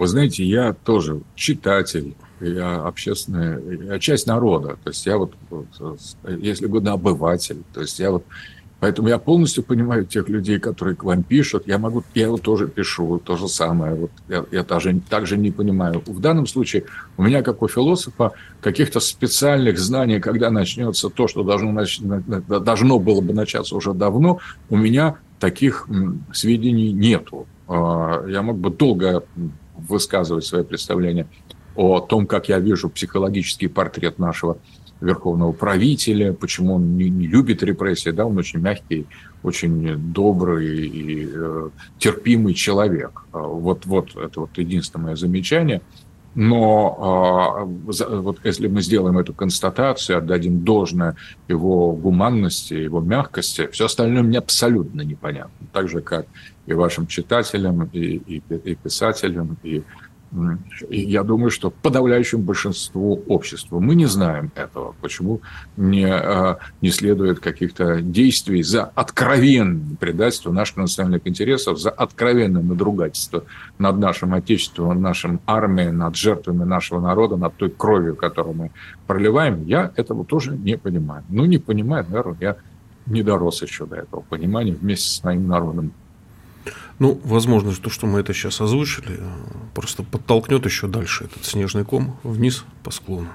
Вы 0.00 0.06
знаете, 0.06 0.44
я 0.44 0.72
тоже 0.72 1.20
читатель, 1.34 2.14
я 2.40 2.76
общественная, 2.76 3.60
я 3.60 3.98
часть 3.98 4.26
народа. 4.26 4.78
То 4.82 4.88
есть 4.88 5.04
я 5.04 5.18
вот, 5.18 5.34
если 6.26 6.64
угодно, 6.64 6.92
обыватель. 6.92 7.58
То 7.74 7.82
есть 7.82 7.98
я 8.00 8.10
вот 8.10 8.24
Поэтому 8.80 9.08
я 9.08 9.18
полностью 9.18 9.62
понимаю 9.62 10.06
тех 10.06 10.26
людей, 10.30 10.58
которые 10.58 10.96
к 10.96 11.04
вам 11.04 11.22
пишут. 11.22 11.64
Я 11.66 11.76
могу, 11.76 12.02
я 12.14 12.24
его 12.24 12.38
тоже 12.38 12.66
пишу, 12.66 13.20
то 13.22 13.36
же 13.36 13.46
самое. 13.46 13.94
Вот 13.94 14.10
я, 14.26 14.46
я 14.50 14.64
даже, 14.64 14.98
также 15.00 15.36
не 15.36 15.50
понимаю. 15.50 16.02
В 16.06 16.18
данном 16.18 16.46
случае 16.46 16.84
у 17.18 17.22
меня, 17.22 17.42
как 17.42 17.60
у 17.60 17.68
философа, 17.68 18.32
каких-то 18.62 19.00
специальных 19.00 19.78
знаний, 19.78 20.18
когда 20.18 20.48
начнется 20.48 21.10
то, 21.10 21.28
что 21.28 21.42
должно, 21.42 21.78
должно 22.48 22.98
было 22.98 23.20
бы 23.20 23.34
начаться 23.34 23.76
уже 23.76 23.92
давно, 23.92 24.38
у 24.70 24.78
меня 24.78 25.16
таких 25.38 25.86
сведений 26.32 26.90
нету. 26.90 27.46
А, 27.68 28.26
я 28.26 28.40
мог 28.40 28.56
бы 28.56 28.70
долго 28.70 29.24
высказывать 29.90 30.44
свои 30.44 30.64
представления 30.64 31.26
о 31.76 32.00
том, 32.00 32.26
как 32.26 32.48
я 32.48 32.58
вижу 32.58 32.88
психологический 32.88 33.68
портрет 33.68 34.18
нашего 34.18 34.58
верховного 35.00 35.52
правителя, 35.52 36.32
почему 36.32 36.74
он 36.74 36.96
не, 36.96 37.08
не 37.08 37.26
любит 37.26 37.62
репрессии, 37.62 38.10
да, 38.10 38.26
он 38.26 38.36
очень 38.36 38.60
мягкий, 38.60 39.06
очень 39.42 39.96
добрый 40.12 40.86
и 40.88 41.28
э, 41.32 41.70
терпимый 41.98 42.54
человек. 42.54 43.22
А 43.32 43.38
вот, 43.38 43.86
вот 43.86 44.14
это 44.16 44.40
вот 44.40 44.50
единственное 44.56 45.04
мое 45.06 45.16
замечание. 45.16 45.80
Но 46.34 47.66
э, 47.88 48.14
вот 48.20 48.38
если 48.44 48.68
мы 48.68 48.82
сделаем 48.82 49.18
эту 49.18 49.34
констатацию, 49.34 50.18
отдадим 50.18 50.60
должное 50.60 51.16
его 51.48 51.92
гуманности, 51.92 52.74
его 52.74 53.00
мягкости, 53.00 53.68
все 53.72 53.86
остальное 53.86 54.22
мне 54.22 54.38
абсолютно 54.38 55.00
непонятно. 55.00 55.66
Так 55.72 55.88
же, 55.88 56.02
как 56.02 56.26
и 56.66 56.72
вашим 56.72 57.06
читателям, 57.06 57.88
и, 57.92 58.16
и, 58.16 58.42
и 58.48 58.74
писателям, 58.74 59.56
и 59.62 59.82
я 60.90 61.24
думаю, 61.24 61.50
что 61.50 61.70
подавляющему 61.70 62.42
большинству 62.42 63.22
общества. 63.26 63.80
Мы 63.80 63.96
не 63.96 64.06
знаем 64.06 64.52
этого, 64.54 64.94
почему 65.00 65.40
не, 65.76 66.06
а, 66.06 66.58
не 66.80 66.90
следует 66.90 67.40
каких-то 67.40 68.00
действий 68.00 68.62
за 68.62 68.84
откровенное 68.84 69.96
предательство 69.98 70.52
наших 70.52 70.76
национальных 70.76 71.26
интересов, 71.26 71.80
за 71.80 71.90
откровенное 71.90 72.62
надругательство 72.62 73.44
над 73.78 73.98
нашим 73.98 74.32
Отечеством, 74.32 75.02
нашим 75.02 75.40
армией, 75.46 75.90
над 75.90 76.14
жертвами 76.14 76.62
нашего 76.62 77.00
народа, 77.00 77.36
над 77.36 77.56
той 77.56 77.70
кровью, 77.70 78.14
которую 78.14 78.54
мы 78.54 78.70
проливаем. 79.08 79.66
Я 79.66 79.90
этого 79.96 80.24
тоже 80.24 80.56
не 80.56 80.78
понимаю. 80.78 81.24
Ну, 81.28 81.44
не 81.44 81.58
понимаю, 81.58 82.06
наверное, 82.08 82.36
я 82.40 82.56
не 83.06 83.24
дорос 83.24 83.62
еще 83.62 83.84
до 83.84 83.96
этого 83.96 84.20
понимания 84.20 84.72
вместе 84.72 85.08
с 85.08 85.24
моим 85.24 85.48
народом. 85.48 85.92
Ну, 86.98 87.20
возможно, 87.24 87.72
то, 87.72 87.90
что 87.90 88.06
мы 88.06 88.20
это 88.20 88.34
сейчас 88.34 88.60
озвучили, 88.60 89.20
просто 89.74 90.02
подтолкнет 90.02 90.64
еще 90.66 90.86
дальше 90.86 91.24
этот 91.24 91.44
снежный 91.44 91.84
ком 91.84 92.18
вниз 92.22 92.64
по 92.82 92.90
склону. 92.90 93.28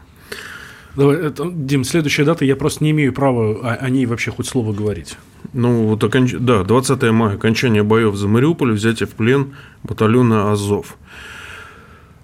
Давай, 0.96 1.18
это, 1.18 1.52
Дим, 1.52 1.84
следующая 1.84 2.24
дата, 2.24 2.46
я 2.46 2.56
просто 2.56 2.84
не 2.84 2.92
имею 2.92 3.12
права 3.12 3.52
о, 3.52 3.74
о 3.76 3.90
ней 3.90 4.06
вообще 4.06 4.32
хоть 4.32 4.48
слово 4.48 4.72
говорить. 4.72 5.18
Ну, 5.54 5.88
вот 5.88 6.04
оконч... 6.04 6.34
да, 6.40 6.64
20 6.64 7.02
мая, 7.12 7.36
окончание 7.36 7.84
боев 7.84 8.16
за 8.16 8.28
Мариуполь, 8.28 8.72
взятие 8.72 9.08
в 9.08 9.12
плен 9.12 9.56
батальона 9.84 10.52
Азов. 10.52 10.98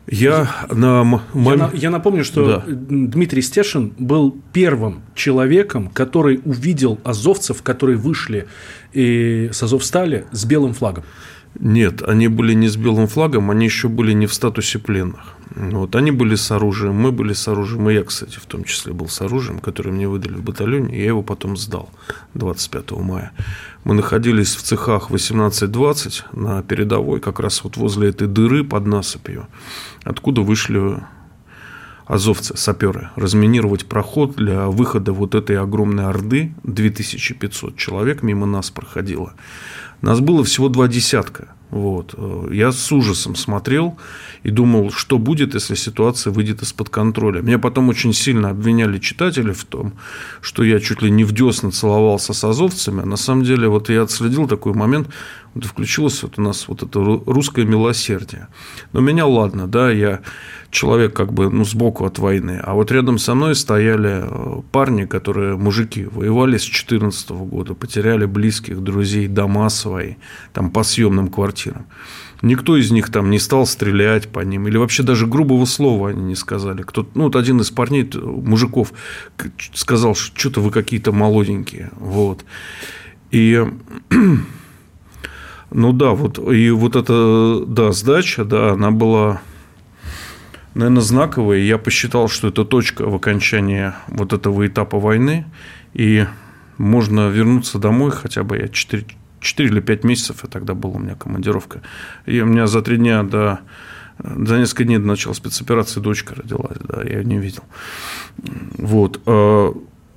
Я, 0.07 0.49
на... 0.69 1.21
я, 1.33 1.55
на... 1.55 1.71
я 1.73 1.89
напомню, 1.89 2.23
что 2.23 2.45
да. 2.45 2.63
Дмитрий 2.67 3.41
Стешин 3.41 3.93
был 3.97 4.35
первым 4.51 5.03
человеком, 5.15 5.89
который 5.89 6.41
увидел 6.43 6.99
азовцев, 7.03 7.61
которые 7.61 7.97
вышли 7.97 8.47
и 8.93 9.49
с 9.53 9.61
Азовстали 9.63 10.25
с 10.31 10.45
белым 10.45 10.73
флагом. 10.73 11.03
Нет, 11.59 12.01
они 12.01 12.27
были 12.27 12.53
не 12.53 12.69
с 12.69 12.77
белым 12.77 13.07
флагом, 13.07 13.51
они 13.51 13.65
еще 13.65 13.89
были 13.89 14.13
не 14.13 14.25
в 14.25 14.33
статусе 14.33 14.79
пленных. 14.79 15.35
Вот, 15.53 15.95
они 15.97 16.11
были 16.11 16.35
с 16.35 16.49
оружием, 16.51 16.95
мы 16.95 17.11
были 17.11 17.33
с 17.33 17.45
оружием, 17.47 17.89
и 17.89 17.93
я, 17.93 18.03
кстати, 18.05 18.37
в 18.37 18.45
том 18.45 18.63
числе 18.63 18.93
был 18.93 19.09
с 19.09 19.19
оружием, 19.21 19.59
которое 19.59 19.91
мне 19.91 20.07
выдали 20.07 20.35
в 20.35 20.43
батальоне, 20.43 20.95
и 20.95 20.99
я 20.99 21.07
его 21.07 21.23
потом 21.23 21.57
сдал 21.57 21.89
25 22.35 22.91
мая. 22.91 23.33
Мы 23.83 23.93
находились 23.93 24.55
в 24.55 24.61
цехах 24.61 25.11
18-20 25.11 26.23
на 26.31 26.63
передовой, 26.63 27.19
как 27.19 27.41
раз 27.41 27.65
вот 27.65 27.75
возле 27.75 28.09
этой 28.09 28.27
дыры 28.27 28.63
под 28.63 28.85
насыпью, 28.85 29.47
откуда 30.05 30.41
вышли 30.41 31.01
азовцы, 32.05 32.57
саперы, 32.57 33.09
разминировать 33.15 33.85
проход 33.85 34.35
для 34.35 34.67
выхода 34.67 35.13
вот 35.13 35.35
этой 35.35 35.57
огромной 35.57 36.05
орды, 36.05 36.53
2500 36.63 37.75
человек 37.77 38.21
мимо 38.21 38.45
нас 38.45 38.69
проходило. 38.69 39.33
Нас 40.01 40.19
было 40.19 40.43
всего 40.43 40.69
два 40.69 40.87
десятка. 40.87 41.49
Вот. 41.71 42.15
Я 42.51 42.71
с 42.71 42.91
ужасом 42.91 43.35
смотрел 43.35 43.97
и 44.43 44.51
думал, 44.51 44.91
что 44.91 45.17
будет, 45.17 45.53
если 45.53 45.75
ситуация 45.75 46.31
выйдет 46.31 46.61
из-под 46.61 46.89
контроля. 46.89 47.41
Меня 47.41 47.59
потом 47.59 47.89
очень 47.89 48.13
сильно 48.13 48.49
обвиняли 48.49 48.99
читатели 48.99 49.53
в 49.53 49.63
том, 49.63 49.93
что 50.41 50.63
я 50.63 50.79
чуть 50.79 51.01
ли 51.01 51.09
не 51.09 51.23
в 51.23 51.31
десна 51.31 51.71
целовался 51.71 52.33
с 52.33 52.43
азовцами. 52.43 53.03
А 53.03 53.05
на 53.05 53.17
самом 53.17 53.43
деле, 53.43 53.69
вот 53.69 53.89
я 53.89 54.03
отследил 54.03 54.47
такой 54.47 54.73
момент, 54.73 55.07
вот 55.53 55.65
включилось 55.65 56.23
вот 56.23 56.39
у 56.39 56.41
нас 56.41 56.67
вот 56.67 56.83
это 56.83 56.99
русское 56.99 57.65
милосердие. 57.65 58.47
Но 58.93 59.01
меня 59.01 59.25
ладно, 59.25 59.67
да, 59.67 59.91
я 59.91 60.21
человек 60.69 61.13
как 61.13 61.33
бы 61.33 61.49
ну, 61.49 61.65
сбоку 61.65 62.05
от 62.05 62.19
войны. 62.19 62.61
А 62.63 62.73
вот 62.73 62.91
рядом 62.91 63.17
со 63.17 63.35
мной 63.35 63.55
стояли 63.55 64.23
э, 64.23 64.61
парни, 64.71 65.05
которые, 65.05 65.57
мужики, 65.57 66.05
воевали 66.05 66.57
с 66.57 66.63
2014 66.63 67.29
года, 67.31 67.73
потеряли 67.73 68.25
близких, 68.25 68.79
друзей, 68.81 69.27
дома 69.27 69.69
свои, 69.69 70.15
там 70.53 70.71
по 70.71 70.83
съемным 70.83 71.27
квартирам. 71.27 71.60
Никто 72.41 72.75
из 72.75 72.91
них 72.91 73.11
там 73.11 73.29
не 73.29 73.39
стал 73.39 73.65
стрелять 73.65 74.27
по 74.29 74.39
ним, 74.39 74.67
или 74.67 74.77
вообще 74.77 75.03
даже 75.03 75.27
грубого 75.27 75.65
слова 75.65 76.09
они 76.09 76.23
не 76.23 76.35
сказали. 76.35 76.81
Кто, 76.81 77.07
ну, 77.13 77.25
вот 77.25 77.35
один 77.35 77.61
из 77.61 77.69
парней, 77.69 78.09
мужиков, 78.13 78.93
сказал, 79.73 80.15
что 80.15 80.37
что-то 80.39 80.61
вы 80.61 80.71
какие-то 80.71 81.11
молоденькие. 81.11 81.91
Вот. 81.97 82.43
И 83.29 83.63
ну 85.71 85.93
да, 85.93 86.11
вот 86.11 86.39
и 86.51 86.71
вот 86.71 86.95
эта 86.95 87.63
да, 87.67 87.91
сдача, 87.91 88.43
да, 88.43 88.71
она 88.71 88.91
была, 88.91 89.41
наверное, 90.73 91.01
знаковая. 91.01 91.59
Я 91.59 91.77
посчитал, 91.77 92.27
что 92.27 92.47
это 92.47 92.65
точка 92.65 93.05
в 93.05 93.15
окончании 93.15 93.93
вот 94.07 94.33
этого 94.33 94.65
этапа 94.65 94.99
войны. 94.99 95.45
И 95.93 96.25
можно 96.77 97.29
вернуться 97.29 97.77
домой 97.77 98.11
хотя 98.11 98.43
бы 98.43 98.57
я 98.57 98.67
4, 98.67 99.05
4 99.41 99.69
или 99.69 99.79
5 99.81 100.03
месяцев, 100.03 100.43
и 100.43 100.47
тогда 100.47 100.73
была 100.73 100.95
у 100.95 100.99
меня 100.99 101.15
командировка. 101.15 101.81
И 102.25 102.39
у 102.41 102.45
меня 102.45 102.67
за 102.67 102.81
три 102.81 102.97
дня 102.97 103.23
до 103.23 103.59
за 104.23 104.59
несколько 104.59 104.83
дней 104.83 104.97
до 104.97 105.07
начала 105.07 105.33
спецоперации 105.33 105.99
дочка 105.99 106.35
родилась, 106.35 106.77
да, 106.79 107.01
я 107.01 107.19
ее 107.19 107.25
не 107.25 107.39
видел. 107.39 107.63
Вот. 108.77 109.19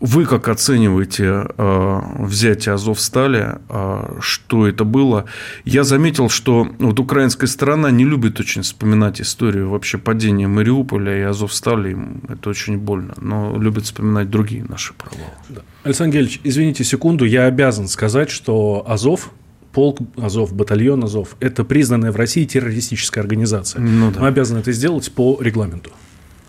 А 0.00 0.06
вы 0.06 0.26
как 0.26 0.48
оцениваете 0.48 1.46
э, 1.56 2.00
взятие 2.18 2.74
Азовстали? 2.74 3.58
Э, 3.68 4.16
что 4.20 4.66
это 4.66 4.84
было? 4.84 5.24
Я 5.64 5.84
заметил, 5.84 6.28
что 6.28 6.68
вот 6.78 7.00
украинская 7.00 7.48
сторона 7.48 7.90
не 7.90 8.04
любит 8.04 8.40
очень 8.40 8.62
вспоминать 8.62 9.20
историю 9.20 9.70
вообще 9.70 9.98
падения 9.98 10.48
Мариуполя 10.48 11.18
и 11.18 11.22
Азовстали. 11.22 11.92
Им 11.92 12.22
это 12.28 12.50
очень 12.50 12.78
больно. 12.78 13.14
Но 13.20 13.58
любят 13.58 13.84
вспоминать 13.84 14.30
другие 14.30 14.64
наши 14.64 14.94
провалы. 14.94 15.30
Да. 15.48 15.62
Александр 15.84 16.14
Гельевич, 16.14 16.40
извините 16.44 16.84
секунду. 16.84 17.24
Я 17.24 17.46
обязан 17.46 17.88
сказать, 17.88 18.30
что 18.30 18.84
Азов 18.86 19.30
полк 19.74 19.98
Азов, 20.16 20.54
батальон 20.54 21.04
Азов– 21.04 21.36
это 21.40 21.64
признанная 21.64 22.12
в 22.12 22.16
России 22.16 22.44
террористическая 22.44 23.22
организация. 23.22 23.80
Ну, 23.80 24.12
да. 24.12 24.20
Мы 24.20 24.28
обязаны 24.28 24.60
это 24.60 24.72
сделать 24.72 25.12
по 25.12 25.36
регламенту. 25.40 25.90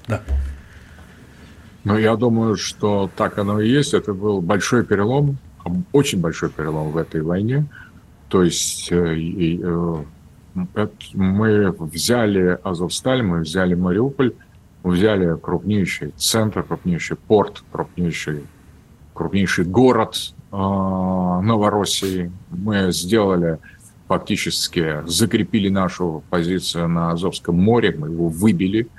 Да. 0.07 0.21
Ну, 1.85 1.99
я 1.99 2.15
думаю, 2.15 2.55
что 2.55 3.11
так 3.15 3.37
оно 3.37 3.61
и 3.61 3.69
есть. 3.69 3.93
Это 3.93 4.13
был 4.15 4.41
большой 4.41 4.83
перелом, 4.83 5.37
очень 5.91 6.19
большой 6.19 6.49
перелом 6.49 6.89
в 6.89 6.97
этой 6.97 7.21
войне. 7.21 7.67
То 8.27 8.41
есть 8.41 8.91
э, 8.91 9.15
э, 9.15 10.03
мы 11.13 11.71
взяли 11.71 12.57
Азовсталь, 12.63 13.21
мы 13.21 13.41
взяли 13.41 13.75
Мариуполь, 13.75 14.33
мы 14.83 14.93
взяли 14.93 15.37
крупнейший 15.37 16.11
центр, 16.17 16.63
крупнейший 16.63 17.17
порт, 17.17 17.63
крупнейший, 17.71 18.45
крупнейший 19.13 19.65
город 19.65 20.33
э, 20.51 20.55
Новороссии. 20.55 22.31
Мы 22.49 22.91
сделали 22.91 23.59
фактически, 24.07 25.03
закрепили 25.05 25.69
нашу 25.69 26.23
позицию 26.31 26.89
на 26.89 27.11
Азовском 27.11 27.55
море, 27.55 27.95
мы 27.95 28.07
его 28.07 28.27
выбили– 28.27 28.87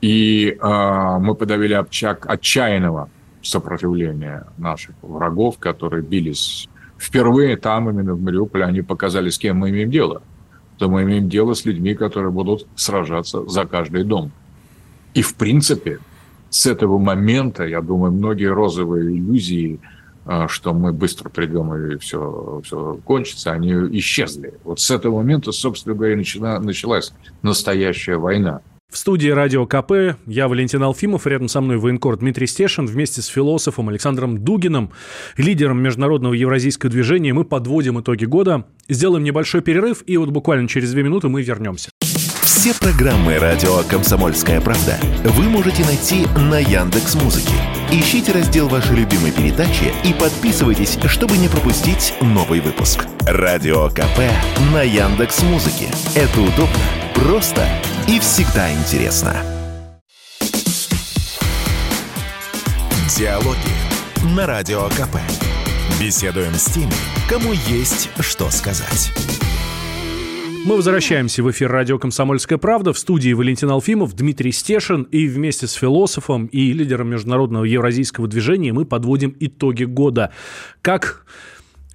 и 0.00 0.56
э, 0.60 1.18
мы 1.20 1.34
подавили 1.34 1.74
обчак 1.74 2.26
отчаянного 2.28 3.10
сопротивления 3.42 4.46
наших 4.56 4.94
врагов, 5.02 5.58
которые 5.58 6.02
бились 6.02 6.68
впервые 6.98 7.56
там, 7.56 7.88
именно 7.88 8.14
в 8.14 8.20
Мариуполе, 8.20 8.64
они 8.64 8.82
показали, 8.82 9.30
с 9.30 9.38
кем 9.38 9.58
мы 9.58 9.70
имеем 9.70 9.90
дело. 9.90 10.22
То 10.76 10.88
мы 10.88 11.02
имеем 11.02 11.28
дело 11.28 11.54
с 11.54 11.64
людьми, 11.64 11.94
которые 11.94 12.30
будут 12.30 12.66
сражаться 12.76 13.44
за 13.46 13.64
каждый 13.64 14.04
дом. 14.04 14.30
И, 15.14 15.22
в 15.22 15.34
принципе, 15.34 15.98
с 16.50 16.66
этого 16.66 16.98
момента, 16.98 17.64
я 17.64 17.80
думаю, 17.80 18.12
многие 18.12 18.52
розовые 18.52 19.16
иллюзии, 19.16 19.80
а, 20.24 20.46
что 20.46 20.74
мы 20.74 20.92
быстро 20.92 21.30
придем 21.30 21.74
и 21.74 21.98
все, 21.98 22.60
все 22.64 22.98
кончится, 23.04 23.52
они 23.52 23.72
исчезли. 23.98 24.54
Вот 24.64 24.78
с 24.80 24.90
этого 24.90 25.16
момента, 25.16 25.52
собственно 25.52 25.94
говоря, 25.94 26.16
начала, 26.16 26.58
началась 26.60 27.12
настоящая 27.42 28.18
война. 28.18 28.60
В 28.90 28.96
студии 28.96 29.28
«Радио 29.28 29.66
КП» 29.66 30.18
я 30.26 30.48
Валентин 30.48 30.82
Алфимов, 30.82 31.26
рядом 31.26 31.48
со 31.48 31.60
мной 31.60 31.76
военкор 31.76 32.16
Дмитрий 32.16 32.46
Стешин, 32.46 32.86
вместе 32.86 33.20
с 33.20 33.26
философом 33.26 33.90
Александром 33.90 34.38
Дугиным, 34.42 34.92
лидером 35.36 35.82
международного 35.82 36.32
евразийского 36.32 36.90
движения. 36.90 37.34
Мы 37.34 37.44
подводим 37.44 38.00
итоги 38.00 38.24
года, 38.24 38.64
сделаем 38.88 39.24
небольшой 39.24 39.60
перерыв, 39.60 40.02
и 40.06 40.16
вот 40.16 40.30
буквально 40.30 40.68
через 40.68 40.92
две 40.92 41.02
минуты 41.02 41.28
мы 41.28 41.42
вернемся. 41.42 41.90
Все 42.40 42.72
программы 42.80 43.38
«Радио 43.38 43.82
Комсомольская 43.90 44.58
правда» 44.62 44.98
вы 45.22 45.44
можете 45.44 45.84
найти 45.84 46.26
на 46.50 46.58
Яндекс 46.58 47.14
Музыке. 47.16 47.52
Ищите 47.92 48.32
раздел 48.32 48.68
вашей 48.68 48.96
любимой 48.96 49.32
передачи 49.32 49.92
и 50.02 50.14
подписывайтесь, 50.14 50.98
чтобы 51.08 51.36
не 51.36 51.48
пропустить 51.48 52.14
новый 52.22 52.60
выпуск. 52.60 53.06
«Радио 53.26 53.90
КП» 53.90 54.18
на 54.72 54.82
Яндекс 54.82 55.42
Музыке. 55.42 55.88
Это 56.14 56.40
удобно, 56.40 56.80
просто 57.14 57.68
и 58.08 58.18
всегда 58.20 58.72
интересно. 58.72 59.36
Диалоги 63.16 64.34
на 64.34 64.46
Радио 64.46 64.88
КП. 64.88 65.18
Беседуем 66.00 66.54
с 66.54 66.64
теми, 66.66 66.92
кому 67.28 67.52
есть 67.52 68.08
что 68.20 68.50
сказать. 68.50 69.12
Мы 70.64 70.76
возвращаемся 70.76 71.42
в 71.42 71.50
эфир 71.50 71.70
радио 71.70 71.98
«Комсомольская 71.98 72.58
правда». 72.58 72.92
В 72.92 72.98
студии 72.98 73.32
Валентин 73.32 73.70
Алфимов, 73.70 74.14
Дмитрий 74.14 74.52
Стешин. 74.52 75.02
И 75.04 75.26
вместе 75.28 75.66
с 75.66 75.72
философом 75.72 76.46
и 76.46 76.72
лидером 76.72 77.08
международного 77.10 77.64
евразийского 77.64 78.26
движения 78.26 78.72
мы 78.72 78.84
подводим 78.84 79.36
итоги 79.38 79.84
года. 79.84 80.32
Как 80.82 81.24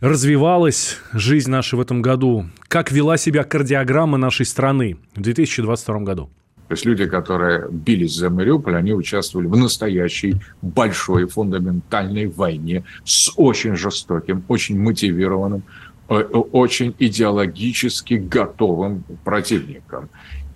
развивалась 0.04 0.98
жизнь 1.14 1.50
наша 1.50 1.78
в 1.78 1.80
этом 1.80 2.02
году, 2.02 2.48
как 2.68 2.92
вела 2.92 3.16
себя 3.16 3.46
кардиограмма 3.46 4.18
нашей 4.18 4.46
страны 4.46 4.98
в 5.16 5.22
2022 5.22 6.00
году. 6.00 6.30
То 6.68 6.74
есть 6.74 6.86
люди, 6.86 7.06
которые 7.06 7.70
бились 7.72 8.14
за 8.14 8.30
Мариуполь, 8.30 8.76
они 8.76 8.94
участвовали 8.94 9.48
в 9.48 9.56
настоящей 9.56 10.42
большой 10.62 11.26
фундаментальной 11.26 12.28
войне 12.28 12.84
с 13.06 13.32
очень 13.38 13.78
жестоким, 13.78 14.44
очень 14.50 14.78
мотивированным, 14.78 15.64
э, 16.10 16.16
очень 16.16 16.94
идеологически 17.00 18.16
готовым 18.16 19.06
противником. 19.24 20.10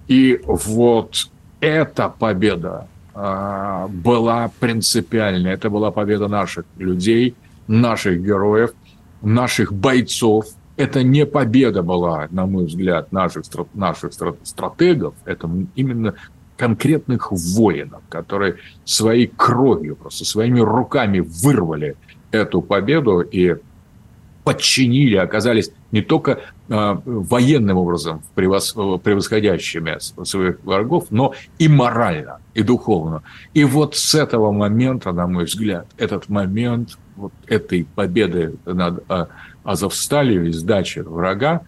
И 0.09 0.41
вот 0.43 1.29
эта 1.61 2.09
победа 2.09 2.89
а, 3.13 3.87
была 3.87 4.51
принципиальной. 4.59 5.51
Это 5.51 5.69
была 5.69 5.91
победа 5.91 6.27
наших 6.27 6.65
людей, 6.77 7.33
наших 7.67 8.21
героев– 8.21 8.71
наших 9.27 9.73
бойцов. 9.73 10.45
Это 10.77 11.03
не 11.03 11.25
победа 11.25 11.83
была, 11.83 12.27
на 12.31 12.45
мой 12.45 12.65
взгляд, 12.65 13.11
наших, 13.11 13.43
наших 13.73 14.13
стратегов. 14.13 15.15
Это 15.25 15.49
именно 15.75 16.13
конкретных 16.55 17.31
воинов, 17.31 18.01
которые 18.09 18.57
своей 18.85 19.27
кровью, 19.27 19.95
просто 19.95 20.25
своими 20.25 20.59
руками 20.59 21.19
вырвали 21.19 21.95
эту 22.31 22.61
победу 22.61 23.21
и 23.21 23.57
подчинили, 24.47 25.17
оказались 25.17 25.71
не 25.91 26.01
только 26.01 26.39
э, 26.69 26.97
военным 27.03 27.75
образом 27.75 28.21
превос, 28.33 28.71
превосходящими 29.03 29.97
своих 30.23 30.63
врагов, 30.63 31.07
но 31.09 31.33
и 31.59 31.67
морально, 31.67 32.39
и 32.53 32.63
духовно. 32.63 33.23
И 33.53 33.65
вот 33.65 33.97
с 33.97 34.15
этого 34.15 34.53
момента, 34.53 35.11
на 35.11 35.27
мой 35.27 35.43
взгляд, 35.43 35.85
этот 35.97 36.29
момент 36.29 36.97
вот 37.17 37.33
этой 37.45 37.83
победы 37.83 38.55
над 38.65 39.03
а, 39.09 39.27
Азовсталью 39.65 40.47
и 40.47 40.53
сдачи 40.53 40.99
врага, 40.99 41.63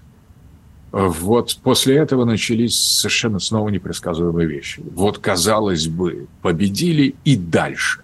вот 0.94 1.60
после 1.62 1.98
этого 1.98 2.24
начались 2.24 2.80
совершенно 2.80 3.40
снова 3.40 3.68
непредсказуемые 3.68 4.48
вещи. 4.48 4.82
Вот, 4.96 5.18
казалось 5.18 5.90
бы, 5.90 6.28
победили 6.42 7.16
и 7.26 7.36
дальше, 7.36 8.04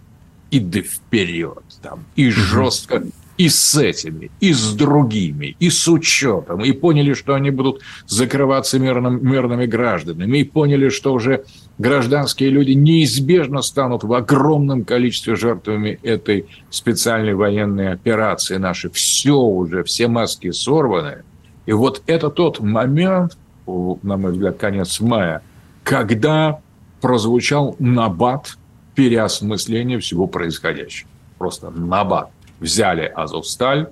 и 0.52 0.60
да 0.60 0.82
вперед, 0.82 1.64
там, 1.82 2.04
и 2.18 2.30
жестко, 2.30 3.04
и 3.38 3.50
с 3.50 3.76
этими, 3.76 4.32
и 4.40 4.54
с 4.54 4.74
другими, 4.74 5.56
и 5.60 5.70
с 5.70 5.88
учетом, 5.88 6.64
и 6.64 6.72
поняли, 6.72 7.14
что 7.14 7.34
они 7.36 7.52
будут 7.52 7.82
закрываться 8.08 8.80
мирным, 8.80 9.26
мирными 9.26 9.66
гражданами, 9.66 10.38
и 10.40 10.44
поняли, 10.44 10.90
что 10.90 11.14
уже 11.14 11.44
гражданские 11.78 12.50
люди 12.50 12.72
неизбежно 12.72 13.62
станут 13.62 14.04
в 14.04 14.14
огромном 14.14 14.86
количестве 14.86 15.36
жертвами 15.36 16.00
этой 16.02 16.46
специальной 16.70 17.34
военной 17.34 17.92
операции 17.92 18.56
нашей. 18.56 18.90
Все 18.92 19.36
уже, 19.36 19.84
все 19.84 20.08
маски 20.08 20.52
сорваны. 20.52 21.24
И 21.66 21.74
вот 21.74 22.04
это 22.08 22.30
тот 22.30 22.60
момент, 22.62 23.38
на 23.68 24.18
мой 24.18 24.32
взгляд, 24.32 24.58
конец 24.58 25.00
мая, 25.02 25.42
когда 25.84 26.60
прозвучал 27.02 27.76
набат 27.80 28.58
переосмысления 28.96 30.00
всего 30.00 30.26
происходящего. 30.28 31.10
Просто 31.38 31.70
набат. 31.70 32.30
Взяли 32.60 33.12
Азовсталь, 33.14 33.90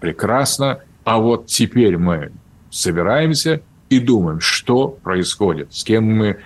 прекрасно, 0.00 0.80
а 1.04 1.18
вот 1.18 1.46
теперь 1.46 1.96
мы 1.96 2.32
собираемся 2.70 3.62
и 3.88 3.98
думаем, 4.00 4.40
что 4.40 4.88
происходит, 4.88 5.72
с 5.74 5.84
кем 5.84 6.04
мы 6.04 6.38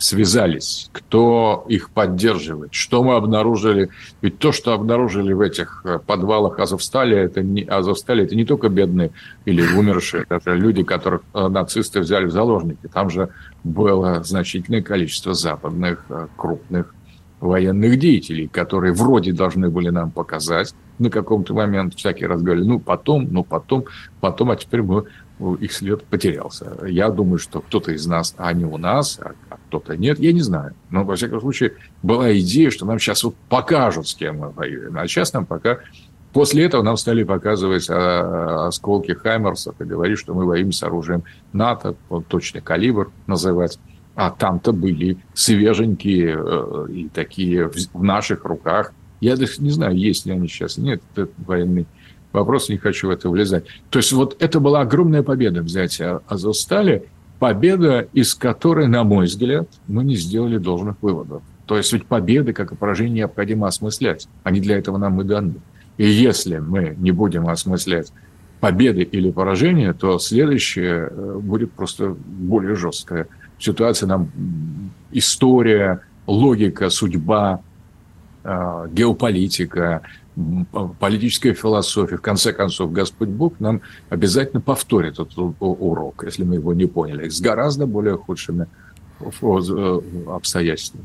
связались, 0.00 0.88
кто 0.92 1.64
их 1.68 1.90
поддерживает, 1.90 2.72
что 2.72 3.04
мы 3.04 3.16
обнаружили. 3.16 3.90
Ведь 4.22 4.38
то, 4.38 4.50
что 4.50 4.72
обнаружили 4.72 5.32
в 5.32 5.40
этих 5.40 5.82
э, 5.84 5.98
подвалах 5.98 6.58
Азовстали, 6.58 7.16
это 7.16 7.42
не, 7.42 7.62
Азовстали, 7.62 8.24
это 8.24 8.34
не 8.34 8.46
только 8.46 8.70
бедные 8.70 9.10
или 9.44 9.62
умершие, 9.62 10.24
это 10.28 10.54
люди, 10.54 10.82
которых 10.82 11.22
э, 11.34 11.48
нацисты 11.48 12.00
взяли 12.00 12.24
в 12.24 12.30
заложники. 12.30 12.88
Там 12.92 13.10
же 13.10 13.28
было 13.62 14.22
значительное 14.24 14.82
количество 14.82 15.34
западных 15.34 16.06
э, 16.08 16.28
крупных 16.36 16.94
военных 17.40 17.98
деятелей, 17.98 18.48
которые 18.48 18.92
вроде 18.92 19.32
должны 19.32 19.70
были 19.70 19.88
нам 19.88 20.10
показать 20.10 20.74
на 20.98 21.10
каком-то 21.10 21.54
момент, 21.54 21.94
всякие 21.94 22.28
раз 22.28 22.42
говорили, 22.42 22.66
ну 22.66 22.78
потом, 22.78 23.28
ну 23.30 23.42
потом, 23.42 23.86
потом, 24.20 24.50
а 24.50 24.56
теперь 24.56 24.82
мы 24.82 25.06
их 25.60 25.72
след 25.72 26.04
потерялся. 26.04 26.76
Я 26.86 27.08
думаю, 27.08 27.38
что 27.38 27.60
кто-то 27.60 27.92
из 27.92 28.06
нас, 28.06 28.34
а 28.36 28.52
не 28.52 28.64
у 28.66 28.76
нас, 28.76 29.18
а, 29.18 29.32
а 29.48 29.56
кто-то 29.68 29.96
нет, 29.96 30.18
я 30.18 30.32
не 30.32 30.42
знаю. 30.42 30.74
Но, 30.90 31.04
во 31.04 31.16
всяком 31.16 31.40
случае, 31.40 31.76
была 32.02 32.38
идея, 32.38 32.70
что 32.70 32.84
нам 32.84 32.98
сейчас 32.98 33.24
вот 33.24 33.34
покажут, 33.48 34.08
с 34.08 34.14
кем 34.14 34.40
мы 34.40 34.50
воюем. 34.50 34.98
А 34.98 35.06
сейчас 35.06 35.32
нам 35.32 35.46
пока... 35.46 35.78
После 36.32 36.64
этого 36.64 36.84
нам 36.84 36.96
стали 36.96 37.24
показывать 37.24 37.88
а, 37.90 38.68
осколки 38.68 39.12
Хаймерсов 39.12 39.80
и 39.80 39.84
говорить, 39.84 40.18
что 40.18 40.32
мы 40.32 40.44
воюем 40.44 40.70
с 40.70 40.82
оружием 40.82 41.24
НАТО, 41.52 41.96
вот 42.08 42.26
точный 42.28 42.60
калибр 42.60 43.10
называть. 43.26 43.80
А 44.14 44.30
там-то 44.30 44.72
были 44.72 45.18
свеженькие 45.34 46.38
э, 46.38 46.86
и 46.92 47.08
такие 47.08 47.70
в 47.92 48.02
наших 48.02 48.44
руках. 48.44 48.92
Я 49.20 49.36
даже 49.36 49.62
не 49.62 49.70
знаю, 49.70 49.96
есть 49.96 50.26
ли 50.26 50.32
они 50.32 50.48
сейчас. 50.48 50.78
Нет, 50.78 51.02
это 51.14 51.30
военный 51.38 51.86
вопрос, 52.32 52.68
не 52.68 52.76
хочу 52.76 53.08
в 53.08 53.10
это 53.10 53.28
влезать. 53.28 53.64
То 53.90 53.98
есть 53.98 54.12
вот 54.12 54.36
это 54.40 54.60
была 54.60 54.80
огромная 54.80 55.22
победа 55.22 55.62
взятия 55.62 56.20
Азовстали, 56.28 57.04
победа, 57.38 58.08
из 58.12 58.34
которой, 58.34 58.86
на 58.86 59.04
мой 59.04 59.26
взгляд, 59.26 59.68
мы 59.86 60.04
не 60.04 60.16
сделали 60.16 60.58
должных 60.58 60.96
выводов. 61.02 61.42
То 61.66 61.76
есть 61.76 61.92
ведь 61.92 62.06
победы, 62.06 62.52
как 62.52 62.72
и 62.72 62.76
поражение, 62.76 63.18
необходимо 63.18 63.68
осмыслять. 63.68 64.28
Они 64.42 64.60
для 64.60 64.76
этого 64.76 64.98
нам 64.98 65.20
и 65.20 65.24
даны. 65.24 65.54
И 65.98 66.06
если 66.06 66.58
мы 66.58 66.94
не 66.98 67.12
будем 67.12 67.48
осмыслять 67.48 68.12
победы 68.60 69.02
или 69.02 69.30
поражения, 69.30 69.92
то 69.92 70.18
следующее 70.18 71.08
э, 71.10 71.38
будет 71.40 71.72
просто 71.72 72.14
более 72.26 72.74
жесткая 72.74 73.28
ситуация. 73.60 74.08
Нам 74.08 74.30
история, 75.12 76.00
логика, 76.26 76.90
судьба, 76.90 77.60
э, 78.42 78.88
геополитика, 78.92 80.02
политическая 80.98 81.54
философия, 81.54 82.16
в 82.16 82.22
конце 82.22 82.52
концов, 82.52 82.92
Господь 82.92 83.28
Бог 83.28 83.60
нам 83.60 83.82
обязательно 84.08 84.60
повторит 84.60 85.14
этот 85.14 85.32
урок, 85.36 86.22
если 86.24 86.44
мы 86.44 86.54
его 86.54 86.72
не 86.72 86.86
поняли, 86.86 87.28
с 87.28 87.40
гораздо 87.40 87.86
более 87.86 88.16
худшими 88.16 88.66
э, 89.20 90.00
обстоятельствами. 90.28 91.04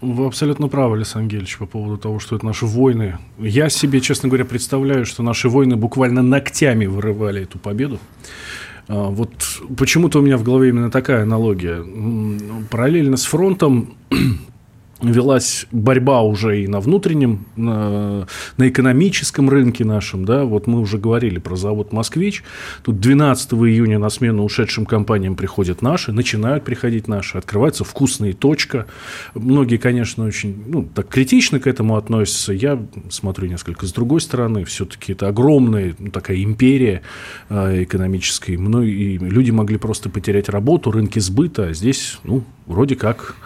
Вы 0.00 0.26
абсолютно 0.26 0.68
правы, 0.68 0.96
Александр 0.96 1.24
Ангельевич, 1.24 1.56
по 1.56 1.66
поводу 1.66 1.96
того, 1.96 2.18
что 2.18 2.36
это 2.36 2.44
наши 2.44 2.66
войны. 2.66 3.18
Я 3.38 3.70
себе, 3.70 4.02
честно 4.02 4.28
говоря, 4.28 4.44
представляю, 4.44 5.06
что 5.06 5.22
наши 5.22 5.48
войны 5.48 5.76
буквально 5.76 6.20
ногтями 6.20 6.84
вырывали 6.84 7.42
эту 7.42 7.58
победу. 7.58 7.98
А, 8.88 9.08
вот 9.10 9.30
почему-то 9.76 10.18
у 10.18 10.22
меня 10.22 10.36
в 10.36 10.42
голове 10.42 10.68
именно 10.70 10.90
такая 10.90 11.22
аналогия. 11.22 11.84
Параллельно 12.70 13.16
с 13.16 13.24
фронтом 13.24 13.94
велась 15.12 15.66
борьба 15.72 16.22
уже 16.22 16.62
и 16.62 16.66
на 16.66 16.80
внутреннем, 16.80 17.46
на, 17.56 18.26
на 18.56 18.68
экономическом 18.68 19.48
рынке 19.48 19.84
нашем, 19.84 20.24
да, 20.24 20.44
вот 20.44 20.66
мы 20.66 20.80
уже 20.80 20.98
говорили 20.98 21.38
про 21.38 21.56
завод 21.56 21.92
«Москвич», 21.92 22.42
тут 22.82 23.00
12 23.00 23.52
июня 23.52 23.98
на 23.98 24.08
смену 24.10 24.44
ушедшим 24.44 24.86
компаниям 24.86 25.36
приходят 25.36 25.82
наши, 25.82 26.12
начинают 26.12 26.64
приходить 26.64 27.08
наши, 27.08 27.38
открывается 27.38 27.84
вкусная 27.84 28.32
точка, 28.32 28.86
многие, 29.34 29.76
конечно, 29.76 30.24
очень, 30.24 30.62
ну, 30.66 30.88
так 30.94 31.08
критично 31.08 31.60
к 31.60 31.66
этому 31.66 31.96
относятся, 31.96 32.52
я 32.52 32.80
смотрю 33.10 33.48
несколько 33.48 33.86
с 33.86 33.92
другой 33.92 34.20
стороны, 34.20 34.64
все-таки 34.64 35.12
это 35.12 35.28
огромная 35.28 35.94
ну, 35.98 36.10
такая 36.10 36.42
империя 36.42 37.02
э, 37.48 37.84
экономическая, 37.84 38.54
и 38.54 39.18
люди 39.18 39.50
могли 39.50 39.76
просто 39.76 40.08
потерять 40.10 40.48
работу, 40.48 40.90
рынки 40.90 41.18
сбыта, 41.18 41.68
а 41.68 41.72
здесь, 41.72 42.18
ну, 42.24 42.44
вроде 42.66 42.96
как 42.96 43.36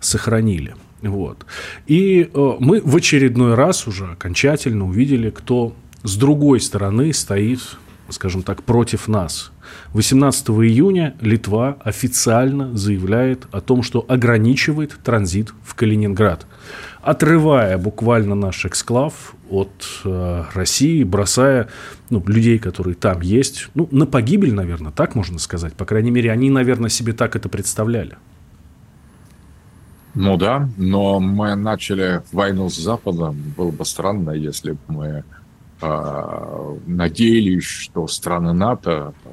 сохранили. 0.00 0.74
Вот. 1.02 1.44
И 1.86 2.30
э, 2.32 2.52
мы 2.60 2.80
в 2.80 2.96
очередной 2.96 3.54
раз 3.54 3.86
уже 3.86 4.12
окончательно 4.12 4.86
увидели, 4.86 5.30
кто 5.30 5.74
с 6.04 6.16
другой 6.16 6.60
стороны 6.60 7.12
стоит, 7.12 7.60
скажем 8.08 8.42
так, 8.42 8.62
против 8.62 9.08
нас. 9.08 9.52
18 9.94 10.48
июня 10.50 11.14
Литва 11.20 11.78
официально 11.82 12.76
заявляет 12.76 13.46
о 13.52 13.60
том, 13.60 13.82
что 13.82 14.04
ограничивает 14.06 14.96
транзит 15.02 15.52
в 15.64 15.74
Калининград, 15.74 16.46
отрывая 17.00 17.78
буквально 17.78 18.34
наш 18.34 18.64
эксклав 18.64 19.34
от 19.50 19.70
э, 20.04 20.44
России, 20.54 21.02
бросая 21.02 21.68
ну, 22.10 22.22
людей, 22.26 22.58
которые 22.58 22.94
там 22.94 23.20
есть, 23.20 23.68
ну, 23.74 23.88
на 23.90 24.06
погибель, 24.06 24.54
наверное, 24.54 24.92
так 24.92 25.14
можно 25.14 25.38
сказать. 25.38 25.74
По 25.74 25.84
крайней 25.84 26.10
мере, 26.10 26.30
они, 26.30 26.48
наверное, 26.50 26.90
себе 26.90 27.12
так 27.12 27.36
это 27.36 27.48
представляли. 27.48 28.16
Ну 30.14 30.36
да, 30.36 30.68
но 30.76 31.20
мы 31.20 31.54
начали 31.54 32.22
войну 32.32 32.68
с 32.68 32.76
Западом. 32.76 33.36
Было 33.56 33.70
бы 33.70 33.84
странно, 33.84 34.32
если 34.32 34.72
бы 34.72 34.78
мы 34.88 35.24
э, 35.80 36.76
надеялись, 36.86 37.64
что 37.64 38.06
страны 38.08 38.52
НАТО 38.52 39.14
э, 39.24 39.30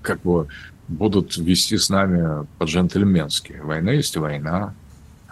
как 0.00 0.22
бы 0.22 0.48
будут 0.88 1.36
вести 1.36 1.76
с 1.76 1.90
нами 1.90 2.46
по-джентльменски. 2.58 3.60
Война 3.62 3.92
есть 3.92 4.16
война. 4.16 4.72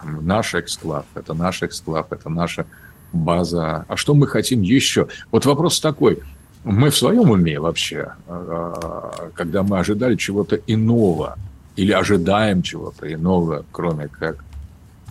Наш 0.03 0.53
эксклав– 0.53 1.05
это 1.15 1.33
наш 1.33 1.63
эксклав, 1.63 2.11
это 2.11 2.29
наша 2.29 2.67
база. 3.11 3.85
А 3.87 3.97
что 3.97 4.13
мы 4.13 4.27
хотим 4.27 4.61
еще? 4.61 5.07
Вот 5.31 5.47
вопрос 5.47 5.79
такой. 5.79 6.19
Мы 6.63 6.91
в 6.91 6.95
своем 6.95 7.31
уме 7.31 7.59
вообще, 7.59 8.11
когда 9.33 9.63
мы 9.63 9.79
ожидали 9.79 10.15
чего-то 10.15 10.59
иного 10.67 11.35
или 11.75 11.91
ожидаем 11.91 12.61
чего-то 12.61 13.11
иного, 13.11 13.65
кроме 13.71 14.07
как 14.07 14.43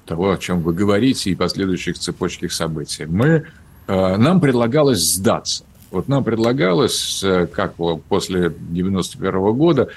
того, 0.06 0.30
о 0.30 0.38
чем 0.38 0.60
вы 0.62 0.72
говорите, 0.72 1.30
и 1.30 1.34
последующих 1.34 1.98
цепочких 1.98 2.52
событий. 2.52 3.06
Мы, 3.06 3.44
э, 3.86 4.16
нам 4.16 4.40
предлагалось 4.40 5.00
сдаться. 5.00 5.64
Вот 5.90 6.08
нам 6.08 6.24
предлагалось, 6.24 7.22
э, 7.22 7.46
как 7.46 7.74
после 8.08 8.54
91 8.70 9.52
года, 9.52 9.88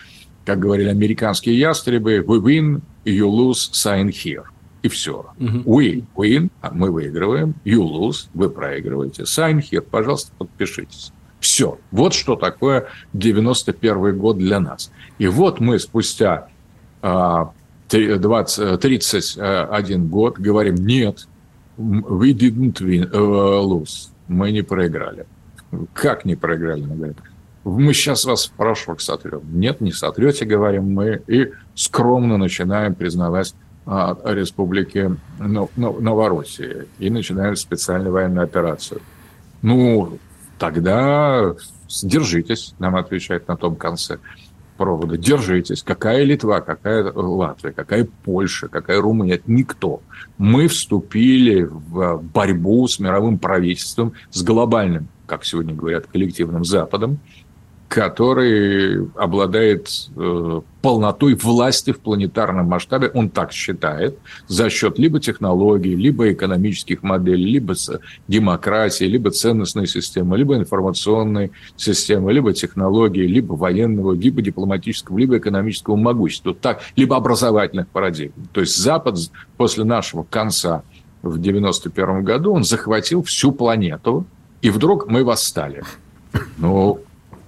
как 0.45 0.59
говорили 0.59 0.89
американские 0.89 1.57
ястребы, 1.57 2.17
we 2.17 2.41
win, 2.41 2.81
you 3.05 3.29
lose, 3.29 3.71
sign 3.71 4.09
here. 4.09 4.43
И 4.81 4.87
все. 4.87 5.25
Uh-huh. 5.37 5.63
We 5.65 6.03
win, 6.15 6.49
а 6.61 6.71
мы 6.71 6.89
выигрываем, 6.89 7.53
you 7.65 7.81
lose, 7.81 8.29
вы 8.33 8.49
проигрываете, 8.49 9.23
sign 9.23 9.59
here, 9.59 9.81
пожалуйста, 9.81 10.31
подпишитесь. 10.37 11.11
Все. 11.39 11.77
Вот 11.91 12.13
что 12.13 12.35
такое 12.35 12.87
91 13.13 14.17
год 14.17 14.37
для 14.37 14.59
нас. 14.59 14.91
И 15.19 15.27
вот 15.27 15.59
мы 15.59 15.79
спустя 15.79 16.49
а, 17.01 17.51
20, 17.89 18.79
31 18.79 20.07
год, 20.07 20.37
говорим, 20.37 20.75
нет, 20.75 21.27
we 21.77 22.33
didn't 22.33 22.79
win, 22.81 23.09
lose, 23.11 24.09
мы 24.27 24.51
не 24.51 24.61
проиграли. 24.61 25.25
Как 25.93 26.25
не 26.25 26.35
проиграли? 26.35 26.81
Мы 26.81 26.95
говорим, 26.95 27.15
мы 27.63 27.93
сейчас 27.93 28.25
вас 28.25 28.47
в 28.47 28.51
порошок 28.51 29.01
сотрем. 29.01 29.41
Нет, 29.51 29.81
не 29.81 29.91
сотрете, 29.91 30.45
говорим 30.45 30.93
мы, 30.93 31.21
и 31.27 31.51
скромно 31.75 32.37
начинаем 32.37 32.95
признавать 32.95 33.53
а, 33.85 34.17
республики 34.25 35.15
ну, 35.39 35.69
ну, 35.75 35.99
Новороссии 35.99 36.85
и 36.99 37.09
начинаем 37.09 37.55
специальную 37.55 38.13
военную 38.13 38.43
операцию. 38.43 39.01
Ну, 39.61 40.19
тогда 40.57 41.55
держитесь, 42.03 42.75
нам 42.79 42.95
отвечает 42.95 43.47
на 43.47 43.57
том 43.57 43.75
конце 43.75 44.19
провода. 44.79 45.17
Держитесь. 45.17 45.83
Какая 45.83 46.23
Литва, 46.23 46.61
какая 46.61 47.11
Латвия, 47.13 47.73
какая 47.73 48.07
Польша, 48.23 48.69
какая 48.69 49.01
Румыния. 49.01 49.35
Это 49.35 49.51
никто. 49.51 50.01
Мы 50.37 50.69
вступили 50.69 51.63
в 51.63 52.21
борьбу 52.33 52.87
с 52.87 52.97
мировым 52.97 53.37
правительством, 53.37 54.13
с 54.31 54.41
глобальным, 54.41 55.09
как 55.27 55.43
сегодня 55.43 55.75
говорят, 55.75 56.07
коллективным 56.07 56.63
Западом, 56.63 57.19
который 57.89 59.09
обладает 59.15 59.89
э, 60.15 60.61
полнотой 60.83 61.33
власти 61.33 61.91
в 61.91 61.99
планетарном 61.99 62.67
масштабе, 62.67 63.09
он 63.15 63.31
так 63.31 63.51
считает, 63.51 64.19
за 64.47 64.69
счет 64.69 64.99
либо 64.99 65.19
технологий, 65.19 65.95
либо 65.95 66.31
экономических 66.31 67.01
моделей, 67.01 67.45
либо 67.45 67.73
демократии, 68.27 69.05
либо 69.05 69.31
ценностной 69.31 69.87
системы, 69.87 70.37
либо 70.37 70.55
информационной 70.55 71.51
системы, 71.75 72.31
либо 72.31 72.53
технологии, 72.53 73.25
либо 73.25 73.53
военного, 73.53 74.13
либо 74.13 74.43
дипломатического, 74.43 75.17
либо 75.17 75.39
экономического 75.39 75.95
могущества, 75.95 76.53
так, 76.53 76.81
либо 76.95 77.17
образовательных 77.17 77.87
парадигм. 77.87 78.33
То 78.53 78.61
есть 78.61 78.77
Запад 78.77 79.17
после 79.57 79.83
нашего 79.83 80.21
конца 80.21 80.83
в 81.23 81.39
1991 81.39 82.23
году, 82.23 82.53
он 82.53 82.63
захватил 82.63 83.23
всю 83.23 83.51
планету, 83.51 84.27
и 84.61 84.69
вдруг 84.69 85.07
мы 85.07 85.23
восстали. 85.23 85.81
Ну, 86.59 86.99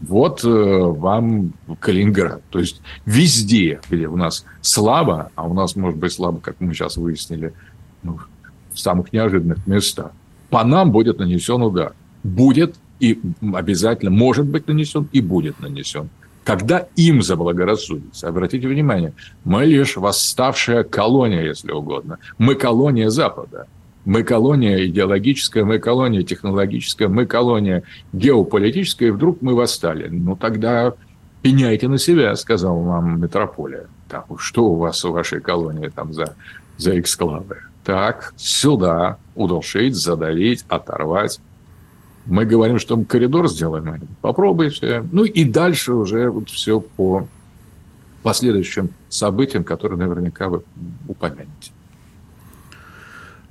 Вот 0.01 0.43
э, 0.43 0.47
вам 0.47 1.53
Калининград. 1.79 2.41
То 2.49 2.59
есть 2.59 2.81
везде, 3.05 3.79
где 3.89 4.07
у 4.07 4.17
нас 4.17 4.45
слабо, 4.61 5.31
а 5.35 5.47
у 5.47 5.53
нас 5.53 5.75
может 5.75 5.99
быть 5.99 6.11
слабо, 6.11 6.39
как 6.39 6.55
мы 6.59 6.73
сейчас 6.73 6.97
выяснили, 6.97 7.53
ну, 8.01 8.19
в 8.73 8.79
самых 8.79 9.13
неожиданных 9.13 9.65
местах, 9.67 10.11
по 10.49 10.63
нам 10.63 10.91
будет 10.91 11.19
нанесен 11.19 11.61
удар. 11.61 11.93
Будет 12.23 12.75
и 12.99 13.19
обязательно 13.53 14.11
может 14.11 14.45
быть 14.45 14.67
нанесен 14.67 15.07
и 15.11 15.21
будет 15.21 15.59
нанесен. 15.59 16.09
Когда 16.43 16.87
им 16.95 17.21
заблагорассудится, 17.21 18.27
обратите 18.27 18.67
внимание, 18.67 19.13
мы 19.43 19.65
лишь 19.65 19.97
восставшая 19.97 20.83
колония, 20.83 21.43
если 21.43 21.71
угодно. 21.71 22.17
Мы 22.39 22.55
колония 22.55 23.09
Запада. 23.09 23.67
Мы 24.03 24.23
колония 24.23 24.85
идеологическая, 24.87 25.63
мы 25.63 25.77
колония 25.77 26.23
технологическая, 26.23 27.07
мы 27.07 27.25
колония 27.25 27.83
геополитическая, 28.13 29.09
и 29.09 29.11
вдруг 29.11 29.41
мы 29.41 29.53
восстали. 29.53 30.07
Ну, 30.07 30.35
тогда 30.35 30.93
пеняйте 31.41 31.87
на 31.87 31.97
себя, 31.97 32.35
сказал 32.35 32.79
вам 32.79 33.21
метрополия. 33.21 33.87
Так, 34.09 34.25
что 34.37 34.65
у 34.65 34.75
вас 34.75 35.05
у 35.05 35.11
вашей 35.11 35.39
колонии 35.39 35.89
там 35.89 36.13
за, 36.13 36.35
за 36.77 36.99
эксклавы? 36.99 37.57
Так, 37.83 38.33
сюда 38.37 39.17
удушить, 39.35 39.95
задавить, 39.95 40.65
оторвать. 40.67 41.39
Мы 42.25 42.45
говорим, 42.45 42.79
что 42.79 42.97
мы 42.97 43.05
коридор 43.05 43.49
сделаем. 43.49 44.07
Попробуйте. 44.21 45.03
Ну 45.11 45.23
и 45.23 45.43
дальше 45.43 45.93
уже 45.93 46.29
вот 46.29 46.49
все 46.49 46.79
по 46.79 47.27
последующим 48.23 48.89
событиям, 49.09 49.63
которые 49.63 49.97
наверняка 49.97 50.49
вы 50.49 50.63
упомянете. 51.07 51.71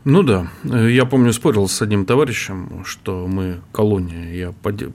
Ну 0.05 0.23
да, 0.23 0.47
я 0.65 1.05
помню, 1.05 1.31
спорил 1.31 1.69
с 1.69 1.83
одним 1.83 2.07
товарищем, 2.07 2.85
что 2.87 3.27
мы 3.27 3.61
колония, 3.71 4.33
я 4.33 4.53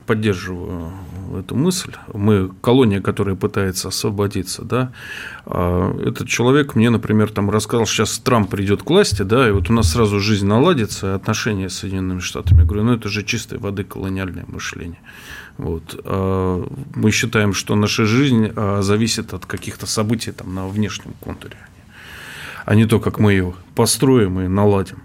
поддерживаю 0.08 0.94
эту 1.38 1.56
мысль, 1.56 1.92
мы 2.12 2.50
колония, 2.62 3.02
которая 3.02 3.36
пытается 3.36 3.90
освободиться, 3.90 4.64
да, 4.64 4.92
а 5.46 5.96
этот 6.00 6.28
человек 6.28 6.74
мне, 6.74 6.90
например, 6.90 7.30
там 7.30 7.52
рассказал, 7.52 7.86
сейчас 7.86 8.18
Трамп 8.18 8.50
придет 8.50 8.82
к 8.82 8.90
власти, 8.90 9.22
да, 9.22 9.48
и 9.48 9.52
вот 9.52 9.70
у 9.70 9.74
нас 9.74 9.92
сразу 9.92 10.20
жизнь 10.20 10.48
наладится, 10.48 11.14
отношения 11.14 11.70
с 11.70 11.76
Соединенными 11.76 12.20
Штатами, 12.20 12.62
я 12.62 12.66
говорю, 12.66 12.86
ну 12.86 12.94
это 12.94 13.08
же 13.08 13.24
чистой 13.24 13.60
воды 13.60 13.84
колониальное 13.84 14.46
мышление. 14.48 15.00
Вот. 15.60 16.02
А 16.04 16.68
мы 16.96 17.12
считаем, 17.12 17.54
что 17.54 17.76
наша 17.76 18.06
жизнь 18.06 18.52
а, 18.56 18.82
зависит 18.82 19.34
от 19.34 19.46
каких-то 19.46 19.86
событий 19.86 20.32
там, 20.32 20.54
на 20.54 20.68
внешнем 20.68 21.14
контуре 21.22 21.58
а 22.66 22.76
не 22.76 22.86
то, 22.86 23.00
как 23.00 23.20
мы 23.20 23.32
ее 23.32 23.54
построим 23.76 24.40
и 24.42 24.48
наладим. 24.48 25.04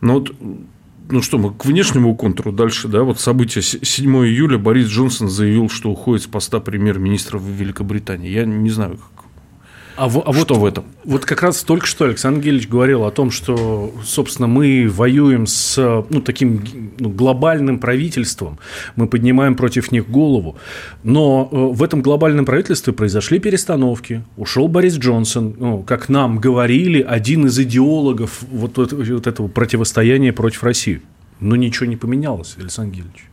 Но 0.00 0.14
вот 0.14 0.34
ну 1.10 1.20
что, 1.20 1.38
мы 1.38 1.52
к 1.52 1.64
внешнему 1.64 2.14
контуру 2.16 2.52
дальше, 2.52 2.88
да, 2.88 3.02
вот 3.02 3.20
событие 3.20 3.62
7 3.62 4.16
июля 4.26 4.58
Борис 4.58 4.88
Джонсон 4.88 5.28
заявил, 5.28 5.68
что 5.68 5.90
уходит 5.90 6.24
с 6.24 6.26
поста 6.26 6.60
премьер-министра 6.60 7.38
в 7.38 7.46
Великобритании. 7.46 8.30
Я 8.30 8.44
не 8.44 8.70
знаю, 8.70 8.98
а, 10.04 10.06
а 10.06 10.32
что 10.32 10.54
вот, 10.54 10.58
в 10.58 10.64
этом? 10.64 10.84
Вот 11.04 11.24
как 11.24 11.42
раз 11.42 11.62
только 11.62 11.86
что 11.86 12.06
Александр 12.06 12.40
Гельевич 12.40 12.68
говорил 12.68 13.04
о 13.04 13.10
том, 13.10 13.30
что, 13.30 13.94
собственно, 14.04 14.48
мы 14.48 14.88
воюем 14.88 15.46
с 15.46 16.04
ну, 16.10 16.20
таким 16.20 16.92
ну, 16.98 17.08
глобальным 17.08 17.78
правительством, 17.78 18.58
мы 18.96 19.06
поднимаем 19.06 19.54
против 19.54 19.92
них 19.92 20.10
голову, 20.10 20.56
но 21.04 21.48
э, 21.50 21.56
в 21.56 21.82
этом 21.82 22.02
глобальном 22.02 22.44
правительстве 22.44 22.92
произошли 22.92 23.38
перестановки, 23.38 24.24
ушел 24.36 24.68
Борис 24.68 24.96
Джонсон, 24.96 25.54
ну, 25.58 25.82
как 25.82 26.08
нам 26.08 26.38
говорили, 26.38 27.00
один 27.00 27.46
из 27.46 27.58
идеологов 27.58 28.42
вот, 28.50 28.76
вот, 28.78 28.92
вот 28.92 29.26
этого 29.26 29.48
противостояния 29.48 30.32
против 30.32 30.64
России. 30.64 31.00
Но 31.38 31.56
ничего 31.56 31.86
не 31.86 31.96
поменялось, 31.96 32.56
Александр 32.58 32.96
Гельевич. 32.96 33.31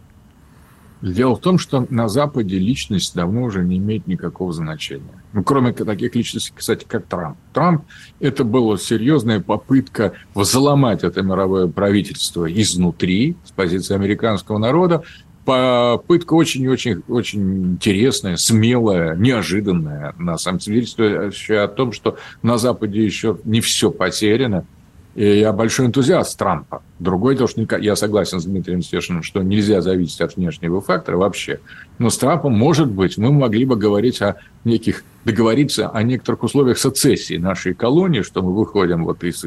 Дело 1.01 1.35
в 1.35 1.39
том, 1.39 1.57
что 1.57 1.85
на 1.89 2.09
Западе 2.09 2.59
личность 2.59 3.15
давно 3.15 3.43
уже 3.43 3.63
не 3.63 3.77
имеет 3.77 4.05
никакого 4.07 4.51
значения. 4.51 5.23
Ну, 5.31 5.43
кроме 5.43 5.71
таких 5.71 6.13
личностей, 6.15 6.51
кстати, 6.53 6.85
как 6.85 7.05
Трамп. 7.05 7.37
Трамп– 7.53 7.85
это 8.19 8.43
была 8.43 8.77
серьезная 8.77 9.39
попытка 9.39 10.13
взломать 10.35 11.03
это 11.03 11.21
мировое 11.21 11.67
правительство 11.67 12.51
изнутри, 12.51 13.37
с 13.45 13.51
позиции 13.51 13.95
американского 13.95 14.57
народа. 14.57 15.03
Попытка 15.45 16.33
очень-очень 16.33 17.01
очень 17.07 17.73
интересная, 17.73 18.35
смелая, 18.35 19.15
неожиданная, 19.15 20.13
на 20.17 20.37
самом 20.37 20.59
деле, 20.59 20.85
о 20.85 21.67
том, 21.69 21.93
что 21.93 22.17
на 22.43 22.57
Западе 22.57 23.03
еще 23.03 23.39
не 23.45 23.61
все 23.61 23.89
потеряно– 23.89 24.65
и 25.19 25.39
я 25.39 25.51
большой 25.51 25.87
энтузиаст 25.87 26.39
Трампа. 26.39 26.81
Другой 26.97 27.35
то, 27.35 27.45
что 27.45 27.67
я 27.77 27.97
согласен 27.97 28.39
с 28.39 28.45
Дмитрием 28.45 28.81
Стешиным, 28.81 29.21
что 29.21 29.43
нельзя 29.43 29.81
зависеть 29.81 30.21
от 30.21 30.37
внешнего 30.37 30.79
фактора 30.79 31.17
вообще. 31.17 31.59
Но 31.97 32.09
с 32.09 32.17
Трампом, 32.17 32.53
может 32.57 32.89
быть, 32.89 33.17
мы 33.17 33.29
могли 33.33 33.65
бы 33.65 33.75
говорить 33.75 34.21
о 34.21 34.37
неких, 34.63 35.03
договориться 35.25 35.89
о 35.89 36.03
некоторых 36.03 36.43
условиях 36.43 36.77
сецессии 36.77 37.35
нашей 37.35 37.73
колонии, 37.73 38.21
что 38.21 38.41
мы 38.41 38.55
выходим 38.55 39.03
вот 39.03 39.21
из 39.25 39.43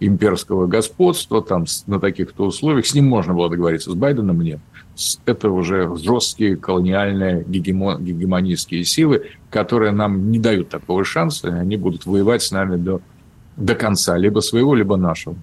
имперского 0.00 0.66
господства 0.66 1.40
там, 1.40 1.64
на 1.86 1.98
таких-то 1.98 2.44
условиях. 2.44 2.86
С 2.86 2.92
ним 2.92 3.06
можно 3.06 3.32
было 3.32 3.48
договориться, 3.48 3.92
с 3.92 3.94
Байденом 3.94 4.42
нет. 4.42 4.60
Это 5.24 5.48
уже 5.48 5.96
жесткие 5.96 6.56
колониальные 6.56 7.42
гегемонистские 7.48 8.84
силы, 8.84 9.28
которые 9.48 9.92
нам 9.92 10.30
не 10.30 10.38
дают 10.38 10.68
такого 10.68 11.06
шанса, 11.06 11.48
и 11.48 11.52
они 11.52 11.78
будут 11.78 12.04
воевать 12.04 12.42
с 12.42 12.50
нами 12.50 12.76
до 12.76 13.00
до 13.60 13.74
конца, 13.74 14.18
либо 14.18 14.40
своего, 14.40 14.74
либо 14.74 14.96
нашего. 14.96 15.36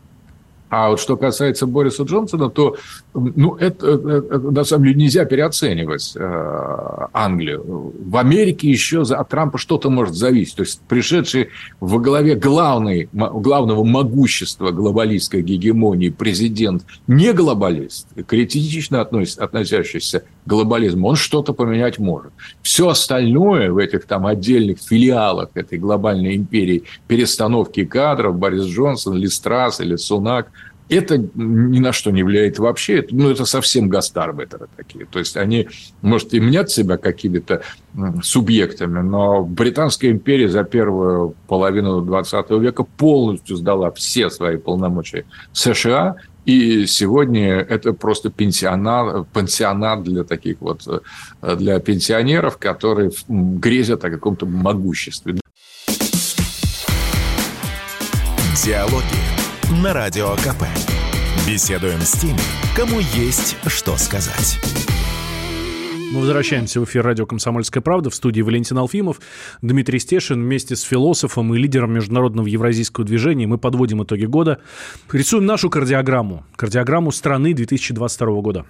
А 0.69 0.89
вот 0.89 0.99
что 0.99 1.15
касается 1.15 1.65
Бориса 1.65 2.03
Джонсона, 2.03 2.49
то 2.49 2.75
ну, 3.13 3.55
это, 3.55 3.87
это, 3.87 4.39
на 4.39 4.63
самом 4.65 4.85
деле 4.85 4.95
нельзя 4.95 5.23
переоценивать 5.23 6.13
э, 6.15 7.07
Англию. 7.13 7.93
В 7.97 8.17
Америке 8.17 8.69
еще 8.69 9.03
от 9.03 9.29
Трампа 9.29 9.57
что-то 9.57 9.89
может 9.89 10.15
зависеть. 10.15 10.55
То 10.55 10.63
есть 10.63 10.81
пришедший 10.81 11.49
во 11.79 11.99
главе 11.99 12.35
главной, 12.35 13.07
главного 13.13 13.85
могущества 13.85 14.71
глобалистской 14.71 15.41
гегемонии 15.41 16.09
президент 16.09 16.83
не 17.07 17.31
глобалист, 17.31 18.07
критично 18.27 18.99
относится, 18.99 19.45
относящийся 19.45 20.19
к 20.19 20.49
глобализму, 20.49 21.07
он 21.07 21.15
что-то 21.15 21.53
поменять 21.53 21.97
может. 21.97 22.33
Все 22.61 22.89
остальное 22.89 23.71
в 23.71 23.77
этих 23.77 24.05
там 24.05 24.25
отдельных 24.25 24.79
филиалах 24.79 25.49
этой 25.53 25.77
глобальной 25.77 26.35
империи, 26.35 26.83
перестановки 27.07 27.85
кадров, 27.85 28.37
Борис 28.37 28.65
Джонсон, 28.65 29.15
Листрас 29.15 29.79
или 29.79 29.95
Сунак– 29.95 30.51
это 30.89 31.17
ни 31.17 31.79
на 31.79 31.91
что 31.91 32.11
не 32.11 32.23
влияет 32.23 32.59
вообще. 32.59 33.05
Ну, 33.11 33.29
это 33.29 33.45
совсем 33.45 33.89
гастарбайтеры 33.89 34.67
такие. 34.75 35.05
То 35.05 35.19
есть, 35.19 35.35
они, 35.37 35.67
может, 36.01 36.33
и 36.33 36.39
мнят 36.39 36.69
себя 36.69 36.97
какими-то 36.97 37.61
субъектами, 38.23 38.99
но 38.99 39.43
Британская 39.43 40.11
империя 40.11 40.47
за 40.47 40.63
первую 40.63 41.35
половину 41.47 42.01
20 42.01 42.49
века 42.51 42.83
полностью 42.83 43.57
сдала 43.57 43.91
все 43.91 44.29
свои 44.29 44.57
полномочия 44.57 45.25
США, 45.51 46.15
и 46.45 46.85
сегодня 46.85 47.55
это 47.55 47.91
просто 47.91 48.29
пенсионат, 48.29 49.27
пансионат 49.33 50.03
для 50.03 50.23
таких 50.23 50.61
вот, 50.61 50.87
э, 51.41 51.55
для 51.57 51.77
пенсионеров, 51.79 52.57
которые 52.57 53.11
грезят 53.27 54.05
о 54.05 54.09
каком-то 54.09 54.45
могуществе. 54.45 55.35
Диалоги 58.63 59.16
на 59.83 59.93
Радио 59.93 60.35
КП. 60.37 60.63
Беседуем 61.47 61.99
с 62.01 62.13
теми, 62.13 62.39
кому 62.75 62.99
есть 62.99 63.55
что 63.67 63.95
сказать. 63.97 64.59
Мы 66.11 66.21
возвращаемся 66.21 66.79
в 66.81 66.85
эфир 66.85 67.03
радио 67.03 67.25
«Комсомольская 67.25 67.81
правда» 67.81 68.09
в 68.09 68.15
студии 68.15 68.41
Валентин 68.41 68.77
Алфимов, 68.77 69.19
Дмитрий 69.61 69.99
Стешин 69.99 70.41
вместе 70.41 70.75
с 70.75 70.81
философом 70.81 71.53
и 71.53 71.59
лидером 71.59 71.93
международного 71.93 72.47
евразийского 72.47 73.05
движения. 73.05 73.45
Мы 73.45 73.57
подводим 73.57 74.03
итоги 74.03 74.25
года. 74.25 74.59
Рисуем 75.11 75.45
нашу 75.45 75.69
кардиограмму. 75.69 76.43
Кардиограмму 76.55 77.11
страны 77.11 77.53
2022 77.53 78.41
года. 78.41 78.65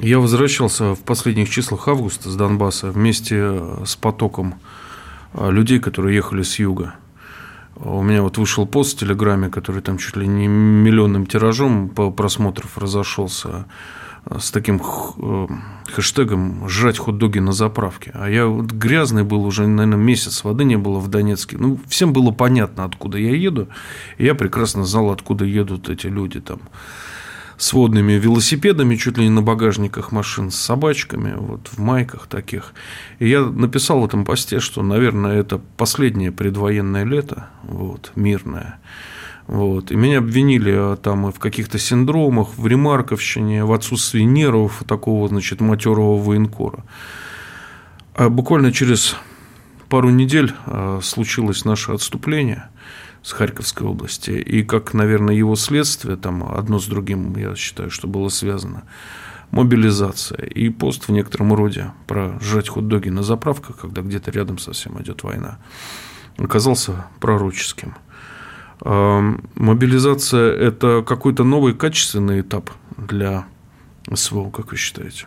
Я 0.00 0.18
возвращался 0.18 0.94
в 0.94 1.00
последних 1.00 1.48
числах 1.50 1.86
августа 1.86 2.28
с 2.28 2.34
Донбасса 2.34 2.90
вместе 2.90 3.60
с 3.84 3.94
потоком 3.94 4.54
а, 5.32 5.50
людей, 5.50 5.78
которые 5.78 6.16
ехали 6.16 6.42
с 6.42 6.58
юга. 6.58 6.94
У 7.82 8.02
меня 8.02 8.22
вот 8.22 8.36
вышел 8.36 8.66
пост 8.66 8.96
в 8.96 9.00
Телеграме, 9.00 9.48
который 9.48 9.80
там 9.80 9.96
чуть 9.96 10.14
ли 10.16 10.26
не 10.26 10.46
миллионным 10.46 11.24
тиражом 11.24 11.88
по 11.88 12.10
просмотров 12.10 12.76
разошелся 12.76 13.66
э, 14.26 14.38
с 14.38 14.50
таким 14.50 14.82
э, 15.16 15.46
хэштегом 15.90 16.68
«жрать 16.68 16.98
хот-доги 16.98 17.38
на 17.38 17.52
заправке». 17.52 18.10
А 18.14 18.28
я 18.28 18.46
вот 18.46 18.66
грязный 18.66 19.24
был 19.24 19.46
уже, 19.46 19.66
наверное, 19.66 19.96
месяц, 19.96 20.44
воды 20.44 20.64
не 20.64 20.76
было 20.76 20.98
в 20.98 21.08
Донецке. 21.08 21.56
Ну, 21.56 21.78
всем 21.88 22.12
было 22.12 22.32
понятно, 22.32 22.84
откуда 22.84 23.16
я 23.16 23.34
еду. 23.34 23.68
И 24.18 24.26
я 24.26 24.34
прекрасно 24.34 24.84
знал, 24.84 25.10
откуда 25.10 25.46
едут 25.46 25.88
эти 25.88 26.06
люди 26.06 26.40
там 26.40 26.60
с 27.60 27.74
водными 27.74 28.14
велосипедами, 28.14 28.96
чуть 28.96 29.18
ли 29.18 29.24
не 29.24 29.30
на 29.30 29.42
багажниках 29.42 30.12
машин, 30.12 30.50
с 30.50 30.56
собачками, 30.56 31.34
вот 31.36 31.68
в 31.70 31.78
майках 31.78 32.26
таких. 32.26 32.72
И 33.18 33.28
я 33.28 33.42
написал 33.42 34.00
в 34.00 34.06
этом 34.06 34.24
посте, 34.24 34.60
что, 34.60 34.82
наверное, 34.82 35.38
это 35.38 35.60
последнее 35.76 36.32
предвоенное 36.32 37.04
лето, 37.04 37.48
вот, 37.64 38.12
мирное. 38.16 38.80
Вот. 39.46 39.92
И 39.92 39.94
меня 39.94 40.18
обвинили 40.20 40.72
а, 40.74 40.96
там 40.96 41.30
в 41.30 41.38
каких-то 41.38 41.78
синдромах, 41.78 42.56
в 42.56 42.66
ремарковщине, 42.66 43.66
в 43.66 43.74
отсутствии 43.74 44.22
нервов 44.22 44.82
такого, 44.88 45.28
значит, 45.28 45.60
матерого 45.60 46.16
военкора. 46.16 46.84
А 48.14 48.30
буквально 48.30 48.72
через 48.72 49.16
пару 49.90 50.08
недель 50.08 50.54
а, 50.64 51.00
случилось 51.02 51.66
наше 51.66 51.92
отступление 51.92 52.70
с 53.22 53.32
Харьковской 53.32 53.86
области. 53.86 54.30
И 54.30 54.62
как, 54.62 54.94
наверное, 54.94 55.34
его 55.34 55.56
следствие, 55.56 56.16
там 56.16 56.44
одно 56.50 56.78
с 56.78 56.86
другим, 56.86 57.36
я 57.36 57.54
считаю, 57.54 57.90
что 57.90 58.08
было 58.08 58.28
связано, 58.28 58.84
мобилизация 59.50 60.44
и 60.44 60.68
пост 60.68 61.08
в 61.08 61.12
некотором 61.12 61.52
роде 61.54 61.92
про 62.06 62.38
жрать 62.40 62.68
хот-доги 62.68 63.10
на 63.10 63.22
заправках, 63.22 63.78
когда 63.78 64.02
где-то 64.02 64.30
рядом 64.30 64.58
совсем 64.58 65.00
идет 65.02 65.22
война, 65.22 65.58
оказался 66.38 67.06
пророческим. 67.20 67.94
А, 68.82 69.22
мобилизация– 69.54 70.52
это 70.56 71.04
какой-то 71.06 71.44
новый 71.44 71.74
качественный 71.74 72.40
этап 72.40 72.70
для 72.96 73.46
СВО, 74.12 74.50
как 74.50 74.70
вы 74.70 74.76
считаете? 74.76 75.26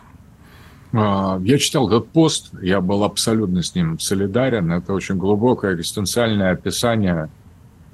А, 0.92 1.38
я 1.42 1.58
читал 1.58 1.88
этот 1.88 2.08
пост, 2.08 2.50
я 2.60 2.80
был 2.80 3.04
абсолютно 3.04 3.62
с 3.62 3.74
ним 3.74 3.98
солидарен. 3.98 4.72
Это 4.72 4.92
очень 4.92 5.16
глубокое 5.16 5.74
экзистенциальное 5.74 6.52
описание 6.52 7.28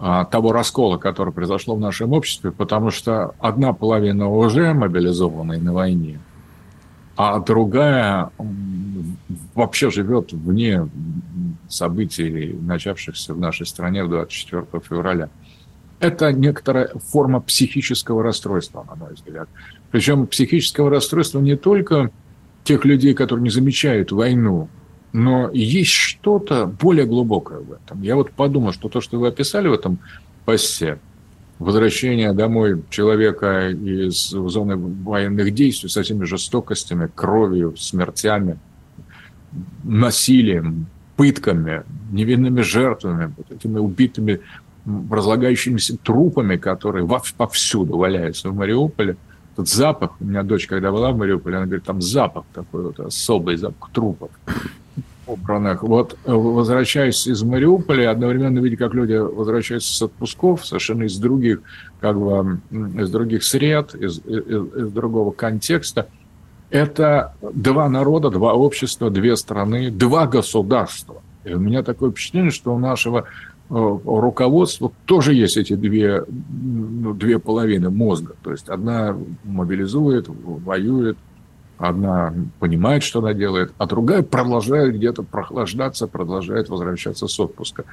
того 0.01 0.53
раскола, 0.53 0.96
который 0.96 1.32
произошло 1.32 1.74
в 1.74 1.80
нашем 1.80 2.12
обществе, 2.12 2.51
потому 2.53 2.90
что 2.90 3.34
одна 3.38 3.74
половина 3.74 4.28
уже 4.28 4.72
мобилизована 4.72 5.59
на 5.59 5.72
войне, 5.74 6.18
а 7.16 7.38
другая 7.38 8.30
вообще 9.55 9.90
живет 9.90 10.32
вне 10.32 10.88
событий, 11.68 12.57
начавшихся 12.62 13.34
в 13.34 13.38
нашей 13.38 13.66
стране 13.66 14.07
24 14.07 14.64
февраля. 14.88 15.28
Это 15.98 16.32
некоторая 16.32 16.88
форма 17.11 17.40
психического 17.40 18.22
расстройства, 18.22 18.86
на 18.88 18.94
мой 18.96 19.12
взгляд. 19.12 19.51
Причем 19.90 20.26
психического 20.26 20.88
расстройства 20.88 21.40
не 21.40 21.57
только 21.57 22.11
тех 22.64 22.86
людей, 22.86 23.12
которые 23.12 23.42
не 23.42 23.51
замечают 23.51 24.12
войну, 24.12 24.70
но 25.12 25.50
есть 25.52 25.90
что-то 25.90 26.66
более 26.66 27.06
глубокое 27.06 27.61
в 27.61 27.72
этом. 27.72 28.02
Я 28.02 28.16
вот 28.16 28.30
подумал, 28.32 28.72
что 28.72 28.88
то, 28.88 29.00
что 29.00 29.18
вы 29.18 29.28
описали 29.28 29.68
в 29.68 29.72
этом 29.72 29.98
посте, 30.44 30.98
возвращение 31.58 32.32
домой 32.32 32.82
человека 32.90 33.68
из 33.68 34.30
зоны 34.30 34.76
военных 34.76 35.52
действий 35.52 35.88
со 35.88 36.02
всеми 36.02 36.24
жестокостями, 36.24 37.11
кровью, 37.14 37.76
смертями, 37.76 38.58
насилием, 39.84 40.86
пытками, 41.16 41.82
невинными 42.11 42.62
жертвами, 42.62 43.34
вот 43.36 43.50
этими 43.52 43.78
убитыми, 43.78 44.40
разлагающимися 45.11 45.98
трупами, 45.98 46.56
которые 46.56 47.06
повсюду 47.36 47.98
валяются 47.98 48.48
в 48.48 48.56
Мариуполе. 48.56 49.16
Тот 49.61 49.68
запах, 49.68 50.12
у 50.20 50.24
меня 50.24 50.42
дочь, 50.42 50.66
когда 50.66 50.90
была 50.90 51.11
в 51.11 51.18
Мариуполе, 51.18 51.58
она 51.58 51.66
говорит, 51.66 51.84
там 51.84 52.00
запах 52.00 52.44
такой 52.54 52.84
вот 52.84 52.98
особый, 52.98 53.58
запах 53.58 53.90
трупов 53.90 54.30
убранных. 55.26 55.82
Вот 55.82 56.16
э, 56.24 56.32
возвращаясь 56.32 57.26
из 57.26 57.42
Мариуполя, 57.42 58.11
одновременно 58.11 58.58
видя, 58.61 58.78
как 58.78 58.94
люди 58.94 59.12
возвращаются 59.12 59.94
с 59.94 60.00
отпусков, 60.00 60.64
совершенно 60.64 61.02
из 61.02 61.18
других, 61.18 61.61
как 62.00 62.18
бы, 62.18 62.61
из 62.70 63.11
других 63.11 63.44
сред, 63.44 63.94
из, 63.94 64.20
из, 64.20 64.46
из 64.46 64.92
другого 64.92 65.30
контекста, 65.30 66.08
это 66.70 67.34
два 67.42 67.90
народа, 67.90 68.30
два 68.30 68.54
общества, 68.54 69.11
две 69.11 69.36
страны, 69.36 69.90
два 69.90 70.26
государства. 70.26 71.20
И 71.44 71.52
у 71.52 71.58
меня 71.58 71.82
такое 71.82 72.12
впечатление, 72.12 72.50
что 72.50 72.74
у 72.74 72.78
нашего 72.78 73.26
э, 73.71 73.99
руководства 74.05 74.93
тоже 75.07 75.35
есть 75.35 75.57
эти 75.57 75.75
две, 75.75 76.25
ну, 76.29 77.14
две 77.14 77.39
половины 77.39 77.91
мозга. 77.91 78.35
То 78.43 78.51
есть 78.51 78.68
одна 78.68 79.16
мобилизует, 79.45 80.27
воюет, 80.29 81.16
Одна 81.81 82.35
понимает, 82.59 83.03
что 83.03 83.21
она 83.21 83.33
делает, 83.33 83.73
а 83.79 83.87
другая 83.87 84.23
продолжает 84.23 84.95
где-то 84.97 85.23
прохлаждаться, 85.23 86.07
продолжает 86.07 86.68
возвращаться 86.68 87.27
с 87.27 87.41
отпуска. 87.41 87.87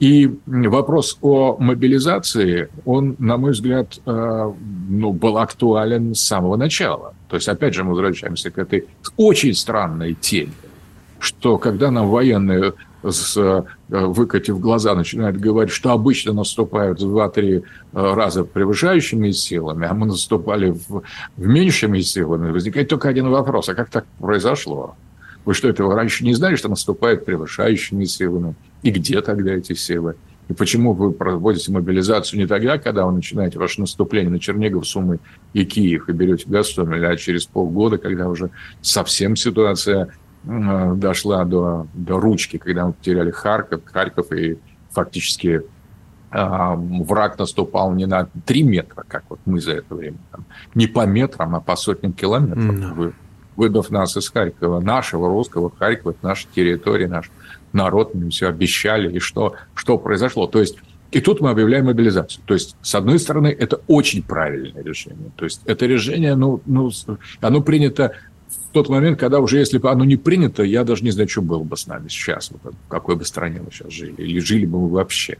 И 0.00 0.38
вопрос 0.46 1.18
о 1.20 1.58
мобилизации, 1.58 2.70
он, 2.86 3.14
на 3.18 3.36
мой 3.36 3.52
взгляд, 3.52 3.98
э, 4.06 4.52
ну, 4.88 5.12
был 5.12 5.36
актуален 5.36 6.14
с 6.14 6.20
самого 6.20 6.56
начала. 6.56 7.12
То 7.28 7.36
есть, 7.36 7.46
опять 7.48 7.74
же, 7.74 7.84
мы 7.84 7.90
возвращаемся 7.90 8.50
к 8.50 8.56
этой 8.56 8.86
очень 9.18 9.52
странной 9.52 10.14
теме, 10.14 10.52
что 11.18 11.58
когда 11.58 11.90
нам 11.90 12.08
военные 12.08 12.72
с, 13.10 13.36
э, 13.36 13.64
выкатив 13.88 14.60
глаза, 14.60 14.94
начинают 14.94 15.36
говорить, 15.36 15.72
что 15.72 15.90
обычно 15.90 16.32
наступают 16.32 17.00
в 17.00 17.06
2-3 17.06 17.62
э, 17.62 17.62
раза 17.92 18.44
превышающими 18.44 19.30
силами, 19.30 19.86
а 19.86 19.94
мы 19.94 20.06
наступали 20.06 20.70
в, 20.70 21.02
в 21.36 21.46
меньшими 21.46 22.00
силами, 22.00 22.50
возникает 22.50 22.88
только 22.88 23.08
один 23.08 23.28
вопрос. 23.28 23.68
А 23.68 23.74
как 23.74 23.90
так 23.90 24.06
произошло? 24.18 24.96
Вы 25.44 25.54
что, 25.54 25.68
этого 25.68 25.94
раньше 25.94 26.24
не 26.24 26.34
знали, 26.34 26.56
что 26.56 26.68
наступает 26.68 27.24
превышающими 27.24 28.04
силами? 28.04 28.54
И 28.82 28.90
где 28.90 29.20
тогда 29.20 29.52
эти 29.52 29.74
силы? 29.74 30.16
И 30.48 30.52
почему 30.52 30.92
вы 30.92 31.12
проводите 31.12 31.72
мобилизацию 31.72 32.38
не 32.38 32.46
тогда, 32.46 32.78
когда 32.78 33.04
вы 33.04 33.12
начинаете 33.12 33.58
ваше 33.58 33.80
наступление 33.80 34.30
на 34.30 34.38
Чернигов, 34.38 34.86
Сумы 34.86 35.18
и 35.54 35.64
Киев 35.64 36.08
и 36.08 36.12
берете 36.12 36.44
Гастомель, 36.46 37.04
а 37.04 37.16
через 37.16 37.46
полгода, 37.46 37.98
когда 37.98 38.28
уже 38.28 38.50
совсем 38.80 39.34
ситуация 39.34 40.08
Э, 40.08 40.25
дошла 40.46 41.44
до, 41.44 41.88
до 41.92 42.20
ручки, 42.20 42.56
когда 42.58 42.86
мы 42.86 42.92
потеряли 42.92 43.30
Харьков, 43.30 43.80
Харьков 43.84 44.30
и 44.32 44.58
фактически 44.90 45.62
э, 46.30 46.74
враг 46.76 47.38
наступал 47.38 47.92
не 47.92 48.06
на 48.06 48.28
3 48.46 48.62
метра, 48.62 49.04
как 49.08 49.24
вот 49.28 49.40
мы 49.44 49.60
за 49.60 49.72
это 49.72 49.94
время, 49.94 50.18
там, 50.30 50.44
не 50.74 50.86
по 50.86 51.04
метрам, 51.04 51.56
а 51.56 51.60
по 51.60 51.74
сотням 51.74 52.12
километров, 52.12 52.76
mm-hmm. 52.76 53.12
выдав 53.56 53.90
нас 53.90 54.16
из 54.16 54.28
Харькова, 54.30 54.80
нашего 54.80 55.28
русского 55.28 55.72
Харькова, 55.76 56.12
это 56.12 56.20
наша 56.22 56.46
территория, 56.54 57.08
наш 57.08 57.30
народ, 57.72 58.14
мы 58.14 58.30
все 58.30 58.48
обещали, 58.48 59.16
и 59.16 59.18
что, 59.18 59.56
что 59.74 59.98
произошло. 59.98 60.46
То 60.46 60.60
есть 60.60 60.78
и 61.10 61.20
тут 61.20 61.40
мы 61.40 61.50
объявляем 61.50 61.86
мобилизацию. 61.86 62.42
То 62.46 62.54
есть, 62.54 62.76
с 62.82 62.94
одной 62.94 63.18
стороны, 63.18 63.46
это 63.46 63.80
очень 63.86 64.22
правильное 64.22 64.82
решение. 64.82 65.30
То 65.36 65.44
есть, 65.44 65.62
это 65.64 65.86
решение, 65.86 66.34
ну, 66.34 66.60
ну, 66.66 66.90
оно 67.40 67.62
принято 67.62 68.12
тот 68.76 68.90
момент, 68.90 69.18
когда 69.18 69.40
уже, 69.40 69.58
если 69.58 69.78
бы 69.78 69.90
оно 69.90 70.04
не 70.04 70.16
принято, 70.16 70.62
я 70.62 70.84
даже 70.84 71.02
не 71.02 71.10
знаю, 71.10 71.30
что 71.30 71.40
было 71.40 71.62
бы 71.62 71.78
с 71.78 71.86
нами 71.86 72.08
сейчас, 72.08 72.50
вот, 72.50 72.74
в 72.74 72.88
какой 72.88 73.16
бы 73.16 73.24
стране 73.24 73.62
мы 73.64 73.70
сейчас 73.72 73.90
жили, 73.90 74.14
или 74.18 74.38
жили 74.38 74.66
бы 74.66 74.80
мы 74.80 74.88
вообще. 74.90 75.38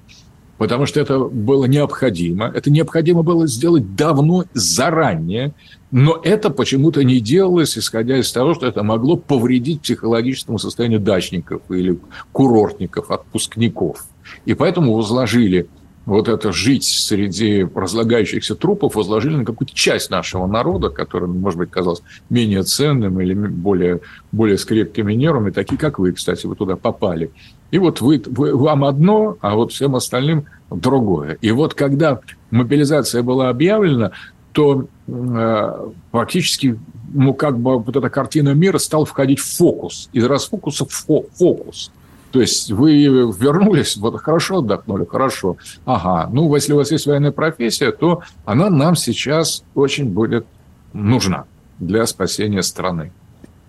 Потому 0.57 0.87
что 0.87 1.01
это 1.01 1.19
было 1.19 1.67
необходимо. 1.67 2.47
Это 2.47 2.71
необходимо 2.71 3.23
было 3.23 3.47
сделать 3.47 3.95
давно, 3.95 4.47
заранее, 4.55 5.53
но 5.91 6.19
это 6.25 6.49
почему-то 6.49 7.05
не 7.05 7.21
делалось, 7.21 7.77
исходя 7.77 8.17
из 8.17 8.33
того, 8.33 8.55
что 8.55 8.67
это 8.67 8.83
могло 8.83 9.19
повредить 9.19 9.83
психологическому 9.83 10.59
состоянию 10.59 10.99
дачников 10.99 11.61
или 11.69 11.99
курортников, 12.33 13.11
отпускников. 13.11 14.07
И 14.47 14.55
поэтому 14.55 14.95
возложили 14.95 15.67
вот 16.07 16.29
это 16.29 16.53
жить 16.53 16.85
среди 16.85 17.67
разлагающихся 17.75 18.55
трупов 18.55 18.95
возложили 18.95 19.37
на 19.37 19.45
какую-то 19.45 19.75
часть 19.75 20.09
нашего 20.09 20.47
народа, 20.47 20.89
которая, 20.89 21.29
может 21.29 21.59
быть, 21.59 21.71
казалась 21.71 22.01
менее 22.31 22.63
ценным 22.63 23.21
или 23.21 23.35
более, 23.35 24.01
более 24.31 24.57
с 24.57 24.65
крепкими 24.65 25.13
нервами, 25.15 25.51
такие, 25.51 25.77
как 25.77 25.99
вы, 25.99 26.13
кстати, 26.13 26.47
вы 26.47 26.55
туда 26.55 26.77
попали. 26.77 27.33
И 27.73 27.79
вот 27.79 28.01
вы, 28.01 28.23
вы, 28.25 28.57
вам 28.57 28.85
одно, 28.85 29.37
а 29.41 29.57
вот 29.57 29.73
всем 29.73 29.97
остальным 29.97 30.47
другое. 30.71 31.39
И 31.41 31.51
вот 31.51 31.75
когда 31.75 32.21
мобилизация 32.53 33.25
была 33.25 33.49
объявлена, 33.49 34.13
то 34.53 34.87
э, 35.09 35.91
практически 36.13 36.79
ну, 37.13 37.35
как 37.35 37.59
бы 37.59 37.79
вот 37.79 37.97
эта 37.97 38.11
картина 38.11 38.55
мира 38.55 38.79
стала 38.79 39.05
входить 39.05 39.41
в 39.41 39.57
фокус. 39.57 40.09
Из 40.13 40.25
расфокуса 40.25 40.85
в 40.85 40.93
фокус. 41.35 41.91
То 42.37 42.43
есть 42.43 42.71
вы 42.71 43.03
вернулись, 43.03 43.97
вот 43.97 44.21
хорошо 44.21 44.59
отдохнули, 44.59 45.07
хорошо. 45.07 45.57
Ага, 45.87 46.29
ну, 46.31 46.55
если 46.55 46.75
у 46.75 46.77
вас 46.77 46.93
есть 46.93 47.07
военная 47.07 47.33
профессия, 47.33 47.93
то 47.93 48.25
она 48.45 48.69
нам 48.69 48.95
сейчас 48.95 49.65
очень 49.75 50.05
будет 50.05 50.45
нужна 50.93 51.47
для 51.79 52.05
спасения 52.05 52.63
страны. 52.63 53.11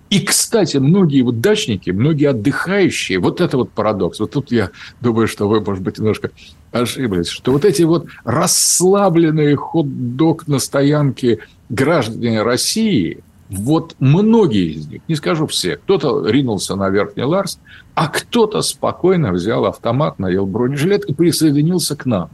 И, 0.10 0.20
кстати, 0.20 0.76
многие 0.76 1.22
вот 1.22 1.40
дачники, 1.40 1.92
многие 1.92 2.26
отдыхающие, 2.26 3.20
вот 3.20 3.40
это 3.40 3.56
вот 3.56 3.72
парадокс. 3.72 4.20
Вот 4.20 4.32
тут 4.32 4.52
я 4.52 4.72
думаю, 5.00 5.30
что 5.30 5.48
вы, 5.48 5.62
может 5.62 5.82
быть, 5.82 5.98
немножко 5.98 6.32
ошиблись, 6.74 7.30
что 7.30 7.54
вот 7.54 7.64
эти 7.64 7.84
вот 7.84 8.08
расслабленные 8.26 9.56
хот-дог 9.56 10.46
на 10.50 10.60
стоянке 10.60 11.40
граждане 11.70 12.42
России, 12.42 13.24
вот 13.50 13.96
многие 14.00 14.72
из 14.74 14.88
них, 14.88 15.02
не 15.08 15.16
скажу 15.16 15.48
все, 15.48 15.78
кто-то 15.78 16.28
ринулся 16.28 16.76
на 16.76 16.90
Верхний 16.90 17.24
Ларс, 17.24 17.60
а 17.96 18.08
кто-то 18.08 18.62
спокойно 18.62 19.32
взял 19.32 19.66
автомат, 19.66 20.20
надел 20.20 20.46
бронежилет 20.46 21.06
и 21.06 21.14
присоединился 21.14 21.96
к 21.96 22.06
нам. 22.06 22.30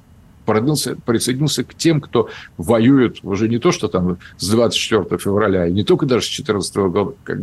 Присоединился, 0.45 0.97
присоединился 1.05 1.63
к 1.63 1.73
тем, 1.73 2.01
кто 2.01 2.29
воюет 2.57 3.19
уже 3.23 3.47
не 3.47 3.59
то, 3.59 3.71
что 3.71 3.87
там 3.87 4.17
с 4.37 4.49
24 4.49 5.17
февраля, 5.17 5.67
и 5.67 5.71
не 5.71 5.83
только 5.83 6.05
даже 6.05 6.25
с 6.25 6.29
2014 6.29 6.75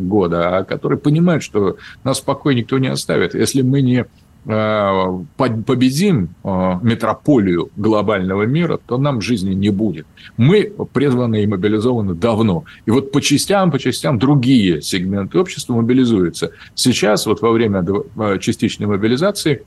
года, 0.03 0.59
а 0.59 0.65
которые 0.65 0.99
понимают, 0.99 1.43
что 1.43 1.77
нас 2.05 2.19
спокойно 2.19 2.59
никто 2.59 2.79
не 2.79 2.89
оставит. 2.89 3.35
Если 3.35 3.63
мы 3.63 3.81
не 3.81 4.05
победим 4.45 6.31
э, 6.43 6.79
метрополию 6.83 7.71
глобального 7.77 8.45
мира, 8.45 8.79
то 8.87 8.97
нам 8.97 9.21
жизни 9.21 9.55
не 9.55 9.71
будет. 9.71 10.07
Мы 10.39 10.73
призваны 10.93 11.43
и 11.43 11.47
мобилизованы 11.47 12.15
давно. 12.15 12.65
И 12.87 12.91
вот 12.91 13.13
по 13.13 13.21
частям, 13.21 13.71
по 13.71 13.79
частям 13.79 14.19
другие 14.19 14.81
сегменты 14.81 15.39
общества 15.39 15.75
мобилизуются. 15.75 16.53
Сейчас, 16.75 17.27
вот 17.27 17.43
во 17.43 17.51
время 17.51 17.85
э, 17.85 18.39
частичной 18.41 18.87
мобилизации, 18.87 19.63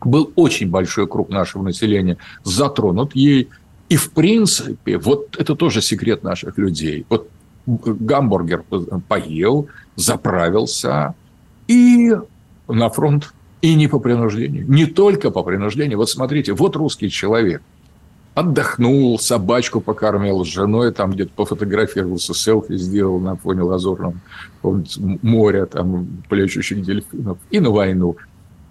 был 0.00 0.32
очень 0.34 0.68
большой 0.68 1.06
круг 1.06 1.28
нашего 1.30 1.62
населения 1.62 2.16
затронут 2.42 3.14
ей. 3.14 3.48
И, 3.88 3.96
в 3.96 4.10
принципе, 4.10 4.98
вот 4.98 5.36
это 5.38 5.54
тоже 5.54 5.82
секрет 5.82 6.24
наших 6.24 6.58
людей. 6.58 7.06
Вот 7.08 7.28
гамбургер 7.66 8.64
поел, 9.08 9.68
заправился 9.96 11.14
и 11.68 12.12
на 12.66 12.88
фронт 12.88 13.32
и 13.62 13.74
не 13.74 13.88
по 13.88 13.98
принуждению. 13.98 14.68
Не 14.68 14.86
только 14.86 15.30
по 15.30 15.42
принуждению. 15.42 15.98
Вот 15.98 16.10
смотрите, 16.10 16.52
вот 16.52 16.76
русский 16.76 17.10
человек. 17.10 17.62
Отдохнул, 18.34 19.18
собачку 19.18 19.80
покормил, 19.80 20.44
с 20.44 20.48
женой 20.48 20.92
там 20.92 21.10
где-то 21.10 21.32
пофотографировался, 21.34 22.32
селфи 22.32 22.76
сделал 22.76 23.18
на 23.18 23.36
фоне 23.36 23.62
лазурного 23.62 24.14
моря, 24.62 25.66
там, 25.66 26.06
плещущих 26.28 26.82
дельфинов, 26.82 27.38
и 27.50 27.58
на 27.58 27.70
войну. 27.70 28.16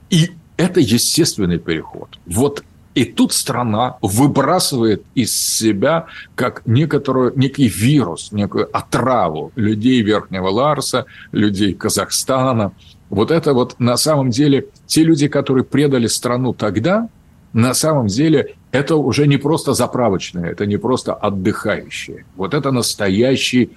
И 0.10 0.32
это 0.56 0.80
естественный 0.80 1.60
переход. 1.60 2.08
Вот 2.26 2.64
и 2.96 3.04
тут 3.04 3.34
страна 3.34 3.98
выбрасывает 4.02 5.04
из 5.14 5.36
себя 5.36 6.08
как 6.36 6.66
некоторую, 6.66 7.34
некий 7.36 7.68
вирус, 7.68 8.32
некую 8.32 8.68
отраву 8.76 9.52
людей 9.56 10.02
Верхнего 10.02 10.48
Ларса, 10.48 11.06
людей 11.32 11.74
Казахстана– 11.74 12.72
вот 13.10 13.32
это 13.32 13.54
вот 13.54 13.80
на 13.80 13.98
самом 13.98 14.30
деле 14.30 14.68
те 14.86 15.04
люди, 15.04 15.28
которые 15.28 15.64
предали 15.64 16.08
страну 16.08 16.54
тогда, 16.54 17.10
на 17.54 17.74
самом 17.74 18.08
деле 18.08 18.56
это 18.72 18.96
уже 18.96 19.28
не 19.28 19.38
просто 19.38 19.74
заправочные, 19.74 20.52
это 20.52 20.66
не 20.66 20.78
просто 20.78 21.14
отдыхающие. 21.14 22.26
Вот 22.36 22.54
это 22.54 22.72
настоящие 22.72 23.70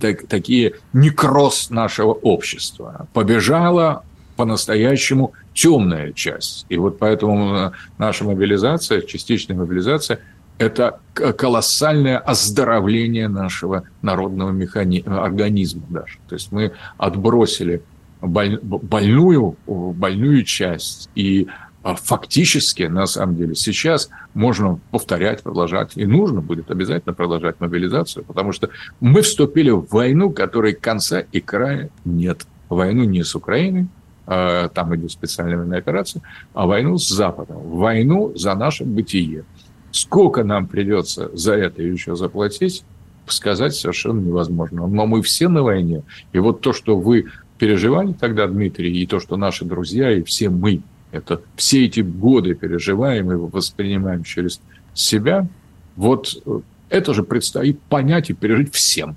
так, 0.00 0.26
такие 0.26 0.74
некроз 0.92 1.70
нашего 1.70 2.12
общества. 2.12 3.06
Побежала 3.12 4.04
по-настоящему 4.36 5.34
темная 5.52 6.12
часть. 6.12 6.64
И 6.70 6.76
вот 6.78 6.98
поэтому 6.98 7.54
э, 7.54 7.70
наша 7.98 8.24
мобилизация, 8.24 9.02
частичная 9.02 9.56
мобилизация, 9.56 10.20
это 10.58 11.00
колоссальное 11.12 12.18
оздоровление 12.18 13.28
нашего 13.28 13.84
народного 14.00 14.50
механи... 14.50 15.04
организма 15.06 15.82
даже. 15.90 16.18
То 16.28 16.34
есть 16.34 16.52
мы 16.52 16.72
отбросили 16.98 17.82
больную, 18.22 19.56
больную 19.66 20.44
часть. 20.44 21.10
И 21.14 21.48
а, 21.82 21.96
фактически, 21.96 22.84
на 22.84 23.06
самом 23.06 23.36
деле, 23.36 23.54
сейчас 23.54 24.08
можно 24.34 24.78
повторять, 24.90 25.42
продолжать, 25.42 25.92
и 25.96 26.06
нужно 26.06 26.40
будет 26.40 26.70
обязательно 26.70 27.12
продолжать 27.12 27.60
мобилизацию, 27.60 28.24
потому 28.24 28.52
что 28.52 28.70
мы 29.00 29.22
вступили 29.22 29.70
в 29.70 29.86
войну, 29.90 30.30
которой 30.30 30.74
конца 30.74 31.20
и 31.20 31.40
края 31.40 31.90
нет. 32.04 32.46
Войну 32.68 33.04
не 33.04 33.24
с 33.24 33.34
Украиной, 33.34 33.88
а, 34.26 34.68
там 34.68 34.94
идет 34.94 35.10
специальная 35.10 35.58
военная 35.58 35.78
операция, 35.78 36.22
а 36.54 36.66
войну 36.66 36.98
с 36.98 37.08
Западом, 37.08 37.58
войну 37.62 38.32
за 38.36 38.54
наше 38.54 38.84
бытие. 38.84 39.44
Сколько 39.90 40.44
нам 40.44 40.68
придется 40.68 41.30
за 41.36 41.54
это 41.54 41.82
еще 41.82 42.16
заплатить, 42.16 42.84
сказать 43.26 43.74
совершенно 43.74 44.20
невозможно. 44.20 44.86
Но 44.86 45.06
мы 45.06 45.22
все 45.22 45.48
на 45.48 45.62
войне. 45.62 46.02
И 46.32 46.38
вот 46.38 46.60
то, 46.60 46.72
что 46.72 46.98
вы 46.98 47.26
переживали 47.62 48.12
тогда, 48.12 48.48
Дмитрий, 48.48 48.92
и 49.00 49.06
то, 49.06 49.20
что 49.20 49.36
наши 49.36 49.64
друзья, 49.64 50.10
и 50.10 50.24
все 50.24 50.50
мы, 50.50 50.82
это 51.12 51.42
все 51.54 51.84
эти 51.84 52.00
годы 52.00 52.56
переживаем 52.56 53.30
и 53.30 53.36
воспринимаем 53.36 54.24
через 54.24 54.60
себя, 54.94 55.46
вот 55.94 56.42
э, 56.44 56.58
это 56.88 57.14
же 57.14 57.22
предстоит 57.22 57.80
понять 57.82 58.30
и 58.30 58.32
пережить 58.32 58.74
всем. 58.74 59.14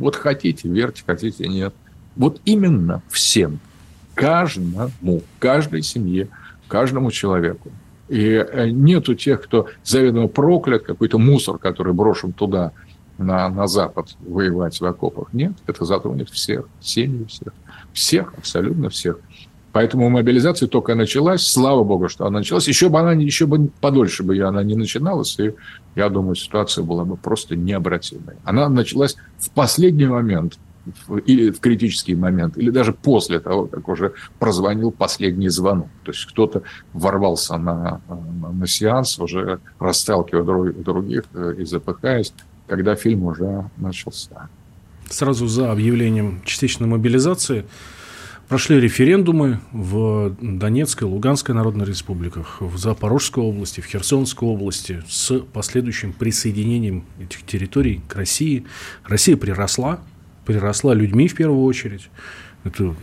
Вот 0.00 0.16
хотите, 0.16 0.68
верьте, 0.68 1.04
хотите, 1.06 1.46
нет. 1.46 1.72
Вот 2.16 2.40
именно 2.44 3.00
всем. 3.10 3.60
Каждому, 4.14 5.22
каждой 5.38 5.82
семье, 5.82 6.26
каждому 6.66 7.12
человеку. 7.12 7.70
И 8.08 8.24
э, 8.24 8.70
нету 8.70 9.14
тех, 9.14 9.40
кто 9.40 9.68
заведомо 9.84 10.26
проклят, 10.26 10.82
какой-то 10.82 11.18
мусор, 11.18 11.58
который 11.58 11.92
брошен 11.92 12.32
туда, 12.32 12.72
на, 13.18 13.48
на 13.48 13.68
Запад, 13.68 14.16
воевать 14.18 14.80
в 14.80 14.84
окопах. 14.84 15.32
Нет, 15.32 15.52
это 15.68 15.84
затронет 15.84 16.28
всех, 16.30 16.66
семьи 16.80 17.24
всех. 17.26 17.52
Всех, 17.94 18.34
абсолютно 18.36 18.90
всех. 18.90 19.18
Поэтому 19.72 20.08
мобилизация 20.08 20.68
только 20.68 20.94
началась. 20.94 21.46
Слава 21.46 21.82
богу, 21.82 22.08
что 22.08 22.26
она 22.26 22.38
началась. 22.38 22.68
Еще 22.68 22.88
бы 22.88 23.00
она 23.00 23.12
еще 23.12 23.46
бы 23.46 23.68
подольше 23.80 24.22
бы 24.22 24.38
она 24.38 24.62
не 24.62 24.76
начиналась, 24.76 25.38
и 25.40 25.54
я 25.96 26.08
думаю, 26.08 26.34
ситуация 26.34 26.84
была 26.84 27.04
бы 27.04 27.16
просто 27.16 27.56
необратимой. 27.56 28.36
Она 28.44 28.68
началась 28.68 29.16
в 29.38 29.50
последний 29.50 30.06
момент, 30.06 30.58
или 31.26 31.50
в 31.50 31.60
критический 31.60 32.14
момент, 32.14 32.58
или 32.58 32.70
даже 32.70 32.92
после 32.92 33.40
того, 33.40 33.66
как 33.66 33.88
уже 33.88 34.12
прозвонил 34.38 34.92
последний 34.92 35.48
звонок. 35.48 35.88
То 36.04 36.12
есть 36.12 36.24
кто-то 36.26 36.62
ворвался 36.92 37.56
на, 37.56 38.00
на, 38.52 38.66
сеанс, 38.66 39.18
уже 39.18 39.60
расталкивая 39.78 40.72
других 40.72 41.24
э, 41.32 41.54
и 41.58 41.64
запыхаясь, 41.64 42.32
когда 42.66 42.94
фильм 42.96 43.24
уже 43.24 43.70
начался 43.76 44.48
сразу 45.14 45.46
за 45.46 45.70
объявлением 45.70 46.42
частичной 46.44 46.88
мобилизации 46.88 47.64
прошли 48.48 48.78
референдумы 48.78 49.60
в 49.72 50.36
Донецкой, 50.40 51.08
Луганской 51.08 51.54
народной 51.54 51.86
республиках, 51.86 52.60
в 52.60 52.76
Запорожской 52.76 53.42
области, 53.42 53.80
в 53.80 53.86
Херсонской 53.86 54.46
области 54.46 55.02
с 55.08 55.38
последующим 55.52 56.12
присоединением 56.12 57.04
этих 57.20 57.44
территорий 57.46 58.02
к 58.08 58.16
России. 58.16 58.66
Россия 59.04 59.36
приросла, 59.36 60.00
приросла 60.44 60.94
людьми 60.94 61.28
в 61.28 61.34
первую 61.34 61.64
очередь. 61.64 62.10
Это 62.64 62.94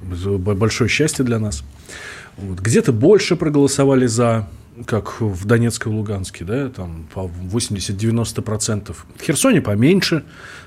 большое 0.00 0.88
счастье 0.88 1.24
для 1.24 1.38
нас. 1.38 1.62
Вот. 2.36 2.58
Где-то 2.58 2.92
больше 2.92 3.36
проголосовали 3.36 4.06
за 4.06 4.48
как 4.86 5.20
в 5.20 5.44
Донецке 5.44 5.90
и 5.90 5.92
Луганске, 5.92 6.44
да, 6.44 6.68
там 6.68 7.06
по 7.12 7.30
80-90%. 7.52 8.94
В 9.16 9.22
Херсоне 9.22 9.60
поменьше, 9.60 10.24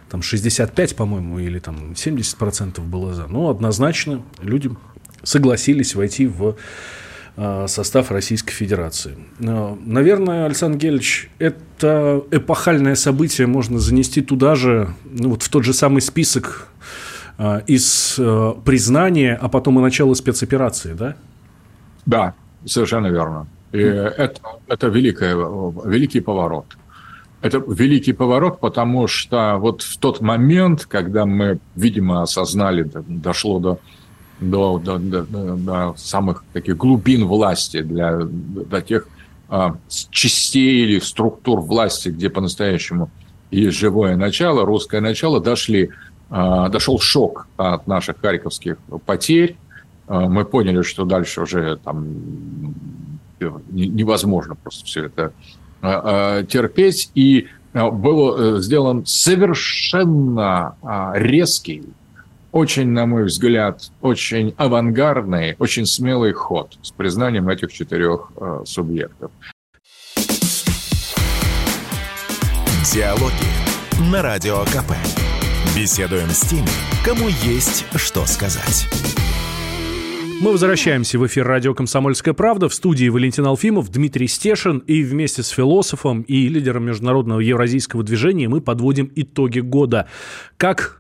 там 0.10 0.22
65, 0.22 0.96
по-моему, 0.96 1.40
или 1.40 1.60
там 1.60 1.94
70% 1.94 2.82
было 2.82 3.14
за. 3.14 3.28
Но 3.28 3.50
однозначно 3.50 4.22
люди 4.42 4.70
согласились 5.24 5.96
войти 5.96 6.28
в 6.28 6.56
а, 7.36 7.68
состав 7.68 8.12
Российской 8.12 8.54
Федерации. 8.54 9.18
Наверное, 9.40 10.46
Александр 10.46 10.78
Гельевич, 10.78 11.32
это 11.40 12.24
эпохальное 12.30 12.96
событие 12.96 13.48
можно 13.48 13.80
занести 13.80 14.22
туда 14.22 14.54
же, 14.56 14.94
ну, 15.06 15.30
вот 15.30 15.42
в 15.44 15.50
тот 15.50 15.64
же 15.64 15.74
самый 15.74 16.02
список 16.02 16.68
а, 17.40 17.64
из 17.66 18.18
а, 18.20 18.54
признания, 18.64 19.38
а 19.42 19.50
потом 19.50 19.80
и 19.80 19.82
начала 19.82 20.14
спецоперации, 20.14 20.94
да? 20.94 21.16
Да, 22.06 22.36
совершенно 22.66 23.08
верно. 23.08 23.48
И 23.74 23.80
это, 23.80 24.40
это 24.68 24.88
великое, 24.88 25.36
великий 25.36 26.22
поворот. 26.22 26.66
Это 27.42 27.58
великий 27.58 28.14
поворот, 28.14 28.60
потому 28.60 29.08
что 29.08 29.58
вот 29.58 29.82
в 29.82 29.98
тот 29.98 30.22
момент, 30.22 30.86
когда 30.86 31.26
мы, 31.26 31.60
видимо, 31.76 32.22
осознали, 32.22 32.90
дошло 33.08 33.60
до, 33.60 33.80
до, 34.40 34.78
до, 34.78 34.98
до, 35.00 35.24
до 35.56 35.94
самых 35.98 36.44
таких 36.54 36.78
глубин 36.78 37.26
власти, 37.26 37.82
для, 37.82 38.20
до 38.22 38.80
тех 38.82 39.08
а, 39.50 39.76
частей 40.12 40.84
или 40.84 41.00
структур 41.00 41.60
власти, 41.60 42.10
где 42.10 42.30
по-настоящему 42.30 43.10
есть 43.50 43.78
живое 43.78 44.16
начало, 44.16 44.66
русское 44.66 45.02
начало, 45.02 45.42
дошли, 45.42 45.90
а, 46.30 46.70
дошел 46.70 47.00
шок 47.00 47.48
от 47.58 47.88
наших 47.88 48.22
харьковских 48.22 48.78
потерь. 49.06 49.58
А, 50.08 50.30
мы 50.30 50.46
поняли, 50.46 50.84
что 50.84 51.06
дальше 51.06 51.42
уже 51.42 51.78
там 51.84 52.06
невозможно 53.70 54.56
просто 54.56 54.86
все 54.86 55.06
это 55.06 55.34
а, 55.82 56.40
а, 56.40 56.44
терпеть. 56.44 57.12
И 57.16 57.48
а, 57.74 57.90
был 57.90 58.58
э, 58.58 58.62
сделан 58.62 59.06
совершенно 59.06 60.76
резкий, 61.14 61.84
очень, 62.52 62.90
на 62.90 63.06
мой 63.06 63.26
взгляд, 63.26 63.92
очень 64.02 64.54
авангардный, 64.58 65.56
очень 65.58 65.86
смелый 65.86 66.34
ход 66.34 66.78
с 66.82 66.92
признанием 66.92 67.50
этих 67.50 67.74
четырех 67.74 68.32
субъектов. 68.66 69.32
Диалоги 72.94 74.12
на 74.12 74.22
Радио 74.22 74.60
КП. 74.66 74.94
Беседуем 75.76 76.30
с 76.30 76.42
теми, 76.42 76.70
кому 77.04 77.28
есть 77.28 77.86
что 77.96 78.26
сказать. 78.28 78.88
Мы 80.44 80.52
возвращаемся 80.52 81.18
в 81.18 81.26
эфир 81.26 81.48
радио 81.48 81.74
«Комсомольская 81.74 82.34
правда». 82.34 82.68
В 82.68 82.74
студии 82.74 83.08
Валентин 83.08 83.46
Алфимов, 83.46 83.90
Дмитрий 83.90 84.28
Стешин. 84.28 84.80
И 84.80 85.02
вместе 85.02 85.42
с 85.42 85.48
философом 85.48 86.24
и 86.24 86.50
лидером 86.50 86.84
международного 86.84 87.40
евразийского 87.40 88.04
движения 88.04 88.50
мы 88.50 88.60
подводим 88.60 89.10
итоги 89.16 89.62
года. 89.62 90.10
Как 90.58 91.00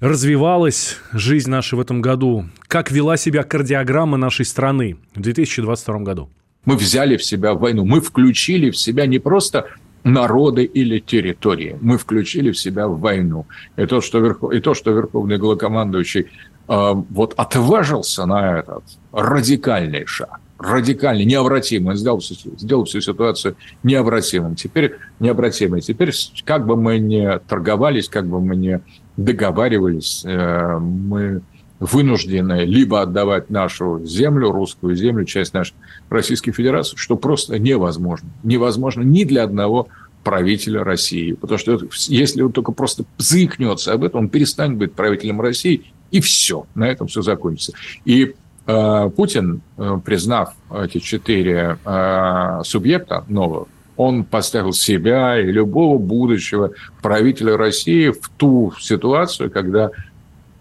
развивалась 0.00 0.96
жизнь 1.12 1.50
наша 1.50 1.76
в 1.76 1.80
этом 1.80 2.00
году? 2.00 2.46
Как 2.66 2.90
вела 2.90 3.18
себя 3.18 3.42
кардиограмма 3.42 4.16
нашей 4.16 4.46
страны 4.46 4.96
в 5.14 5.20
2022 5.20 5.98
году? 5.98 6.30
Мы 6.64 6.76
взяли 6.76 7.18
в 7.18 7.24
себя 7.24 7.52
войну, 7.52 7.84
мы 7.84 8.00
включили 8.00 8.70
в 8.70 8.78
себя 8.78 9.04
не 9.04 9.18
просто 9.18 9.66
народы 10.04 10.64
или 10.64 10.98
территории. 10.98 11.76
Мы 11.80 11.98
включили 11.98 12.50
в 12.50 12.58
себя 12.58 12.88
войну. 12.88 13.46
И 13.76 13.86
то, 13.86 14.00
что, 14.00 14.18
верх... 14.18 14.42
и 14.52 14.60
то, 14.60 14.74
что 14.74 14.90
верховный 14.92 15.38
главкомандующий 15.38 16.22
э, 16.22 16.26
вот 16.68 17.34
отважился 17.36 18.24
на 18.26 18.58
этот 18.60 18.84
радикальный 19.12 20.06
шаг, 20.06 20.40
радикальный, 20.58 21.24
необратимый, 21.24 21.96
сделал, 21.96 22.20
сделал 22.20 22.84
всю 22.84 23.00
ситуацию 23.00 23.56
необратимым. 23.82 24.54
Теперь 24.54 24.96
необратимой. 25.18 25.80
Теперь, 25.80 26.12
как 26.44 26.66
бы 26.66 26.76
мы 26.76 26.98
ни 26.98 27.38
торговались, 27.48 28.08
как 28.08 28.26
бы 28.26 28.40
мы 28.40 28.56
ни 28.56 28.80
договаривались, 29.16 30.22
э, 30.24 30.78
мы 30.78 31.42
вынуждены 31.80 32.64
либо 32.64 33.02
отдавать 33.02 33.50
нашу 33.50 34.00
землю, 34.04 34.52
русскую 34.52 34.94
землю, 34.94 35.24
часть 35.24 35.52
нашей 35.52 35.74
Российской 36.10 36.52
Федерации, 36.52 36.96
что 36.96 37.16
просто 37.16 37.58
невозможно. 37.58 38.30
Невозможно 38.44 39.02
ни 39.02 39.24
для 39.24 39.42
одного 39.42 39.88
правителя 40.22 40.84
России. 40.84 41.32
Потому 41.32 41.58
что 41.58 41.80
если 42.06 42.42
он 42.42 42.52
только 42.52 42.70
просто 42.70 43.04
заикнется 43.18 43.92
об 43.92 44.04
этом, 44.04 44.20
он 44.20 44.28
перестанет 44.28 44.78
быть 44.78 44.92
правителем 44.92 45.40
России, 45.40 45.92
и 46.12 46.20
все. 46.20 46.66
На 46.74 46.88
этом 46.88 47.08
все 47.08 47.22
закончится. 47.22 47.72
И 48.04 48.34
э, 48.66 49.10
Путин, 49.16 49.62
э, 49.76 49.98
признав 50.04 50.54
эти 50.70 50.98
четыре 50.98 51.78
э, 51.84 52.60
субъекта 52.64 53.24
новых, 53.28 53.66
он 53.96 54.24
поставил 54.24 54.72
себя 54.72 55.40
и 55.40 55.44
любого 55.44 55.98
будущего 55.98 56.70
правителя 57.02 57.56
России 57.56 58.10
в 58.10 58.28
ту 58.36 58.72
ситуацию, 58.78 59.50
когда 59.50 59.90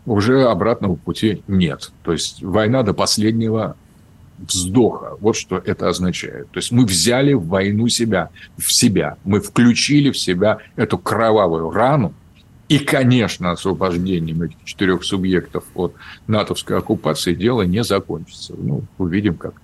уже 0.06 0.44
обратного 0.44 0.96
пути 0.96 1.44
нет. 1.48 1.92
То 2.04 2.12
есть 2.12 2.42
война 2.42 2.84
до 2.84 2.94
последнего 2.94 3.76
вздоха. 4.38 5.18
Вот 5.20 5.36
что 5.36 5.58
это 5.58 5.88
означает. 5.88 6.50
То 6.52 6.58
есть 6.58 6.72
мы 6.72 6.86
взяли 6.86 7.34
войну 7.34 7.88
себя, 7.88 8.30
в 8.58 8.74
себя. 8.74 9.18
Мы 9.24 9.40
включили 9.40 10.12
в 10.12 10.18
себя 10.18 10.58
эту 10.76 10.98
кровавую 10.98 11.70
рану. 11.72 12.14
И, 12.72 12.80
конечно, 12.80 13.52
освобождением 13.52 14.44
этих 14.44 14.64
четырех 14.64 15.04
субъектов 15.04 15.66
от 15.76 15.94
натовской 16.28 16.78
оккупации 16.78 17.34
дело 17.34 17.64
не 17.64 17.84
закончится. 17.84 18.54
Ну, 18.58 18.84
увидим, 18.98 19.36
как 19.36 19.56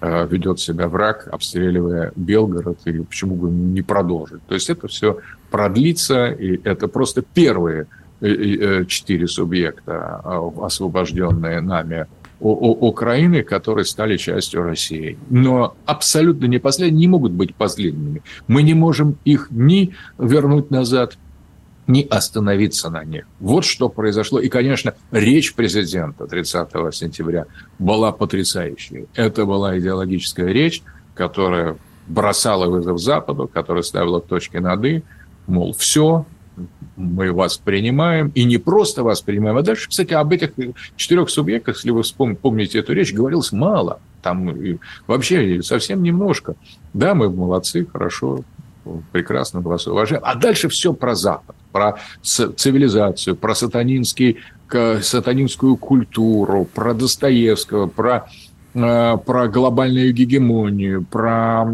э, 0.00 0.26
ведет 0.28 0.58
себя 0.58 0.88
враг, 0.88 1.28
обстреливая 1.30 2.12
Белгород, 2.16 2.78
и 2.86 3.00
почему 3.00 3.36
бы 3.36 3.50
не 3.50 3.82
продолжить. 3.82 4.42
То 4.48 4.54
есть 4.54 4.70
это 4.70 4.88
все 4.88 5.18
продлится, 5.50 6.26
и 6.26 6.60
это 6.64 6.88
просто 6.88 7.22
первые 7.22 7.86
Э, 8.20 8.84
четыре 8.88 9.28
субъекта, 9.28 10.16
освобожденные 10.60 11.60
нами 11.60 12.06
Украины, 12.40 13.44
которые 13.44 13.84
стали 13.84 14.16
частью 14.16 14.64
России. 14.64 15.16
Но 15.30 15.76
абсолютно 15.86 16.46
не 16.46 16.58
последние, 16.58 16.98
не 16.98 17.06
могут 17.06 17.30
быть 17.30 17.54
последними. 17.54 18.22
Мы 18.48 18.64
не 18.64 18.74
можем 18.74 19.18
их 19.24 19.48
ни 19.50 19.94
вернуть 20.18 20.72
назад, 20.72 21.16
ни 21.88 22.06
остановиться 22.08 22.90
на 22.90 23.02
них. 23.02 23.24
Вот 23.40 23.64
что 23.64 23.88
произошло. 23.88 24.38
И, 24.38 24.48
конечно, 24.48 24.94
речь 25.10 25.54
президента 25.54 26.26
30 26.26 26.70
сентября 26.94 27.46
была 27.78 28.12
потрясающей. 28.12 29.06
Это 29.14 29.46
была 29.46 29.78
идеологическая 29.78 30.46
речь, 30.46 30.82
которая 31.14 31.76
бросала 32.06 32.66
вызов 32.66 33.00
Западу, 33.00 33.48
которая 33.52 33.82
ставила 33.82 34.20
точки 34.20 34.58
над 34.58 34.84
«и», 34.84 35.02
мол, 35.46 35.74
все, 35.74 36.26
мы 36.96 37.32
вас 37.32 37.56
принимаем, 37.58 38.32
и 38.34 38.44
не 38.44 38.58
просто 38.58 39.02
вас 39.02 39.20
принимаем, 39.22 39.56
а 39.56 39.62
дальше, 39.62 39.88
кстати, 39.88 40.12
об 40.12 40.32
этих 40.32 40.50
четырех 40.96 41.30
субъектах, 41.30 41.76
если 41.76 41.90
вы 41.90 42.02
вспомните 42.02 42.78
эту 42.78 42.92
речь, 42.92 43.14
говорилось 43.14 43.52
мало, 43.52 44.00
там 44.22 44.54
вообще 45.06 45.62
совсем 45.62 46.02
немножко. 46.02 46.54
Да, 46.92 47.14
мы 47.14 47.30
молодцы, 47.30 47.86
хорошо, 47.86 48.44
прекрасно 49.12 49.60
вас 49.60 49.86
уважаем. 49.86 50.22
А 50.24 50.34
дальше 50.34 50.68
все 50.68 50.92
про 50.92 51.14
Запад, 51.14 51.56
про 51.72 51.98
цивилизацию, 52.22 53.36
про 53.36 53.54
сатанинский, 53.54 54.38
сатанинскую 54.70 55.76
культуру, 55.76 56.66
про 56.74 56.94
Достоевского, 56.94 57.86
про 57.86 58.28
Э, 58.74 59.16
про 59.24 59.48
глобальную 59.48 60.12
гегемонию, 60.12 61.04
про 61.04 61.66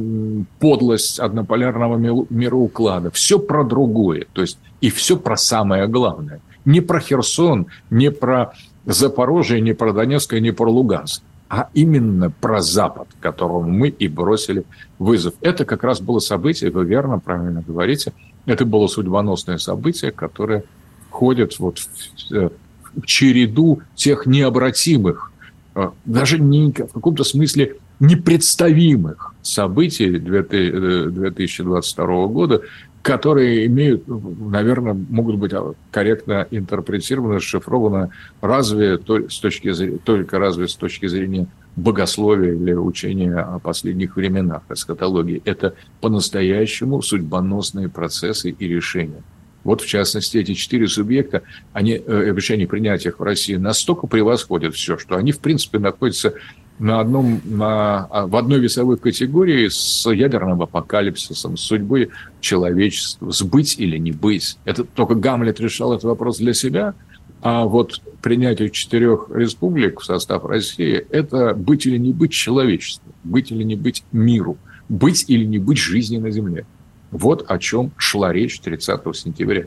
подлость 0.61 1.19
однополярного 1.19 1.97
мироуклада. 1.97 3.11
Все 3.11 3.39
про 3.39 3.65
другое. 3.65 4.27
То 4.33 4.43
есть 4.43 4.59
и 4.81 4.91
все 4.91 5.17
про 5.17 5.37
самое 5.37 5.87
главное. 5.87 6.41
Не 6.65 6.81
про 6.81 7.01
Херсон, 7.01 7.67
не 7.91 8.11
про 8.11 8.53
Запорожье, 8.87 9.61
не 9.61 9.75
про 9.75 9.93
Донецк, 9.93 10.33
не 10.35 10.53
про 10.53 10.71
Луганск 10.71 11.23
а 11.49 11.69
именно 11.75 12.31
про 12.31 12.61
Запад, 12.63 13.09
которому 13.21 13.71
мы 13.71 13.89
и 13.89 14.09
бросили 14.09 14.65
вызов. 14.99 15.35
Это 15.41 15.65
как 15.65 15.85
раз 15.85 16.01
было 16.01 16.19
событие, 16.19 16.71
вы 16.71 16.85
верно, 16.85 17.19
правильно 17.19 17.63
говорите, 17.67 18.13
это 18.47 18.65
было 18.65 18.87
судьбоносное 18.87 19.59
событие, 19.59 20.11
которое 20.11 20.65
входит 21.09 21.59
вот 21.59 21.79
в, 21.79 22.35
э, 22.35 22.51
в 22.95 23.07
череду 23.07 23.83
тех 23.95 24.27
необратимых 24.27 25.33
а, 25.75 25.93
даже 26.05 26.39
не, 26.39 26.71
в 26.71 26.93
каком-то 26.93 27.25
смысле 27.25 27.77
непредставимых 28.01 29.35
событий 29.43 30.19
2022 30.19 32.05
э, 32.05 32.27
года, 32.29 32.63
которые 33.05 33.67
имеют, 33.67 34.05
наверное, 34.09 34.95
могут 34.95 35.37
быть 35.37 35.53
корректно 35.91 36.49
интерпретированы, 36.51 37.35
расшифрованы 37.35 38.09
разве 38.41 38.99
с 39.29 39.39
точки 39.41 39.71
зрения, 39.73 39.99
только 40.03 40.39
разве 40.39 40.67
с 40.67 40.75
точки 40.75 41.07
зрения 41.07 41.47
богословия 41.77 42.55
или 42.55 42.73
учения 42.73 43.37
о 43.37 43.59
последних 43.59 44.17
временах, 44.17 44.63
эсхатологии. 44.71 45.43
Это 45.45 45.75
по-настоящему 46.01 47.03
судьбоносные 47.03 47.91
процессы 47.91 48.49
и 48.49 48.67
решения. 48.67 49.23
Вот, 49.65 49.83
в 49.83 49.87
частности, 49.87 50.39
эти 50.39 50.55
четыре 50.55 50.89
субъекта, 50.89 51.43
они, 51.75 51.93
э, 52.07 52.33
решение 52.35 52.67
принятия 52.67 53.11
их 53.11 53.21
в 53.21 53.23
России 53.23 53.57
настолько 53.57 54.07
превосходят 54.07 54.75
все, 54.75 54.97
что 54.97 55.17
они, 55.17 55.33
в 55.33 55.41
принципе, 55.41 55.79
находятся 55.79 56.35
на 56.79 57.01
одном, 57.01 57.41
на, 57.45 58.07
а, 58.07 58.27
в 58.27 58.35
одной 58.37 58.59
весовой 58.61 58.97
категории 58.97 59.69
с 59.69 60.11
ядерным 60.11 60.63
апокалипсисом, 60.63 61.57
с 61.57 61.63
судьбой 61.63 62.11
человечества, 62.41 63.31
с 63.31 63.43
быть 63.43 63.79
или 63.79 63.97
не 63.97 64.13
быть. 64.13 64.59
Это 64.65 64.85
только 64.85 65.15
Гамлет 65.15 65.61
решал 65.61 65.93
этот 65.93 66.05
вопрос 66.05 66.39
для 66.39 66.53
себя, 66.53 66.95
а 67.43 67.65
вот 67.65 68.01
принятие 68.23 68.71
четырех 68.71 69.29
республик 69.33 70.01
в 70.01 70.05
состав 70.05 70.45
России– 70.45 70.95
это 71.11 71.55
быть 71.55 71.87
или 71.87 71.99
не 71.99 72.13
быть 72.13 72.33
человечеству, 72.33 73.13
быть 73.23 73.53
или 73.53 73.63
не 73.63 73.77
быть 73.77 74.03
миру, 74.13 74.57
быть 74.89 75.27
или 75.29 75.45
не 75.45 75.59
быть 75.59 75.79
жизни 75.79 76.17
на 76.19 76.31
Земле. 76.31 76.67
Вот 77.11 77.45
о 77.49 77.59
чем 77.59 77.93
шла 77.97 78.33
речь 78.33 78.59
30 78.61 79.01
сентября. 79.15 79.67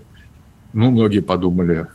Ну, 0.74 0.91
многие 0.91 1.22
подумали, 1.22 1.88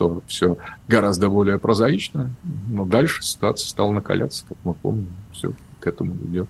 что 0.00 0.22
все 0.26 0.56
гораздо 0.88 1.28
более 1.28 1.58
прозаично, 1.58 2.30
но 2.70 2.86
дальше 2.86 3.22
ситуация 3.22 3.68
стала 3.68 3.92
накаляться, 3.92 4.46
как 4.48 4.56
мы 4.64 4.72
помним, 4.72 5.08
все 5.32 5.52
к 5.78 5.86
этому 5.86 6.14
идет. 6.24 6.48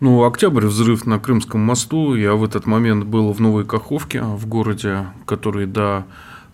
Ну, 0.00 0.24
октябрь, 0.24 0.64
взрыв 0.64 1.04
на 1.04 1.18
Крымском 1.18 1.60
мосту. 1.60 2.14
Я 2.14 2.34
в 2.34 2.44
этот 2.44 2.64
момент 2.66 3.04
был 3.04 3.32
в 3.32 3.40
Новой 3.40 3.66
Каховке, 3.66 4.22
в 4.22 4.46
городе, 4.46 5.06
который 5.26 5.66
до 5.66 6.04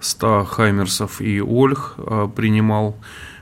100 0.01 0.45
хаймерсов 0.47 1.21
и 1.21 1.41
ольх 1.41 1.95
а, 1.99 2.27
принимал, 2.27 2.97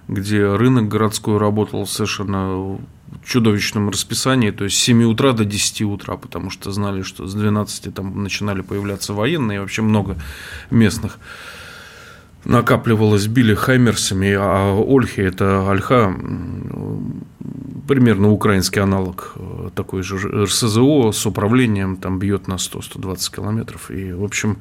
где 0.09 0.47
рынок 0.47 0.89
городской 0.89 1.39
работал 1.39 1.86
совершенно 1.86 2.78
чудовищном 3.24 3.89
расписании, 3.89 4.51
то 4.51 4.64
есть 4.64 4.76
с 4.76 4.80
7 4.80 5.05
утра 5.05 5.32
до 5.32 5.45
10 5.47 5.82
утра, 5.82 6.16
потому 6.16 6.51
что 6.51 6.70
знали, 6.70 7.01
что 7.03 7.26
с 7.26 7.34
12 7.34 7.95
там 7.95 8.22
начинали 8.22 8.61
появляться 8.61 9.14
военные, 9.14 9.57
и 9.57 9.59
вообще 9.61 9.80
много 9.80 10.16
местных 10.70 11.18
накапливалось, 12.45 13.26
били 13.26 13.55
хаймерсами, 13.55 14.34
а 14.39 14.74
Ольхи– 14.74 15.20
это 15.22 15.70
Альха, 15.70 16.14
примерно 17.86 18.30
украинский 18.30 18.82
аналог 18.82 19.34
такой 19.74 20.03
же 20.03 20.16
РСЗО 20.45 21.12
с 21.12 21.26
управлением, 21.26 21.97
там 21.97 22.18
бьет 22.18 22.49
на 22.49 22.55
100-120 22.55 23.34
километров. 23.34 23.91
И, 23.91 24.12
в 24.12 24.24
общем, 24.24 24.59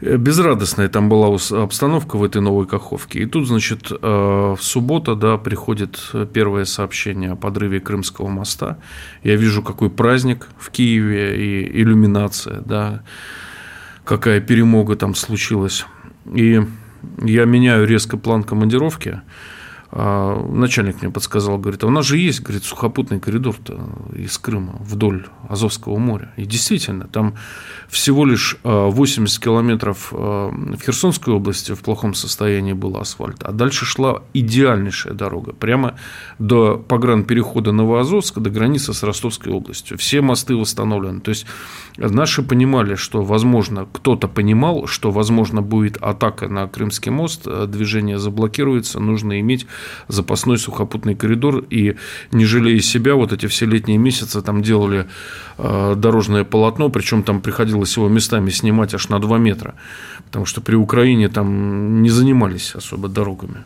Э, 0.00 0.16
безрадостная 0.16 0.88
там 0.88 1.08
была 1.08 1.34
обстановка 1.34 2.16
в 2.16 2.24
этой 2.24 2.40
новой 2.40 2.66
Каховке. 2.66 3.20
И 3.20 3.26
тут, 3.26 3.46
значит, 3.46 3.90
э, 3.90 3.96
в 4.00 4.58
субботу, 4.60 5.16
да, 5.16 5.36
приходит 5.36 6.12
первое 6.32 6.64
сообщение 6.64 7.32
о 7.32 7.36
подрыве 7.36 7.80
Крымского 7.80 8.28
моста. 8.28 8.78
Я 9.22 9.36
вижу, 9.36 9.62
какой 9.62 9.90
праздник 9.90 10.48
в 10.58 10.70
Киеве 10.70 11.36
и 11.36 11.82
иллюминация, 11.82 12.60
да, 12.64 13.02
какая 14.04 14.40
перемога 14.40 14.96
там 14.96 15.14
случилась. 15.14 15.86
И 16.32 16.60
я 17.24 17.44
меняю 17.44 17.86
резко 17.86 18.16
план 18.16 18.44
командировки. 18.44 19.20
А, 19.98 20.46
начальник 20.46 21.00
мне 21.00 21.10
подсказал, 21.10 21.56
говорит, 21.56 21.82
а 21.82 21.86
у 21.86 21.90
нас 21.90 22.04
же 22.04 22.18
есть, 22.18 22.42
говорит, 22.42 22.64
сухопутный 22.64 23.18
коридор-то 23.18 23.80
из 24.14 24.36
Крыма 24.36 24.76
вдоль 24.80 25.24
Азовского 25.48 25.96
моря. 25.96 26.34
И 26.36 26.44
действительно, 26.44 27.06
там 27.06 27.36
всего 27.88 28.26
лишь 28.26 28.58
80 28.62 29.38
а, 29.38 29.42
километров 29.42 30.12
а, 30.12 30.50
в 30.50 30.82
Херсонской 30.82 31.32
области 31.32 31.72
в 31.72 31.80
плохом 31.80 32.12
состоянии 32.12 32.74
был 32.74 32.98
асфальт, 32.98 33.42
а 33.42 33.52
дальше 33.52 33.86
шла 33.86 34.22
идеальнейшая 34.34 35.14
дорога, 35.14 35.54
прямо 35.54 35.94
до 36.38 36.76
погранперехода 36.76 37.72
Новоазовска, 37.72 38.40
до 38.40 38.50
границы 38.50 38.92
с 38.92 39.02
Ростовской 39.02 39.50
областью. 39.50 39.96
Все 39.96 40.20
мосты 40.20 40.56
восстановлены. 40.56 41.20
То 41.20 41.30
есть, 41.30 41.46
наши 41.96 42.42
понимали, 42.42 42.96
что, 42.96 43.22
возможно, 43.22 43.88
кто-то 43.90 44.28
понимал, 44.28 44.86
что, 44.88 45.10
возможно, 45.10 45.62
будет 45.62 45.96
атака 46.02 46.48
на 46.48 46.68
Крымский 46.68 47.10
мост, 47.10 47.48
движение 47.66 48.18
заблокируется, 48.18 49.00
нужно 49.00 49.40
иметь 49.40 49.66
запасной 50.08 50.58
сухопутный 50.58 51.14
коридор, 51.14 51.64
и 51.70 51.96
не 52.32 52.44
жалея 52.44 52.80
себя, 52.80 53.14
вот 53.14 53.32
эти 53.32 53.46
все 53.46 53.66
летние 53.66 53.98
месяцы 53.98 54.42
там 54.42 54.62
делали 54.62 55.06
э, 55.58 55.94
дорожное 55.96 56.44
полотно, 56.44 56.88
причем 56.88 57.22
там 57.22 57.40
приходилось 57.40 57.96
его 57.96 58.08
местами 58.08 58.50
снимать 58.50 58.94
аж 58.94 59.08
на 59.08 59.18
2 59.18 59.38
метра, 59.38 59.74
потому 60.26 60.46
что 60.46 60.60
при 60.60 60.76
Украине 60.76 61.28
там 61.28 62.02
не 62.02 62.10
занимались 62.10 62.74
особо 62.74 63.08
дорогами. 63.08 63.64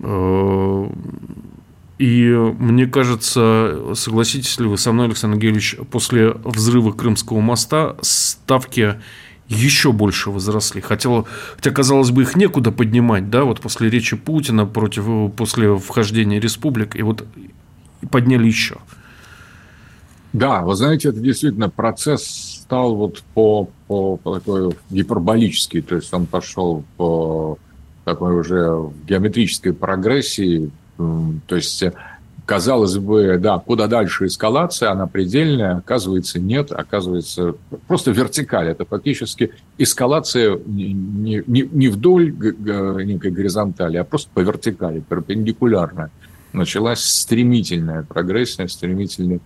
Э, 0.00 0.86
и 1.98 2.30
мне 2.58 2.86
кажется, 2.86 3.94
согласитесь 3.94 4.60
ли 4.60 4.66
вы 4.66 4.76
со 4.76 4.92
мной, 4.92 5.06
Александр 5.06 5.38
Георгиевич, 5.38 5.76
после 5.90 6.32
взрыва 6.44 6.92
Крымского 6.92 7.40
моста 7.40 7.96
ставки 8.02 8.96
еще 9.48 9.92
больше 9.92 10.30
возросли. 10.30 10.80
Хотела, 10.80 11.24
хотя, 11.56 11.70
казалось 11.70 12.10
бы, 12.10 12.22
их 12.22 12.36
некуда 12.36 12.72
поднимать, 12.72 13.30
да, 13.30 13.44
вот 13.44 13.60
после 13.60 13.90
речи 13.90 14.16
Путина 14.16 14.66
против, 14.66 15.32
после 15.34 15.76
вхождения 15.76 16.40
республик, 16.40 16.96
и 16.96 17.02
вот 17.02 17.24
подняли 18.10 18.46
еще. 18.46 18.78
Да, 20.32 20.62
вы 20.62 20.74
знаете, 20.74 21.08
это 21.08 21.20
действительно 21.20 21.70
процесс 21.70 22.60
стал 22.62 22.96
вот 22.96 23.22
по, 23.32 23.70
по, 23.86 24.16
по 24.16 24.38
такой 24.38 24.76
гиперболический, 24.90 25.80
то 25.80 25.96
есть 25.96 26.12
он 26.12 26.26
пошел 26.26 26.84
по 26.96 27.58
такой 28.04 28.38
уже 28.38 28.90
геометрической 29.08 29.72
прогрессии, 29.72 30.70
то 30.96 31.56
есть 31.56 31.82
казалось 32.46 32.96
бы, 32.96 33.38
да, 33.38 33.58
куда 33.58 33.88
дальше 33.88 34.26
эскалация, 34.26 34.92
она 34.92 35.06
предельная, 35.06 35.78
оказывается, 35.78 36.38
нет, 36.38 36.70
оказывается, 36.70 37.56
просто 37.88 38.12
вертикаль. 38.12 38.68
Это 38.68 38.84
фактически 38.84 39.50
эскалация 39.76 40.56
не, 40.64 41.42
не, 41.46 41.68
не 41.70 41.88
вдоль 41.88 42.32
некой 42.32 43.32
горизонтали, 43.32 43.96
а 43.96 44.04
просто 44.04 44.30
по 44.32 44.40
вертикали, 44.40 45.00
перпендикулярно. 45.00 46.10
Началась 46.52 47.00
стремительная 47.00 48.04
прогрессия, 48.04 48.68
стремительный, 48.68 49.40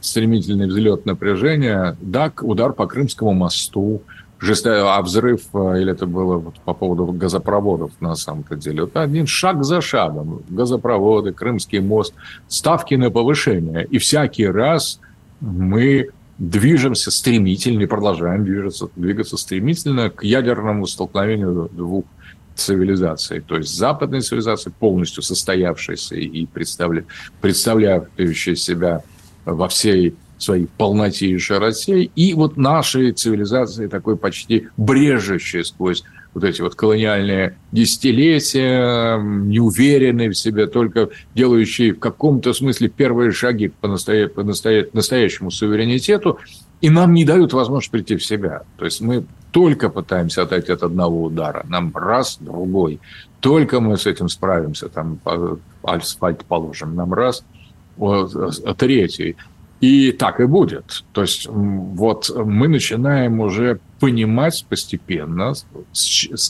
стремительный 0.00 0.66
взлет 0.66 1.06
напряжения. 1.06 1.96
Да, 2.02 2.30
удар 2.42 2.74
по 2.74 2.86
Крымскому 2.86 3.32
мосту– 3.32 4.02
а 4.40 5.02
взрыв, 5.02 5.42
э, 5.54 5.80
или 5.80 5.92
это 5.92 6.06
было 6.06 6.36
вот 6.36 6.60
по 6.60 6.74
поводу 6.74 7.06
газопроводов 7.06 7.92
на 8.00 8.14
самом-то 8.14 8.56
деле, 8.56 8.82
вот 8.82 8.96
один 8.96 9.26
шаг 9.26 9.64
за 9.64 9.80
шагом, 9.80 10.42
газопроводы, 10.48 11.32
Крымский 11.32 11.80
мост, 11.80 12.14
ставки 12.48 12.94
на 12.94 13.10
повышение. 13.10 13.86
И 13.86 13.98
всякий 13.98 14.46
раз 14.46 15.00
мы 15.40 16.10
движемся 16.38 17.10
стремительно 17.10 17.82
и 17.82 17.86
продолжаем 17.86 18.44
двигаться, 18.44 18.88
двигаться 18.94 19.36
стремительно 19.36 20.10
к 20.10 20.22
ядерному 20.22 20.86
столкновению 20.86 21.70
двух 21.72 22.04
цивилизаций. 22.54 23.40
То 23.40 23.56
есть 23.56 23.74
западной 23.74 24.20
цивилизации, 24.20 24.70
полностью 24.70 25.22
состоявшейся 25.22 26.16
и 26.16 26.46
представляющей 26.46 28.56
себя 28.56 29.02
во 29.44 29.68
всей 29.68 30.14
своей 30.38 30.66
полноте 30.76 31.26
и 31.26 31.38
и 32.14 32.34
вот 32.34 32.56
нашей 32.56 33.12
цивилизации 33.12 33.86
такой 33.86 34.16
почти 34.16 34.68
брежущей 34.76 35.64
сквозь 35.64 36.04
вот 36.36 36.44
эти 36.44 36.60
вот 36.60 36.74
колониальные 36.74 37.56
десятилетия, 37.72 39.16
неуверенные 39.18 40.28
в 40.28 40.36
себе, 40.36 40.66
только 40.66 41.08
делающие 41.34 41.94
в 41.94 41.98
каком-то 41.98 42.52
смысле 42.52 42.88
первые 42.90 43.30
шаги 43.30 43.68
по, 43.68 43.88
настоя... 43.88 44.28
по 44.28 44.42
настоя... 44.42 44.86
настоящему 44.92 45.50
суверенитету, 45.50 46.38
и 46.82 46.90
нам 46.90 47.14
не 47.14 47.24
дают 47.24 47.54
возможность 47.54 47.90
прийти 47.90 48.16
в 48.16 48.24
себя. 48.24 48.64
То 48.76 48.84
есть 48.84 49.00
мы 49.00 49.24
только 49.50 49.88
пытаемся 49.88 50.42
отойти 50.42 50.72
от 50.72 50.82
одного 50.82 51.24
удара, 51.24 51.64
нам 51.70 51.90
раз, 51.96 52.36
другой. 52.38 53.00
Только 53.40 53.80
мы 53.80 53.96
с 53.96 54.04
этим 54.04 54.28
справимся, 54.28 54.90
там 54.90 55.18
асфальт 55.82 56.44
положим, 56.44 56.94
нам 56.94 57.14
раз, 57.14 57.44
третий. 58.76 59.36
И 59.80 60.12
так 60.12 60.40
и 60.40 60.46
будет. 60.46 61.04
То 61.12 61.22
есть 61.22 61.46
вот 61.46 62.30
мы 62.34 62.68
начинаем 62.68 63.40
уже 63.40 63.78
понимать 64.00 64.64
постепенно 64.68 65.52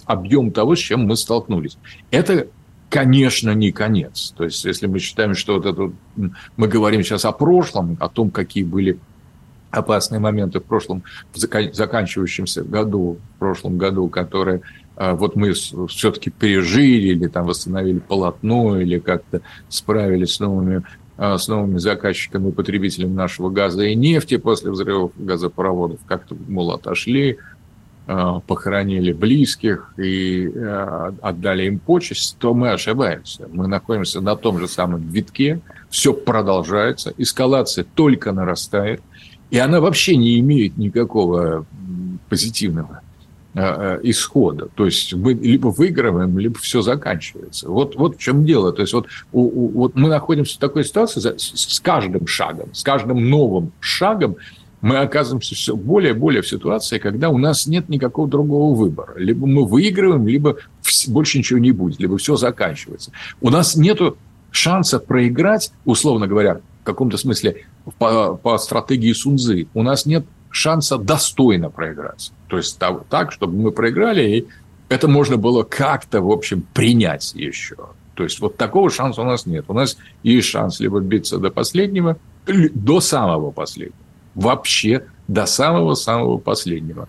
объем 0.04 0.52
того, 0.52 0.76
с 0.76 0.78
чем 0.78 1.06
мы 1.06 1.16
столкнулись. 1.16 1.76
Это, 2.10 2.46
конечно, 2.88 3.52
не 3.52 3.72
конец. 3.72 4.32
То 4.36 4.44
есть 4.44 4.64
если 4.64 4.86
мы 4.86 5.00
считаем, 5.00 5.34
что 5.34 5.54
вот 5.54 5.66
это... 5.66 5.92
Мы 6.56 6.68
говорим 6.68 7.02
сейчас 7.02 7.24
о 7.24 7.32
прошлом, 7.32 7.96
о 8.00 8.08
том, 8.08 8.30
какие 8.30 8.62
были 8.62 8.98
опасные 9.70 10.20
моменты 10.20 10.60
в 10.60 10.64
прошлом, 10.64 11.02
в 11.32 11.38
заканчивающемся 11.38 12.62
году, 12.62 13.18
в 13.34 13.38
прошлом 13.38 13.76
году, 13.76 14.08
которые 14.08 14.62
а, 14.96 15.14
вот 15.14 15.36
мы 15.36 15.52
все-таки 15.52 16.30
пережили 16.30 17.08
или 17.08 17.26
там 17.26 17.44
восстановили 17.44 17.98
полотно 17.98 18.80
или 18.80 18.98
как-то 18.98 19.42
справились 19.68 20.34
с 20.34 20.40
новыми 20.40 20.82
с 21.18 21.48
новыми 21.48 21.78
заказчиками 21.78 22.50
и 22.50 22.52
потребителями 22.52 23.12
нашего 23.12 23.48
газа 23.48 23.84
и 23.84 23.94
нефти 23.94 24.36
после 24.36 24.70
взрывов 24.70 25.12
газопроводов. 25.16 25.98
Как-то, 26.06 26.36
мол, 26.48 26.72
отошли, 26.72 27.38
а, 28.06 28.40
похоронили 28.40 29.12
близких 29.12 29.92
и 29.98 30.52
а, 30.54 31.14
отдали 31.22 31.64
им 31.64 31.78
почесть, 31.78 32.36
то 32.38 32.54
мы 32.54 32.70
ошибаемся. 32.70 33.48
Мы 33.52 33.66
находимся 33.66 34.20
на 34.20 34.36
том 34.36 34.58
же 34.58 34.68
самом 34.68 35.08
витке, 35.08 35.60
все 35.88 36.12
продолжается, 36.12 37.12
эскалация 37.16 37.84
только 37.84 38.32
нарастает, 38.32 39.00
и 39.50 39.58
она 39.58 39.80
вообще 39.80 40.16
не 40.16 40.38
имеет 40.38 40.76
никакого 40.76 41.66
позитивного 42.28 43.00
Э, 43.00 43.05
исхода. 43.56 44.68
То 44.74 44.84
есть 44.84 45.14
мы 45.14 45.32
либо 45.32 45.68
выигрываем, 45.68 46.38
либо 46.38 46.58
все 46.58 46.82
заканчивается. 46.82 47.70
Вот, 47.70 47.96
вот 47.96 48.16
в 48.16 48.18
чем 48.18 48.44
дело. 48.44 48.72
То 48.72 48.82
есть 48.82 48.92
вот, 48.92 49.06
у, 49.32 49.40
у, 49.40 49.68
вот 49.68 49.94
мы 49.94 50.10
находимся 50.10 50.56
в 50.56 50.58
такой 50.58 50.84
ситуации 50.84 51.20
с, 51.20 51.36
с 51.38 51.80
каждым 51.80 52.26
шагом, 52.26 52.74
с 52.74 52.82
каждым 52.82 53.30
новым 53.30 53.72
шагом 53.80 54.36
мы 54.82 54.98
оказываемся 54.98 55.54
все 55.54 55.74
более 55.74 56.12
и 56.12 56.16
более 56.16 56.42
в 56.42 56.48
ситуации, 56.48 56.98
когда 56.98 57.30
у 57.30 57.38
нас 57.38 57.66
нет 57.66 57.88
никакого 57.88 58.28
другого 58.28 58.74
выбора. 58.74 59.14
Либо 59.16 59.46
мы 59.46 59.64
выигрываем, 59.64 60.28
либо 60.28 60.58
больше 61.08 61.38
ничего 61.38 61.58
не 61.58 61.72
будет, 61.72 61.98
либо 61.98 62.18
все 62.18 62.36
заканчивается. 62.36 63.10
У 63.40 63.50
нас 63.50 63.74
нет 63.74 64.00
шанса 64.50 64.98
проиграть, 64.98 65.72
условно 65.84 66.26
говоря, 66.26 66.60
в 66.82 66.84
каком-то 66.84 67.16
смысле 67.16 67.64
по, 67.98 68.34
по 68.34 68.58
стратегии 68.58 69.12
Сунзы. 69.12 69.66
У 69.74 69.82
нас 69.82 70.06
нет 70.06 70.26
шанса 70.50 70.98
достойно 70.98 71.70
проиграть. 71.70 72.32
То 72.48 72.56
есть 72.56 72.78
так, 72.78 73.32
чтобы 73.32 73.56
мы 73.58 73.72
проиграли, 73.72 74.22
и 74.22 74.46
это 74.88 75.08
можно 75.08 75.36
было 75.36 75.62
как-то, 75.62 76.20
в 76.20 76.30
общем, 76.30 76.62
принять 76.72 77.34
еще. 77.34 77.76
То 78.14 78.24
есть 78.24 78.40
вот 78.40 78.56
такого 78.56 78.88
шанса 78.90 79.20
у 79.20 79.24
нас 79.24 79.46
нет. 79.46 79.66
У 79.68 79.74
нас 79.74 79.98
есть 80.22 80.48
шанс 80.48 80.80
либо 80.80 81.00
биться 81.00 81.38
до 81.38 81.50
последнего, 81.50 82.16
до 82.46 83.00
самого 83.00 83.50
последнего. 83.50 83.98
Вообще 84.34 85.04
до 85.28 85.46
самого-самого 85.46 86.38
последнего. 86.38 87.08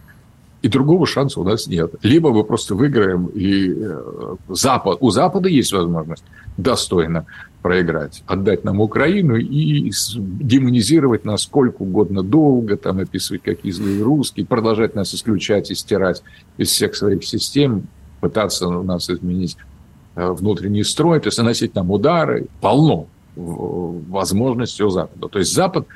И 0.67 0.69
другого 0.69 1.07
шанса 1.07 1.39
у 1.39 1.45
нас 1.45 1.67
нет. 1.67 1.95
Либо 2.03 2.33
мы 2.33 2.43
просто 2.43 2.75
выиграем, 2.75 3.27
и 3.27 3.71
э, 3.73 4.35
Запад, 4.49 4.97
у 4.99 5.11
Запада 5.11 5.47
есть 5.47 5.71
возможность 5.71 6.25
достойно 6.57 7.25
проиграть, 7.61 8.21
отдать 8.27 8.65
нам 8.65 8.81
Украину 8.81 9.37
и 9.37 9.89
демонизировать 10.17 11.23
нас 11.23 11.43
сколько 11.43 11.83
угодно 11.83 12.21
долго, 12.21 12.75
там 12.75 12.99
описывать 12.99 13.43
какие 13.43 13.71
злые 13.71 14.03
русские, 14.03 14.45
продолжать 14.45 14.93
нас 14.93 15.15
исключать 15.15 15.71
и 15.71 15.75
стирать 15.75 16.21
из 16.57 16.67
всех 16.71 16.97
своих 16.97 17.23
систем, 17.23 17.87
пытаться 18.19 18.67
у 18.67 18.83
нас 18.83 19.09
изменить 19.09 19.55
э, 20.17 20.29
внутренний 20.31 20.83
строй, 20.83 21.21
то 21.21 21.27
есть 21.27 21.37
наносить 21.37 21.75
нам 21.75 21.91
удары. 21.91 22.47
Полно 22.59 23.07
возможностей 23.37 24.83
у 24.83 24.89
Запада. 24.89 25.29
То 25.29 25.39
есть 25.39 25.53
Запад 25.53 25.87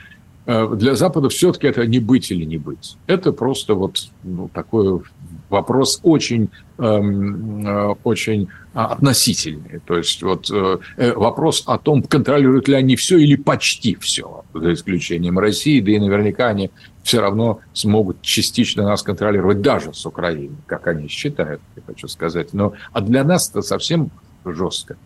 для 0.75 0.95
Запада 0.95 1.29
все-таки 1.29 1.67
это 1.67 1.85
не 1.85 1.99
быть 1.99 2.31
или 2.31 2.45
не 2.45 2.57
быть. 2.57 2.97
Это 3.07 3.31
просто 3.31 3.75
вот 3.75 4.09
ну, 4.23 4.49
такой 4.53 5.01
вопрос 5.49 5.99
очень, 6.01 6.49
эм, 6.77 7.67
э, 7.67 7.95
очень 8.03 8.47
относительный. 8.73 9.81
То 9.85 9.97
есть 9.97 10.23
вот 10.23 10.49
э, 10.49 10.77
э, 10.97 11.13
вопрос 11.13 11.63
о 11.67 11.77
том, 11.77 12.01
контролируют 12.01 12.67
ли 12.67 12.75
они 12.75 12.95
все 12.95 13.17
или 13.17 13.35
почти 13.35 13.95
все, 13.95 14.45
за 14.53 14.73
исключением 14.73 15.37
России, 15.37 15.81
да 15.81 15.91
и 15.91 15.99
наверняка 15.99 16.47
они 16.47 16.71
все 17.03 17.19
равно 17.19 17.59
смогут 17.73 18.21
частично 18.21 18.83
нас 18.83 19.03
контролировать 19.03 19.61
даже 19.61 19.93
с 19.93 20.05
Украиной, 20.05 20.55
как 20.67 20.87
они 20.87 21.07
считают, 21.07 21.61
я 21.75 21.81
хочу 21.85 22.07
сказать. 22.07 22.53
Но 22.53 22.73
а 22.93 23.01
для 23.01 23.23
нас 23.23 23.49
это 23.49 23.61
совсем 23.61 24.09
жестко. 24.45 24.97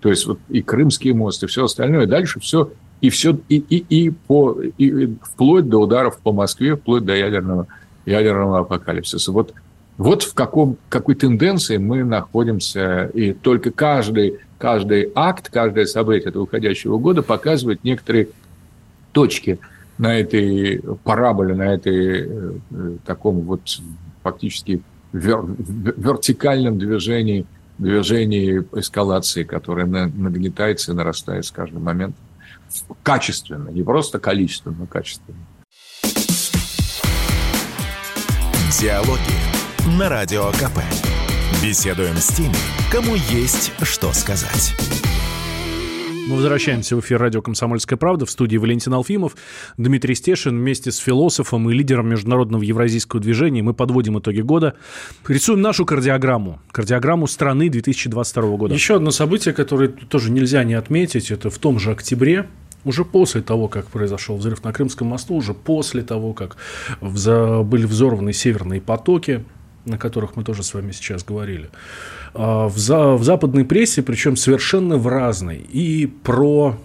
То 0.00 0.08
есть 0.08 0.26
вот 0.26 0.40
и 0.48 0.62
Крымский 0.62 1.12
мост, 1.12 1.42
и 1.44 1.46
все 1.46 1.64
остальное. 1.64 2.06
Дальше 2.06 2.40
все 2.40 2.72
и 3.02 3.10
все 3.10 3.38
и, 3.48 3.56
и, 3.56 4.06
и 4.06 4.10
по 4.10 4.58
и, 4.78 5.14
вплоть 5.22 5.68
до 5.68 5.78
ударов 5.78 6.18
по 6.20 6.32
Москве, 6.32 6.76
вплоть 6.76 7.04
до 7.04 7.14
ядерного 7.14 7.66
ядерного 8.06 8.60
апокалипсиса. 8.60 9.32
Вот 9.32 9.52
вот 9.98 10.22
в 10.22 10.32
каком, 10.32 10.78
какой 10.88 11.14
тенденции 11.16 11.76
мы 11.76 12.02
находимся, 12.02 13.10
и 13.12 13.32
только 13.32 13.70
каждый, 13.70 14.38
каждый 14.56 15.12
акт, 15.14 15.50
каждое 15.50 15.84
событие 15.84 16.30
этого 16.30 16.44
уходящего 16.44 16.96
года 16.96 17.22
показывает 17.22 17.84
некоторые 17.84 18.28
точки 19.12 19.58
на 19.98 20.18
этой 20.18 20.80
параболе, 21.04 21.54
на 21.54 21.74
этой 21.74 22.26
э, 22.26 22.52
таком 23.04 23.42
вот 23.42 23.60
фактически 24.22 24.80
вер, 25.12 25.44
вертикальном 25.44 26.78
движении, 26.78 27.44
движении 27.78 28.64
эскалации, 28.72 29.42
которое 29.44 29.86
нагнетается 29.86 30.92
и 30.92 30.94
нарастает 30.94 31.44
с 31.44 31.50
каждым 31.50 31.82
моментом 31.82 32.16
качественно, 33.02 33.68
не 33.68 33.82
просто 33.82 34.18
количественно, 34.18 34.76
но 34.80 34.86
качественно. 34.86 35.38
Диалоги 38.80 39.20
на 39.98 40.08
Радио 40.08 40.50
КП. 40.52 40.80
Беседуем 41.62 42.16
с 42.16 42.28
теми, 42.28 42.56
кому 42.90 43.14
есть 43.14 43.72
что 43.82 44.12
сказать. 44.12 44.74
Мы 46.28 46.36
возвращаемся 46.36 46.94
в 46.94 47.00
эфир 47.00 47.18
радио 47.18 47.42
«Комсомольская 47.42 47.96
правда» 47.96 48.26
в 48.26 48.30
студии 48.30 48.56
Валентин 48.56 48.94
Алфимов, 48.94 49.34
Дмитрий 49.76 50.14
Стешин 50.14 50.56
вместе 50.56 50.92
с 50.92 50.98
философом 50.98 51.68
и 51.68 51.74
лидером 51.74 52.08
международного 52.08 52.62
евразийского 52.62 53.20
движения. 53.20 53.60
Мы 53.62 53.74
подводим 53.74 54.20
итоги 54.20 54.40
года. 54.40 54.74
Рисуем 55.26 55.60
нашу 55.60 55.84
кардиограмму. 55.84 56.60
Кардиограмму 56.70 57.26
страны 57.26 57.68
2022 57.68 58.56
года. 58.56 58.72
Еще 58.72 58.96
одно 58.96 59.10
событие, 59.10 59.52
которое 59.52 59.88
тоже 59.88 60.30
нельзя 60.30 60.62
не 60.62 60.74
отметить, 60.74 61.32
это 61.32 61.50
в 61.50 61.58
том 61.58 61.80
же 61.80 61.90
октябре 61.90 62.46
уже 62.84 63.04
после 63.04 63.42
того, 63.42 63.66
как 63.66 63.86
произошел 63.86 64.36
взрыв 64.36 64.62
на 64.62 64.72
Крымском 64.72 65.08
мосту, 65.08 65.34
уже 65.34 65.54
после 65.54 66.02
того, 66.02 66.34
как 66.34 66.56
были 67.00 67.84
взорваны 67.84 68.32
северные 68.32 68.80
потоки, 68.80 69.44
на 69.84 69.98
которых 69.98 70.36
мы 70.36 70.44
тоже 70.44 70.62
с 70.62 70.74
вами 70.74 70.92
сейчас 70.92 71.24
говорили, 71.24 71.68
в, 72.34 72.76
за, 72.76 73.12
в 73.12 73.24
западной 73.24 73.64
прессе, 73.64 74.02
причем 74.02 74.36
совершенно 74.36 74.96
в 74.96 75.06
разной, 75.06 75.58
и 75.58 76.06
про 76.06 76.76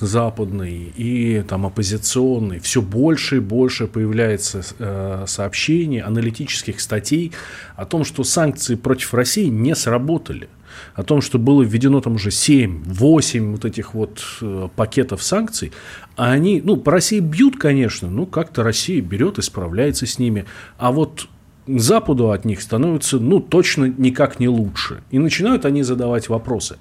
западный 0.00 0.92
и 0.96 1.42
там 1.42 1.66
оппозиционный, 1.66 2.58
все 2.58 2.80
больше 2.80 3.36
и 3.36 3.40
больше 3.40 3.86
появляется 3.86 4.62
э, 4.78 5.24
сообщений, 5.26 6.00
аналитических 6.00 6.80
статей 6.80 7.32
о 7.76 7.84
том, 7.84 8.04
что 8.04 8.24
санкции 8.24 8.76
против 8.76 9.14
России 9.14 9.46
не 9.46 9.74
сработали. 9.74 10.48
О 10.94 11.04
том, 11.04 11.20
что 11.20 11.38
было 11.38 11.62
введено 11.62 12.00
там 12.00 12.14
уже 12.14 12.30
7-8 12.30 13.52
вот 13.52 13.64
этих 13.64 13.94
вот 13.94 14.24
э, 14.40 14.68
пакетов 14.74 15.22
санкций, 15.22 15.72
а 16.16 16.32
они, 16.32 16.60
ну, 16.64 16.76
по 16.76 16.90
России 16.90 17.20
бьют, 17.20 17.58
конечно, 17.58 18.10
ну, 18.10 18.26
как-то 18.26 18.64
Россия 18.64 19.00
берет 19.00 19.38
и 19.38 19.42
справляется 19.42 20.06
с 20.06 20.18
ними. 20.18 20.46
А 20.76 20.90
вот 20.90 21.28
Западу 21.66 22.30
от 22.30 22.44
них 22.44 22.60
становится, 22.60 23.18
ну, 23.18 23.40
точно 23.40 23.86
никак 23.86 24.38
не 24.40 24.48
лучше. 24.48 25.02
И 25.10 25.18
начинают 25.18 25.64
они 25.64 25.82
задавать 25.82 26.28
вопросы. 26.28 26.76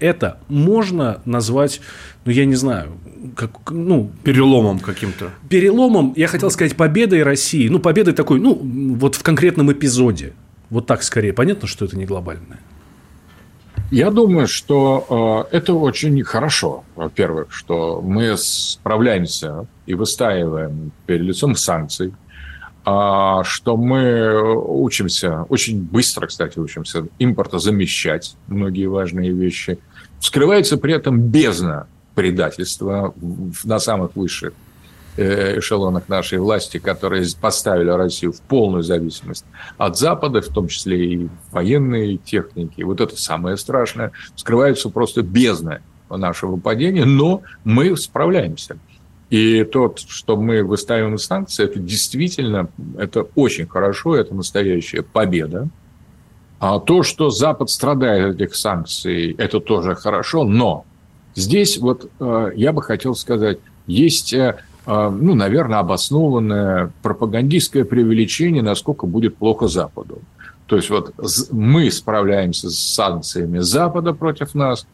Это 0.00 0.38
можно 0.48 1.20
назвать, 1.24 1.80
ну, 2.24 2.32
я 2.32 2.44
не 2.44 2.54
знаю, 2.54 2.92
как, 3.34 3.70
ну... 3.70 4.10
Переломом 4.22 4.78
каким-то. 4.78 5.30
Переломом, 5.48 6.12
я 6.16 6.28
хотел 6.28 6.50
сказать, 6.50 6.76
победой 6.76 7.22
России. 7.22 7.68
Ну, 7.68 7.78
победой 7.78 8.14
такой, 8.14 8.38
ну, 8.38 8.54
вот 8.94 9.16
в 9.16 9.22
конкретном 9.22 9.72
эпизоде. 9.72 10.34
Вот 10.70 10.86
так 10.86 11.02
скорее. 11.02 11.32
Понятно, 11.32 11.66
что 11.66 11.84
это 11.84 11.96
не 11.96 12.04
глобальное. 12.04 12.60
Я 13.90 14.10
думаю, 14.10 14.46
что 14.46 15.46
э, 15.50 15.56
это 15.56 15.72
очень 15.72 16.22
хорошо, 16.22 16.84
во-первых, 16.94 17.50
что 17.50 18.02
мы 18.02 18.36
справляемся 18.36 19.66
и 19.86 19.94
выстаиваем 19.94 20.92
перед 21.06 21.22
лицом 21.22 21.56
санкций, 21.56 22.12
что 23.44 23.76
мы 23.76 24.56
учимся, 24.56 25.42
очень 25.48 25.82
быстро, 25.82 26.26
кстати, 26.26 26.58
учимся 26.58 27.06
импорта 27.18 27.58
замещать 27.58 28.36
многие 28.46 28.86
важные 28.86 29.32
вещи. 29.32 29.78
Вскрывается 30.20 30.76
при 30.76 30.94
этом 30.94 31.20
бездна 31.20 31.86
предательства 32.14 33.14
на 33.64 33.78
самых 33.78 34.16
высших 34.16 34.52
э, 35.16 35.58
эшелонах 35.58 36.08
нашей 36.08 36.38
власти, 36.38 36.78
которые 36.78 37.26
поставили 37.40 37.90
Россию 37.90 38.32
в 38.32 38.40
полную 38.40 38.82
зависимость 38.82 39.44
от 39.76 39.98
Запада, 39.98 40.40
в 40.40 40.48
том 40.48 40.68
числе 40.68 41.14
и 41.14 41.28
военной 41.52 42.16
техники. 42.16 42.82
Вот 42.82 43.00
это 43.00 43.16
самое 43.16 43.56
страшное. 43.56 44.12
Вскрывается 44.34 44.88
просто 44.88 45.22
бездна 45.22 45.80
нашего 46.10 46.56
падения, 46.56 47.04
но 47.04 47.42
мы 47.64 47.96
справляемся. 47.96 48.78
И 49.30 49.62
тот, 49.64 50.00
что 50.00 50.36
мы 50.36 50.62
выставим 50.62 51.18
санкции, 51.18 51.64
это 51.64 51.78
действительно, 51.78 52.68
это 52.96 53.26
очень 53.34 53.66
хорошо, 53.66 54.16
это 54.16 54.34
настоящая 54.34 55.02
победа. 55.02 55.68
А 56.60 56.80
то, 56.80 57.02
что 57.02 57.30
Запад 57.30 57.70
страдает 57.70 58.34
от 58.34 58.40
этих 58.40 58.56
санкций, 58.56 59.32
это 59.38 59.60
тоже 59.60 59.94
хорошо, 59.94 60.44
но 60.44 60.84
здесь 61.34 61.78
вот 61.78 62.10
э, 62.18 62.52
я 62.56 62.72
бы 62.72 62.82
хотел 62.82 63.14
сказать, 63.14 63.58
есть, 63.86 64.32
э, 64.32 64.56
э, 64.86 65.10
ну, 65.10 65.34
наверное, 65.34 65.78
обоснованное 65.78 66.90
пропагандистское 67.02 67.84
преувеличение, 67.84 68.62
насколько 68.62 69.06
будет 69.06 69.36
плохо 69.36 69.68
Западу. 69.68 70.20
То 70.66 70.76
есть 70.76 70.90
вот 70.90 71.14
мы 71.50 71.90
справляемся 71.90 72.70
с 72.70 72.78
санкциями 72.78 73.60
Запада 73.60 74.12
против 74.12 74.54
нас, 74.54 74.86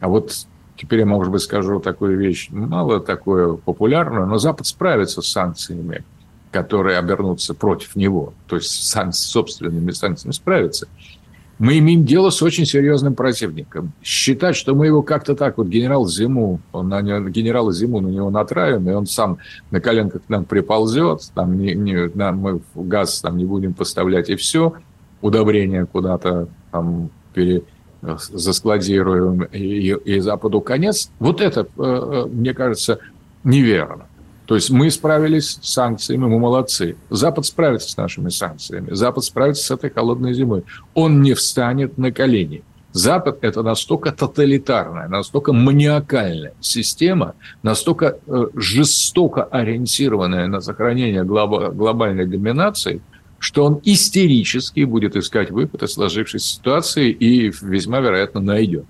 а 0.00 0.08
вот 0.08 0.32
теперь 0.76 1.00
я, 1.00 1.06
может 1.06 1.32
быть, 1.32 1.42
скажу 1.42 1.80
такую 1.80 2.18
вещь, 2.18 2.48
мало 2.50 3.00
такое 3.00 3.54
популярную, 3.54 4.26
но 4.26 4.38
Запад 4.38 4.66
справится 4.66 5.22
с 5.22 5.26
санкциями, 5.26 6.04
которые 6.52 6.98
обернутся 6.98 7.54
против 7.54 7.96
него, 7.96 8.34
то 8.46 8.56
есть 8.56 8.70
с 8.70 9.18
собственными 9.18 9.90
санкциями 9.90 10.32
справится. 10.32 10.88
Мы 11.58 11.78
имеем 11.78 12.04
дело 12.04 12.28
с 12.28 12.42
очень 12.42 12.66
серьезным 12.66 13.14
противником. 13.14 13.92
Считать, 14.02 14.56
что 14.56 14.74
мы 14.74 14.86
его 14.86 15.02
как-то 15.02 15.34
так, 15.34 15.56
вот 15.56 15.68
генерал 15.68 16.06
Зиму, 16.06 16.60
он 16.70 16.90
на 16.90 17.00
него, 17.00 17.28
генерала 17.30 17.72
Зиму 17.72 18.00
на 18.00 18.08
него 18.08 18.28
натравим, 18.28 18.90
и 18.90 18.92
он 18.92 19.06
сам 19.06 19.38
на 19.70 19.80
коленках 19.80 20.24
к 20.26 20.28
нам 20.28 20.44
приползет, 20.44 21.30
там 21.34 21.58
не, 21.58 21.74
не, 21.74 22.10
нам, 22.14 22.38
мы 22.38 22.60
газ 22.74 23.20
там 23.20 23.38
не 23.38 23.46
будем 23.46 23.72
поставлять, 23.72 24.28
и 24.28 24.36
все, 24.36 24.74
удобрения 25.22 25.86
куда-то 25.86 26.48
там 26.70 27.08
пере, 27.32 27.62
заскладируем 28.02 29.44
и, 29.44 29.92
и 29.92 30.20
Западу 30.20 30.60
конец, 30.60 31.10
вот 31.18 31.40
это, 31.40 31.60
э, 31.60 31.64
э, 31.76 32.26
мне 32.26 32.54
кажется, 32.54 32.98
неверно. 33.44 34.06
То 34.46 34.54
есть 34.54 34.70
мы 34.70 34.90
справились 34.90 35.58
с 35.60 35.72
санкциями, 35.72 36.26
мы 36.26 36.38
молодцы. 36.38 36.96
Запад 37.10 37.46
справится 37.46 37.90
с 37.90 37.96
нашими 37.96 38.28
санкциями. 38.28 38.94
Запад 38.94 39.24
справится 39.24 39.64
с 39.64 39.70
этой 39.72 39.90
холодной 39.90 40.34
зимой. 40.34 40.64
Он 40.94 41.20
не 41.20 41.34
встанет 41.34 41.98
на 41.98 42.12
колени. 42.12 42.62
Запад– 42.92 43.38
это 43.42 43.62
настолько 43.62 44.12
тоталитарная, 44.12 45.08
настолько 45.08 45.52
маниакальная 45.52 46.54
система, 46.60 47.34
настолько 47.62 48.18
э, 48.26 48.46
жестоко 48.54 49.42
ориентированная 49.44 50.46
на 50.46 50.60
сохранение 50.60 51.24
глобальной 51.24 52.26
доминации– 52.26 53.02
что 53.38 53.64
он 53.64 53.80
истерически 53.84 54.84
будет 54.84 55.16
искать 55.16 55.50
выход 55.50 55.82
из 55.82 55.92
сложившейся 55.92 56.54
ситуации 56.54 57.10
и 57.10 57.52
весьма 57.62 58.00
вероятно 58.00 58.40
найдет. 58.40 58.84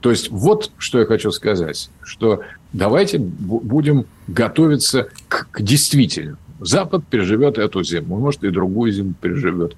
То 0.00 0.10
есть 0.10 0.30
вот 0.30 0.70
что 0.78 0.98
я 0.98 1.06
хочу 1.06 1.30
сказать, 1.30 1.90
что 2.02 2.40
давайте 2.72 3.18
будем 3.18 4.06
готовиться 4.26 5.08
к, 5.28 5.48
к 5.50 5.62
действительно. 5.62 6.38
Запад 6.60 7.06
переживет 7.06 7.58
эту 7.58 7.82
зиму, 7.82 8.18
может 8.18 8.42
и 8.44 8.50
другую 8.50 8.92
зиму 8.92 9.14
переживет. 9.20 9.76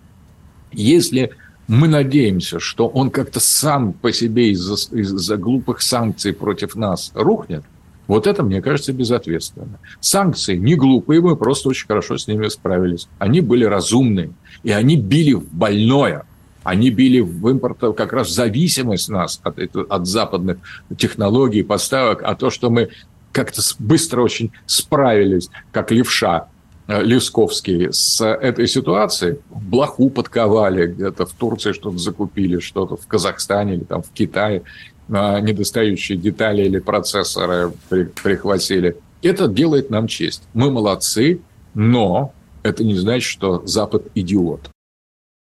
Если 0.73 1.33
мы 1.67 1.89
надеемся, 1.89 2.61
что 2.61 2.87
он 2.87 3.11
как-то 3.11 3.41
сам 3.41 3.93
по 3.93 4.13
себе 4.13 4.51
из-за, 4.53 4.75
из-за 4.97 5.37
глупых 5.37 5.83
санкций 5.83 6.33
против 6.33 6.77
нас 6.77 7.11
рухнет– 7.15 7.65
вот 8.09 8.27
это, 8.27 8.43
мне 8.43 8.63
кажется, 8.63 8.93
безответственно. 8.95 9.79
Санкции 10.01 10.57
не 10.57 10.75
глупые, 10.75 11.21
мы 11.21 11.37
просто 11.37 11.69
очень 11.69 11.87
хорошо 11.87 12.17
с 12.17 12.27
ними 12.27 12.49
справились. 12.49 13.07
Они 13.19 13.43
были 13.43 13.65
разумные, 13.65 14.33
и 14.63 14.73
они 14.73 14.97
били 14.97 15.35
в 15.35 15.53
больное. 15.53 16.25
Они 16.65 16.91
били 16.91 17.21
в 17.21 17.49
импорт 17.49 17.79
как 17.97 18.13
раз 18.15 18.31
зависимость 18.31 19.11
нас 19.11 19.41
от, 19.45 19.59
от 19.59 20.07
западных 20.07 20.59
технологий, 20.97 21.63
поставок, 21.63 22.23
а 22.25 22.35
то, 22.35 22.51
что 22.51 22.71
мы 22.71 22.89
как-то 23.33 23.61
быстро 23.79 24.23
очень 24.23 24.53
справились, 24.67 25.51
как 25.71 25.91
левша, 25.91 26.49
э, 26.87 27.03
Лесковский 27.03 27.93
с 27.93 28.25
этой 28.25 28.67
ситуацией. 28.69 29.39
Блоху 29.51 30.09
подковали, 30.09 30.87
где-то 30.87 31.27
в 31.27 31.33
Турции 31.35 31.73
что-то 31.73 31.99
закупили, 31.99 32.59
что-то 32.59 32.97
в 32.97 33.07
Казахстане 33.07 33.75
или 33.75 33.85
там 33.85 34.03
в 34.03 34.11
Китае 34.11 34.63
недостающие 35.09 36.19
детали 36.19 36.63
или 36.63 36.79
процессоры 36.79 37.73
прихватили. 37.89 38.97
Это 39.23 39.49
делает 39.49 39.91
нам 39.91 40.07
честь. 40.07 40.45
Мы 40.55 40.71
молодцы, 40.71 41.41
но 41.75 42.33
это 42.63 42.85
не 42.85 42.95
значит, 42.95 43.29
что 43.29 43.63
Запад 43.67 44.07
идиот. 44.15 44.71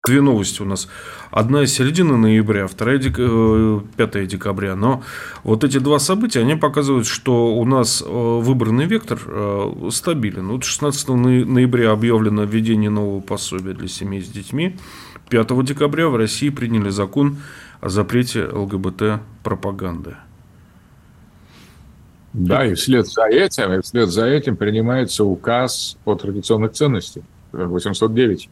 две 0.07 0.20
новости 0.20 0.62
у 0.62 0.65
нас. 0.65 0.89
Одна 1.31 1.65
из 1.65 1.73
середины 1.73 2.16
ноября, 2.16 2.66
вторая 2.69 2.99
дек... 2.99 3.16
5 3.16 4.16
э, 4.16 4.27
декабря. 4.27 4.77
Но 4.77 5.03
вот 5.43 5.65
эти 5.65 5.78
два 5.78 5.99
события, 5.99 6.41
они 6.41 6.55
показывают, 6.55 7.07
что 7.07 7.55
у 7.57 7.65
нас 7.65 8.03
э, 8.03 8.09
выбранный 8.09 8.87
вектор 8.87 9.19
э, 9.27 9.89
стабилен. 9.91 10.49
Вот 10.49 10.65
16 10.65 11.09
ноября 11.09 11.91
объявлено 11.91 12.45
введение 12.45 12.91
нового 12.91 13.20
пособия 13.20 13.73
для 13.73 13.89
семей 13.89 14.23
с 14.23 14.28
детьми. 14.28 14.77
5 15.28 15.65
декабря 15.65 16.09
в 16.09 16.16
России 16.16 16.51
приняли 16.51 16.91
закон 16.91 17.39
о 17.81 17.89
запрете 17.89 18.47
ЛГБТ-пропаганды. 18.47 20.16
Да, 22.32 22.66
и 22.66 22.74
вслед 22.74 23.07
за 23.07 23.27
этим, 23.27 23.73
и 23.73 23.81
вслед 23.81 24.11
за 24.11 24.27
этим 24.27 24.57
принимается 24.57 25.24
указ 25.24 25.97
о 26.05 26.16
традиционных 26.16 26.73
ценностях 26.73 27.24
809 27.53 28.51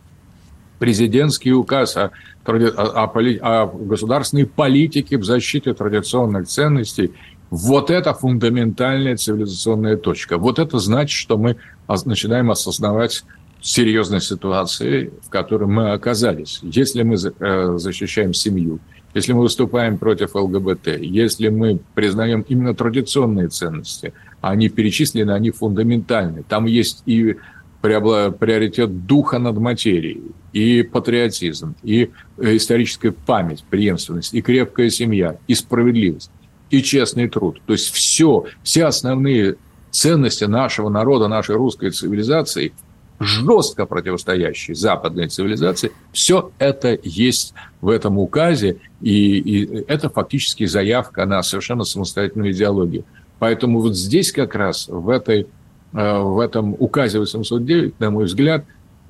президентский 0.78 1.52
указ 1.52 1.96
о, 1.96 2.10
о, 2.44 2.52
о, 2.52 3.62
о 3.62 3.66
государственной 3.66 4.46
политике 4.46 5.18
в 5.18 5.24
защите 5.24 5.72
традиционных 5.74 6.48
ценностей. 6.48 7.12
Вот 7.51 7.90
это 7.90 8.14
фундаментальная 8.14 9.16
цивилизационная 9.16 9.96
точка. 9.96 10.38
Вот 10.38 10.59
это 10.59 10.78
значит, 10.78 11.16
что 11.16 11.36
мы 11.38 11.56
начинаем 11.86 12.51
осознавать 12.51 13.24
серьезность 13.60 14.26
ситуации, 14.26 15.12
в 15.22 15.30
которой 15.30 15.68
мы 15.68 15.92
оказались. 15.92 16.60
Если 16.62 17.02
мы 17.02 17.14
э, 17.16 17.78
защищаем 17.78 18.34
семью, 18.34 18.78
если 19.15 19.32
мы 19.32 19.43
выступаем 19.43 19.97
против 19.97 20.35
ЛГБТ, 20.35 20.99
если 20.99 21.49
мы 21.49 21.78
признаем 21.95 22.45
именно 22.49 22.74
традиционные 22.74 23.49
ценности, 23.49 24.12
они 24.41 24.69
перечислены, 24.69 25.31
они 25.31 25.51
фундаментальны. 25.51 26.43
Там 26.49 26.66
есть 26.66 27.03
и 27.07 27.36
приоритет 27.81 29.07
духа 29.07 29.39
над 29.39 29.59
материей, 29.59 30.23
и 30.53 30.82
патриотизм, 30.82 31.77
и 31.82 32.11
э, 32.39 32.57
историческая 32.57 33.12
память, 33.12 33.62
преемственность, 33.69 34.32
и 34.32 34.41
крепкая 34.41 34.89
семья, 34.89 35.36
и 35.47 35.55
справедливость, 35.55 36.31
и 36.70 36.82
честный 36.82 37.28
труд. 37.28 37.61
То 37.66 37.74
есть 37.74 37.93
все, 37.93 38.47
все 38.62 38.86
основные 38.86 39.57
ценности 39.91 40.45
нашего 40.45 40.89
народа, 40.89 41.28
нашей 41.28 41.57
русской 41.57 41.91
цивилизации, 41.91 42.73
жестко 43.20 43.86
противостоящей 43.86 44.74
западной 44.74 45.28
цивилизации, 45.28 45.93
все 46.12 46.51
это 46.59 46.99
есть 47.03 47.55
в 47.81 47.89
этом 47.89 48.19
указе, 48.19 48.78
и, 49.01 49.39
и 49.39 49.85
это 49.86 50.11
фактически 50.11 50.66
заявка 50.66 51.24
на 51.27 51.43
совершенно 51.43 51.85
самостоятельную 51.85 52.53
идеологию. 52.53 53.05
Поэтому 53.39 53.81
вот 53.81 53.97
здесь 53.97 54.32
как 54.32 54.55
раз, 54.55 54.89
в 54.89 55.09
этой 55.09 55.47
Э, 55.95 56.19
в 56.19 56.41
этом 56.41 56.74
указе 56.78 57.20
809, 57.20 58.01
на 58.01 58.11
мой 58.11 58.24
взгляд, 58.24 58.65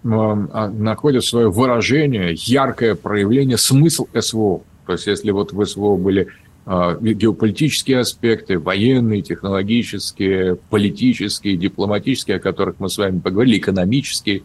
а, 0.06 0.68
находит 0.68 1.24
свое 1.24 1.50
выражение, 1.50 2.34
яркое 2.34 2.94
проявление, 2.94 3.56
смысл 3.56 4.06
СВО. 4.14 4.60
То 4.84 4.92
есть 4.92 5.06
если 5.06 5.30
вот 5.30 5.54
в 5.54 5.64
СВО 5.64 5.96
были 5.96 6.28
геополитические 6.66 8.00
аспекты, 8.00 8.58
военные, 8.58 9.20
технологические, 9.20 10.56
политические, 10.56 11.56
дипломатические, 11.56 12.38
о 12.38 12.40
которых 12.40 12.76
мы 12.78 12.88
с 12.88 12.96
вами 12.96 13.18
поговорили, 13.18 13.58
экономические, 13.58 14.42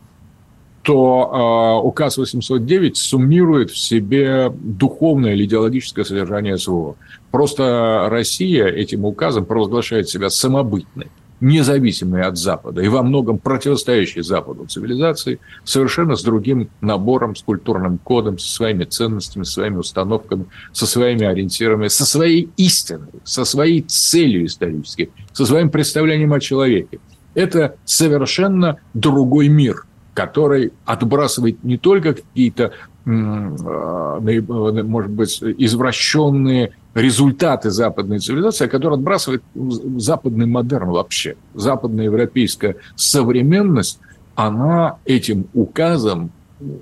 то 0.81 1.81
э, 1.81 1.87
указ 1.87 2.17
809 2.17 2.97
суммирует 2.97 3.71
в 3.71 3.77
себе 3.77 4.51
духовное 4.51 5.33
или 5.33 5.45
идеологическое 5.45 6.05
содержание 6.05 6.57
СВО. 6.57 6.95
Просто 7.31 8.07
Россия 8.09 8.67
этим 8.67 9.05
указом 9.05 9.45
провозглашает 9.45 10.09
себя 10.09 10.29
самобытной 10.29 11.07
независимые 11.41 12.25
от 12.25 12.37
Запада 12.37 12.81
и 12.81 12.87
во 12.87 13.03
многом 13.03 13.39
противостоящие 13.39 14.23
Западу 14.23 14.65
цивилизации, 14.65 15.39
совершенно 15.63 16.15
с 16.15 16.23
другим 16.23 16.69
набором, 16.81 17.35
с 17.35 17.41
культурным 17.41 17.97
кодом, 17.97 18.37
со 18.37 18.53
своими 18.53 18.83
ценностями, 18.83 19.43
со 19.43 19.53
своими 19.53 19.77
установками, 19.77 20.45
со 20.73 20.85
своими 20.85 21.25
ориентирами, 21.25 21.87
со 21.87 22.05
своей 22.05 22.49
истиной, 22.57 23.09
со 23.23 23.45
своей 23.45 23.81
целью 23.81 24.45
исторической, 24.45 25.11
со 25.33 25.45
своим 25.45 25.69
представлением 25.69 26.33
о 26.33 26.39
человеке. 26.39 26.99
Это 27.35 27.75
совершенно 27.85 28.77
другой 28.93 29.47
мир, 29.47 29.85
который 30.13 30.73
отбрасывает 30.85 31.63
не 31.63 31.77
только 31.77 32.15
какие-то, 32.15 32.73
может 33.09 35.11
быть, 35.11 35.41
извращенные 35.41 36.73
результаты 36.93 37.71
западной 37.71 38.19
цивилизации, 38.19 38.67
который 38.67 38.95
отбрасывает 38.95 39.43
западный 39.55 40.45
модерн 40.45 40.89
вообще. 40.89 41.35
Западная 41.53 42.05
европейская 42.05 42.75
современность, 42.95 43.99
она 44.35 44.97
этим 45.05 45.47
указом 45.53 46.31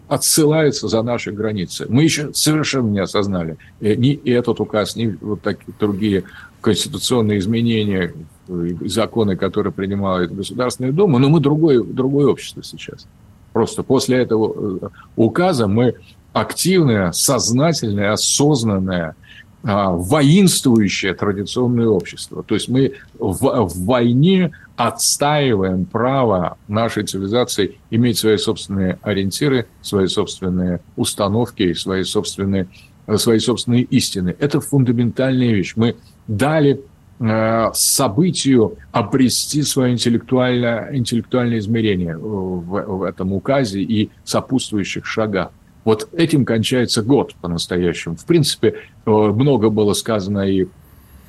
отсылается 0.08 0.88
за 0.88 1.02
наши 1.04 1.32
границы. 1.32 1.86
Мы 1.88 2.04
еще 2.04 2.34
совершенно 2.34 2.90
не 2.90 2.99
осознали 2.99 3.58
э, 3.80 3.94
ни 3.95 4.16
этот 4.28 4.60
указ, 4.60 4.95
ни 4.95 5.18
вот 5.22 5.41
такие 5.41 5.74
другие 5.80 6.24
конституционные 6.62 7.38
изменения, 7.38 8.14
э, 8.48 8.70
законы, 8.86 9.36
которые 9.36 9.72
принимают 9.72 10.32
Государственная 10.32 10.91
Дума, 10.91 11.20
но 11.20 11.30
мы 11.30 11.40
другое, 11.40 11.84
другое 11.84 12.28
общество 12.28 12.64
сейчас. 12.64 13.08
Просто 13.54 13.84
после 13.84 14.18
этого 14.18 14.80
э, 14.82 14.90
указа 15.16 15.68
мы 15.68 15.94
активное, 16.39 17.11
сознательное, 17.11 18.14
осознанное– 18.14 19.15
а, 19.64 19.89
воинствующее 19.91 21.14
традиционное 21.14 21.88
общество. 21.88 22.41
То 22.41 22.55
есть 22.55 22.69
мы 22.69 22.93
в, 23.19 23.65
в 23.65 23.85
войне 23.85 24.51
отстаиваем 24.77 25.84
право 25.85 26.57
нашей 26.69 27.03
цивилизации 27.03 27.77
иметь 27.89 28.18
свои 28.18 28.38
собственные 28.38 28.97
ориентиры, 29.01 29.68
свои 29.81 30.07
собственные 30.07 30.80
установки, 30.95 31.73
свои 31.73 32.03
собственные, 32.03 32.69
свои 33.18 33.39
собственные 33.39 33.84
истины. 33.84 34.35
Это 34.39 34.61
фундаментальная 34.61 35.51
вещь. 35.51 35.73
Мы 35.76 35.97
дали 36.27 36.80
э, 37.19 37.69
событию 37.73 38.77
обрести 38.93 39.64
свое 39.64 39.91
интеллектуальное, 39.91 40.95
интеллектуальное 40.95 41.57
измерение 41.57 42.15
в, 42.15 42.99
в 42.99 43.03
этом 43.03 43.34
указе 43.34 43.81
и 43.81 44.11
сопутствующих 44.23 45.05
шагах. 45.05 45.51
Вот 45.88 46.09
этим 46.11 46.43
кончается 46.43 47.01
год 47.01 47.34
по-настоящему. 47.39 48.18
В 48.18 48.26
принципе, 48.26 48.76
э, 49.05 49.09
много 49.09 49.69
было 49.69 49.93
сказано 49.93 50.39
и 50.39 50.65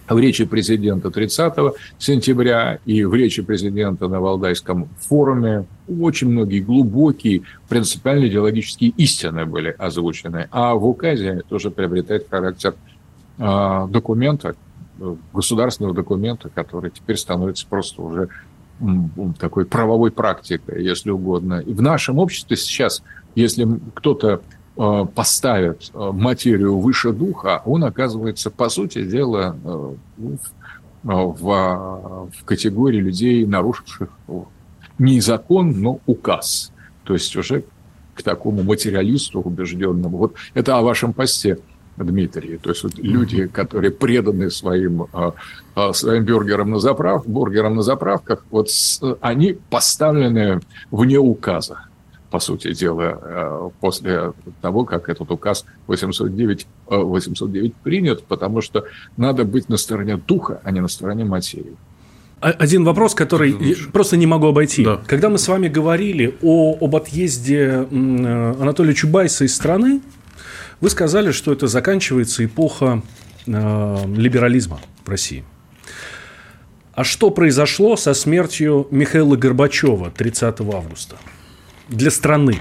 в 0.08 0.18
речи 0.18 0.44
президента 0.46 1.12
30 1.12 1.76
сентября 1.96 2.80
и 2.84 3.04
в 3.04 3.14
речи 3.14 3.40
президента 3.40 4.08
на 4.08 4.18
Валдайском 4.20 4.88
форуме 4.98 5.64
очень 5.86 6.30
многие 6.30 6.58
глубокие 6.58 7.42
принципиально 7.68 8.26
идеологические 8.26 8.90
истины 8.96 9.46
были 9.46 9.76
озвучены. 9.78 10.48
А 10.50 10.74
в 10.74 10.84
указе 10.88 11.44
тоже 11.48 11.70
приобретает 11.70 12.26
характер 12.28 12.74
э, 13.38 13.86
документа, 13.90 14.56
государственного 15.32 15.94
документа, 15.94 16.48
который 16.52 16.90
теперь 16.90 17.16
становится 17.16 17.64
просто 17.64 18.02
уже 18.02 18.28
такой 19.38 19.66
правовой 19.66 20.10
практикой, 20.10 20.84
если 20.84 21.10
угодно. 21.10 21.60
И 21.60 21.72
в 21.72 21.82
нашем 21.82 22.18
обществе 22.18 22.56
сейчас 22.56 23.02
если 23.34 23.68
кто-то 23.94 24.40
э, 24.76 25.06
поставит 25.14 25.90
э, 25.92 26.10
материю 26.12 26.78
выше 26.78 27.12
духа, 27.12 27.62
он 27.64 27.84
оказывается, 27.84 28.50
по 28.50 28.68
сути 28.68 29.04
дела, 29.04 29.56
э, 29.64 29.94
в, 31.04 31.42
в 31.42 32.44
категории 32.44 32.98
людей, 32.98 33.46
нарушивших 33.46 34.08
не 34.98 35.20
закон, 35.20 35.80
но 35.80 36.00
указ. 36.06 36.72
То 37.04 37.14
есть 37.14 37.34
уже 37.36 37.64
к 38.14 38.22
такому 38.22 38.64
материалисту 38.64 39.40
убежденному. 39.40 40.18
Вот 40.18 40.34
это 40.54 40.76
о 40.76 40.82
вашем 40.82 41.12
посте, 41.12 41.60
Дмитрий. 41.96 42.58
То 42.58 42.70
есть 42.70 42.82
вот 42.82 42.98
люди, 42.98 43.46
которые 43.46 43.90
преданы 43.90 44.50
своим, 44.50 45.06
своим 45.92 46.24
бюргерам 46.24 46.70
на 46.70 46.78
заправ, 46.78 47.26
бургерам 47.26 47.76
на 47.76 47.82
заправках, 47.82 48.44
вот 48.50 48.68
они 49.20 49.56
поставлены 49.70 50.60
вне 50.90 51.18
указа 51.18 51.87
по 52.30 52.40
сути 52.40 52.74
дела, 52.74 53.18
э, 53.20 53.70
после 53.80 54.32
того, 54.60 54.84
как 54.84 55.08
этот 55.08 55.30
указ 55.30 55.64
809, 55.86 56.66
809 56.86 57.70
э, 57.70 57.74
принят, 57.82 58.24
потому 58.24 58.60
что 58.60 58.84
надо 59.16 59.44
быть 59.44 59.68
на 59.68 59.76
стороне 59.76 60.16
духа, 60.16 60.60
а 60.64 60.70
не 60.70 60.80
на 60.80 60.88
стороне 60.88 61.24
материи. 61.24 61.76
Один 62.40 62.84
вопрос, 62.84 63.14
который 63.14 63.50
я 63.50 63.74
просто 63.92 64.16
не 64.16 64.26
могу 64.26 64.46
обойти. 64.46 64.84
Да. 64.84 65.00
Когда 65.06 65.28
мы 65.28 65.38
с 65.38 65.48
вами 65.48 65.66
говорили 65.66 66.36
о, 66.40 66.76
об 66.80 66.94
отъезде 66.94 67.86
э, 67.90 68.54
Анатолия 68.60 68.94
Чубайса 68.94 69.44
из 69.44 69.56
страны, 69.56 70.00
вы 70.80 70.90
сказали, 70.90 71.32
что 71.32 71.52
это 71.52 71.66
заканчивается 71.66 72.44
эпоха 72.44 73.02
э, 73.46 73.96
либерализма 74.14 74.78
в 75.04 75.08
России. 75.08 75.44
А 76.94 77.02
что 77.02 77.30
произошло 77.30 77.96
со 77.96 78.14
смертью 78.14 78.86
Михаила 78.92 79.36
Горбачева 79.36 80.10
30 80.10 80.60
августа? 80.60 81.16
Для 81.88 82.10
страны? 82.10 82.60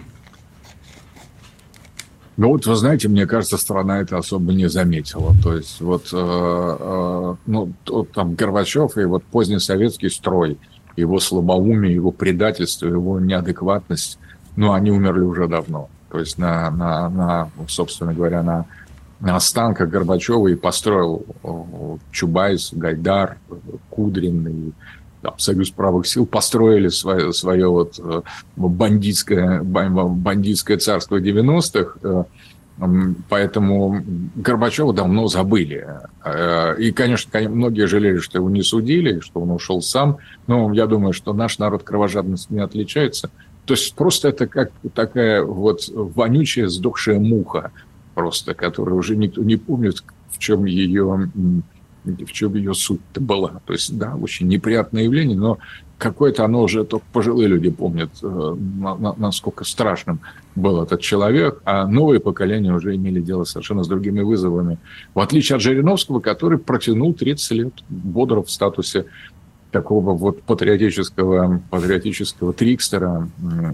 Ну 2.37 2.49
вот, 2.49 2.67
вы 2.67 2.75
знаете, 2.75 3.07
мне 3.07 3.25
кажется, 3.25 3.57
страна 3.57 4.01
это 4.01 4.17
особо 4.17 4.53
не 4.53 4.69
заметила. 4.69 5.33
То 5.43 5.55
есть 5.55 5.81
вот, 5.81 6.09
э, 6.13 6.77
э, 6.79 7.35
ну, 7.47 7.73
там 8.13 8.35
Горбачев 8.35 8.95
и 8.97 9.05
вот 9.05 9.23
поздний 9.23 9.59
советский 9.59 10.09
строй, 10.09 10.59
его 10.95 11.19
слабоумие, 11.19 11.95
его 11.95 12.11
предательство, 12.11 12.87
его 12.87 13.19
неадекватность, 13.19 14.19
ну, 14.55 14.73
они 14.73 14.91
умерли 14.91 15.21
уже 15.21 15.47
давно. 15.47 15.89
то 16.11 16.19
есть 16.19 16.37
на, 16.37 16.69
на, 16.69 17.09
на 17.09 17.49
собственно 17.67 18.13
говоря, 18.13 18.43
на, 18.43 18.65
на 19.19 19.35
останках 19.35 19.89
Горбачева 19.89 20.47
и 20.47 20.55
построил 20.55 21.25
Чубайс, 22.11 22.69
Гайдар, 22.71 23.39
Кудрин 23.89 24.47
и 24.47 24.71
там, 25.27 25.39
Союз 25.39 25.71
правых 25.71 26.07
сил 26.07 26.25
построили 26.25 26.87
свое, 26.87 27.33
свое 27.33 27.67
вот 27.67 27.99
бандитское, 28.55 29.61
бандитское 29.61 30.77
царство 30.77 31.19
90-х. 31.19 32.25
Поэтому 33.27 34.03
Горбачева 34.35 34.93
давно 34.93 35.27
забыли. 35.27 35.87
Э, 36.23 36.75
и, 36.77 36.91
конечно, 36.91 37.49
многие 37.49 37.87
жалели, 37.87 38.19
что 38.19 38.37
его 38.37 38.51
не 38.51 38.61
судили, 38.61 39.19
что 39.19 39.41
он 39.41 39.49
ушел 39.49 39.81
сам. 39.81 40.19
Но 40.45 40.71
я 40.73 40.85
думаю, 40.85 41.11
что 41.11 41.33
наш 41.33 41.57
народ 41.57 41.81
кровожадностью 41.81 42.55
не 42.55 42.61
отличается. 42.61 43.31
То 43.65 43.73
есть 43.73 43.95
просто 43.95 44.29
это 44.29 44.45
как 44.45 44.71
такая 44.93 45.41
вот 45.41 45.89
вонючая 45.89 46.67
сдохшая 46.67 47.19
муха 47.19 47.71
просто, 48.13 48.53
которая 48.53 48.95
уже 48.95 49.15
никто 49.15 49.43
не 49.43 49.55
помнит, 49.55 50.03
в 50.29 50.37
чем 50.37 50.65
ее 50.65 51.31
в 52.11 52.31
чем 52.31 52.55
ее 52.55 52.73
суть-то 52.73 53.21
была. 53.21 53.61
То 53.65 53.73
есть, 53.73 53.97
да, 53.97 54.15
очень 54.15 54.47
неприятное 54.47 55.03
явление, 55.03 55.37
но 55.37 55.57
какое-то 55.97 56.45
оно 56.45 56.61
уже 56.61 56.83
только 56.83 57.05
пожилые 57.11 57.47
люди 57.47 57.69
помнят, 57.69 58.11
э, 58.21 58.55
насколько 59.17 59.63
страшным 59.63 60.19
был 60.55 60.81
этот 60.81 61.01
человек, 61.01 61.61
а 61.65 61.87
новые 61.87 62.19
поколения 62.19 62.73
уже 62.73 62.95
имели 62.95 63.21
дело 63.21 63.43
совершенно 63.43 63.83
с 63.83 63.87
другими 63.87 64.21
вызовами. 64.21 64.77
В 65.13 65.19
отличие 65.19 65.55
от 65.55 65.61
Жириновского, 65.61 66.19
который 66.19 66.57
протянул 66.59 67.13
30 67.13 67.51
лет 67.51 67.73
бодро 67.89 68.41
в 68.41 68.51
статусе 68.51 69.05
такого 69.71 70.13
вот 70.13 70.41
патриотического, 70.43 71.61
патриотического 71.69 72.53
трикстера. 72.53 73.29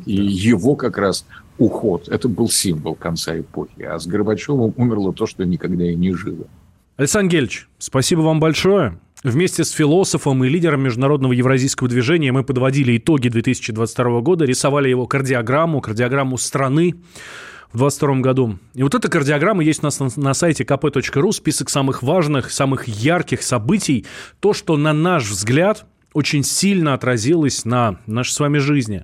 И 0.05 0.15
его 0.15 0.75
как 0.75 0.97
раз 0.97 1.25
уход, 1.57 2.07
это 2.09 2.27
был 2.27 2.49
символ 2.49 2.95
конца 2.95 3.39
эпохи. 3.39 3.83
А 3.83 3.99
с 3.99 4.07
Горбачевым 4.07 4.73
умерло 4.77 5.13
то, 5.13 5.25
что 5.27 5.45
никогда 5.45 5.85
и 5.85 5.95
не 5.95 6.13
жило. 6.13 6.47
Александр 6.95 7.31
Гельч, 7.31 7.65
спасибо 7.79 8.19
вам 8.21 8.39
большое. 8.39 8.99
Вместе 9.23 9.63
с 9.63 9.71
философом 9.71 10.43
и 10.43 10.49
лидером 10.49 10.83
международного 10.83 11.33
евразийского 11.33 11.89
движения 11.89 12.31
мы 12.31 12.43
подводили 12.43 12.97
итоги 12.97 13.29
2022 13.29 14.21
года, 14.21 14.45
рисовали 14.45 14.89
его 14.89 15.07
кардиограмму, 15.07 15.81
кардиограмму 15.81 16.37
страны 16.37 16.93
в 17.71 17.79
2022 17.79 18.15
году. 18.17 18.59
И 18.75 18.83
вот 18.83 18.93
эта 18.93 19.09
кардиограмма 19.09 19.63
есть 19.63 19.81
у 19.81 19.87
нас 19.87 19.99
на, 19.99 20.09
на 20.17 20.33
сайте 20.35 20.65
kp.ru, 20.65 21.31
список 21.31 21.71
самых 21.71 22.03
важных, 22.03 22.51
самых 22.51 22.87
ярких 22.87 23.41
событий, 23.41 24.05
то, 24.39 24.53
что, 24.53 24.77
на 24.77 24.93
наш 24.93 25.27
взгляд, 25.27 25.87
очень 26.13 26.43
сильно 26.43 26.93
отразилось 26.93 27.65
на 27.65 28.01
нашей 28.05 28.33
с 28.33 28.39
вами 28.39 28.59
жизни. 28.59 29.03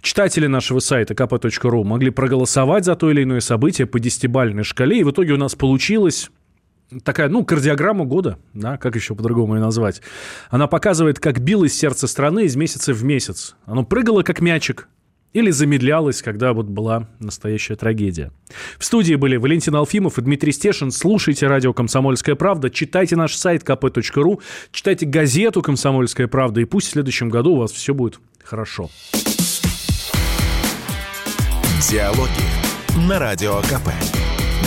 Читатели 0.00 0.46
нашего 0.46 0.78
сайта 0.78 1.12
kp.ru 1.12 1.84
могли 1.84 2.08
проголосовать 2.08 2.86
за 2.86 2.96
то 2.96 3.10
или 3.10 3.24
иное 3.24 3.40
событие 3.40 3.86
по 3.86 4.00
десятибальной 4.00 4.64
шкале, 4.64 5.00
и 5.00 5.04
в 5.04 5.10
итоге 5.10 5.34
у 5.34 5.36
нас 5.36 5.54
получилось 5.54 6.30
такая, 7.04 7.28
ну, 7.28 7.44
кардиограмма 7.44 8.04
года, 8.04 8.38
да, 8.54 8.76
как 8.76 8.96
еще 8.96 9.14
по-другому 9.14 9.56
ее 9.56 9.60
назвать. 9.60 10.02
Она 10.50 10.66
показывает, 10.66 11.18
как 11.18 11.40
билось 11.40 11.74
сердце 11.74 12.06
страны 12.06 12.44
из 12.44 12.56
месяца 12.56 12.92
в 12.92 13.04
месяц. 13.04 13.56
Оно 13.64 13.84
прыгало, 13.84 14.22
как 14.22 14.40
мячик, 14.40 14.88
или 15.32 15.50
замедлялось, 15.50 16.22
когда 16.22 16.52
вот 16.52 16.66
была 16.66 17.08
настоящая 17.20 17.76
трагедия. 17.76 18.32
В 18.78 18.84
студии 18.84 19.14
были 19.14 19.36
Валентин 19.36 19.76
Алфимов 19.76 20.18
и 20.18 20.22
Дмитрий 20.22 20.52
Стешин. 20.52 20.90
Слушайте 20.90 21.46
радио 21.46 21.72
«Комсомольская 21.72 22.34
правда», 22.34 22.70
читайте 22.70 23.16
наш 23.16 23.34
сайт 23.36 23.62
kp.ru, 23.62 24.40
читайте 24.72 25.06
газету 25.06 25.62
«Комсомольская 25.62 26.26
правда», 26.26 26.60
и 26.60 26.64
пусть 26.64 26.88
в 26.88 26.90
следующем 26.90 27.28
году 27.28 27.52
у 27.52 27.56
вас 27.58 27.70
все 27.70 27.94
будет 27.94 28.18
хорошо. 28.42 28.90
Диалоги 31.88 33.08
на 33.08 33.18
Радио 33.18 33.60
КП. 33.62 33.90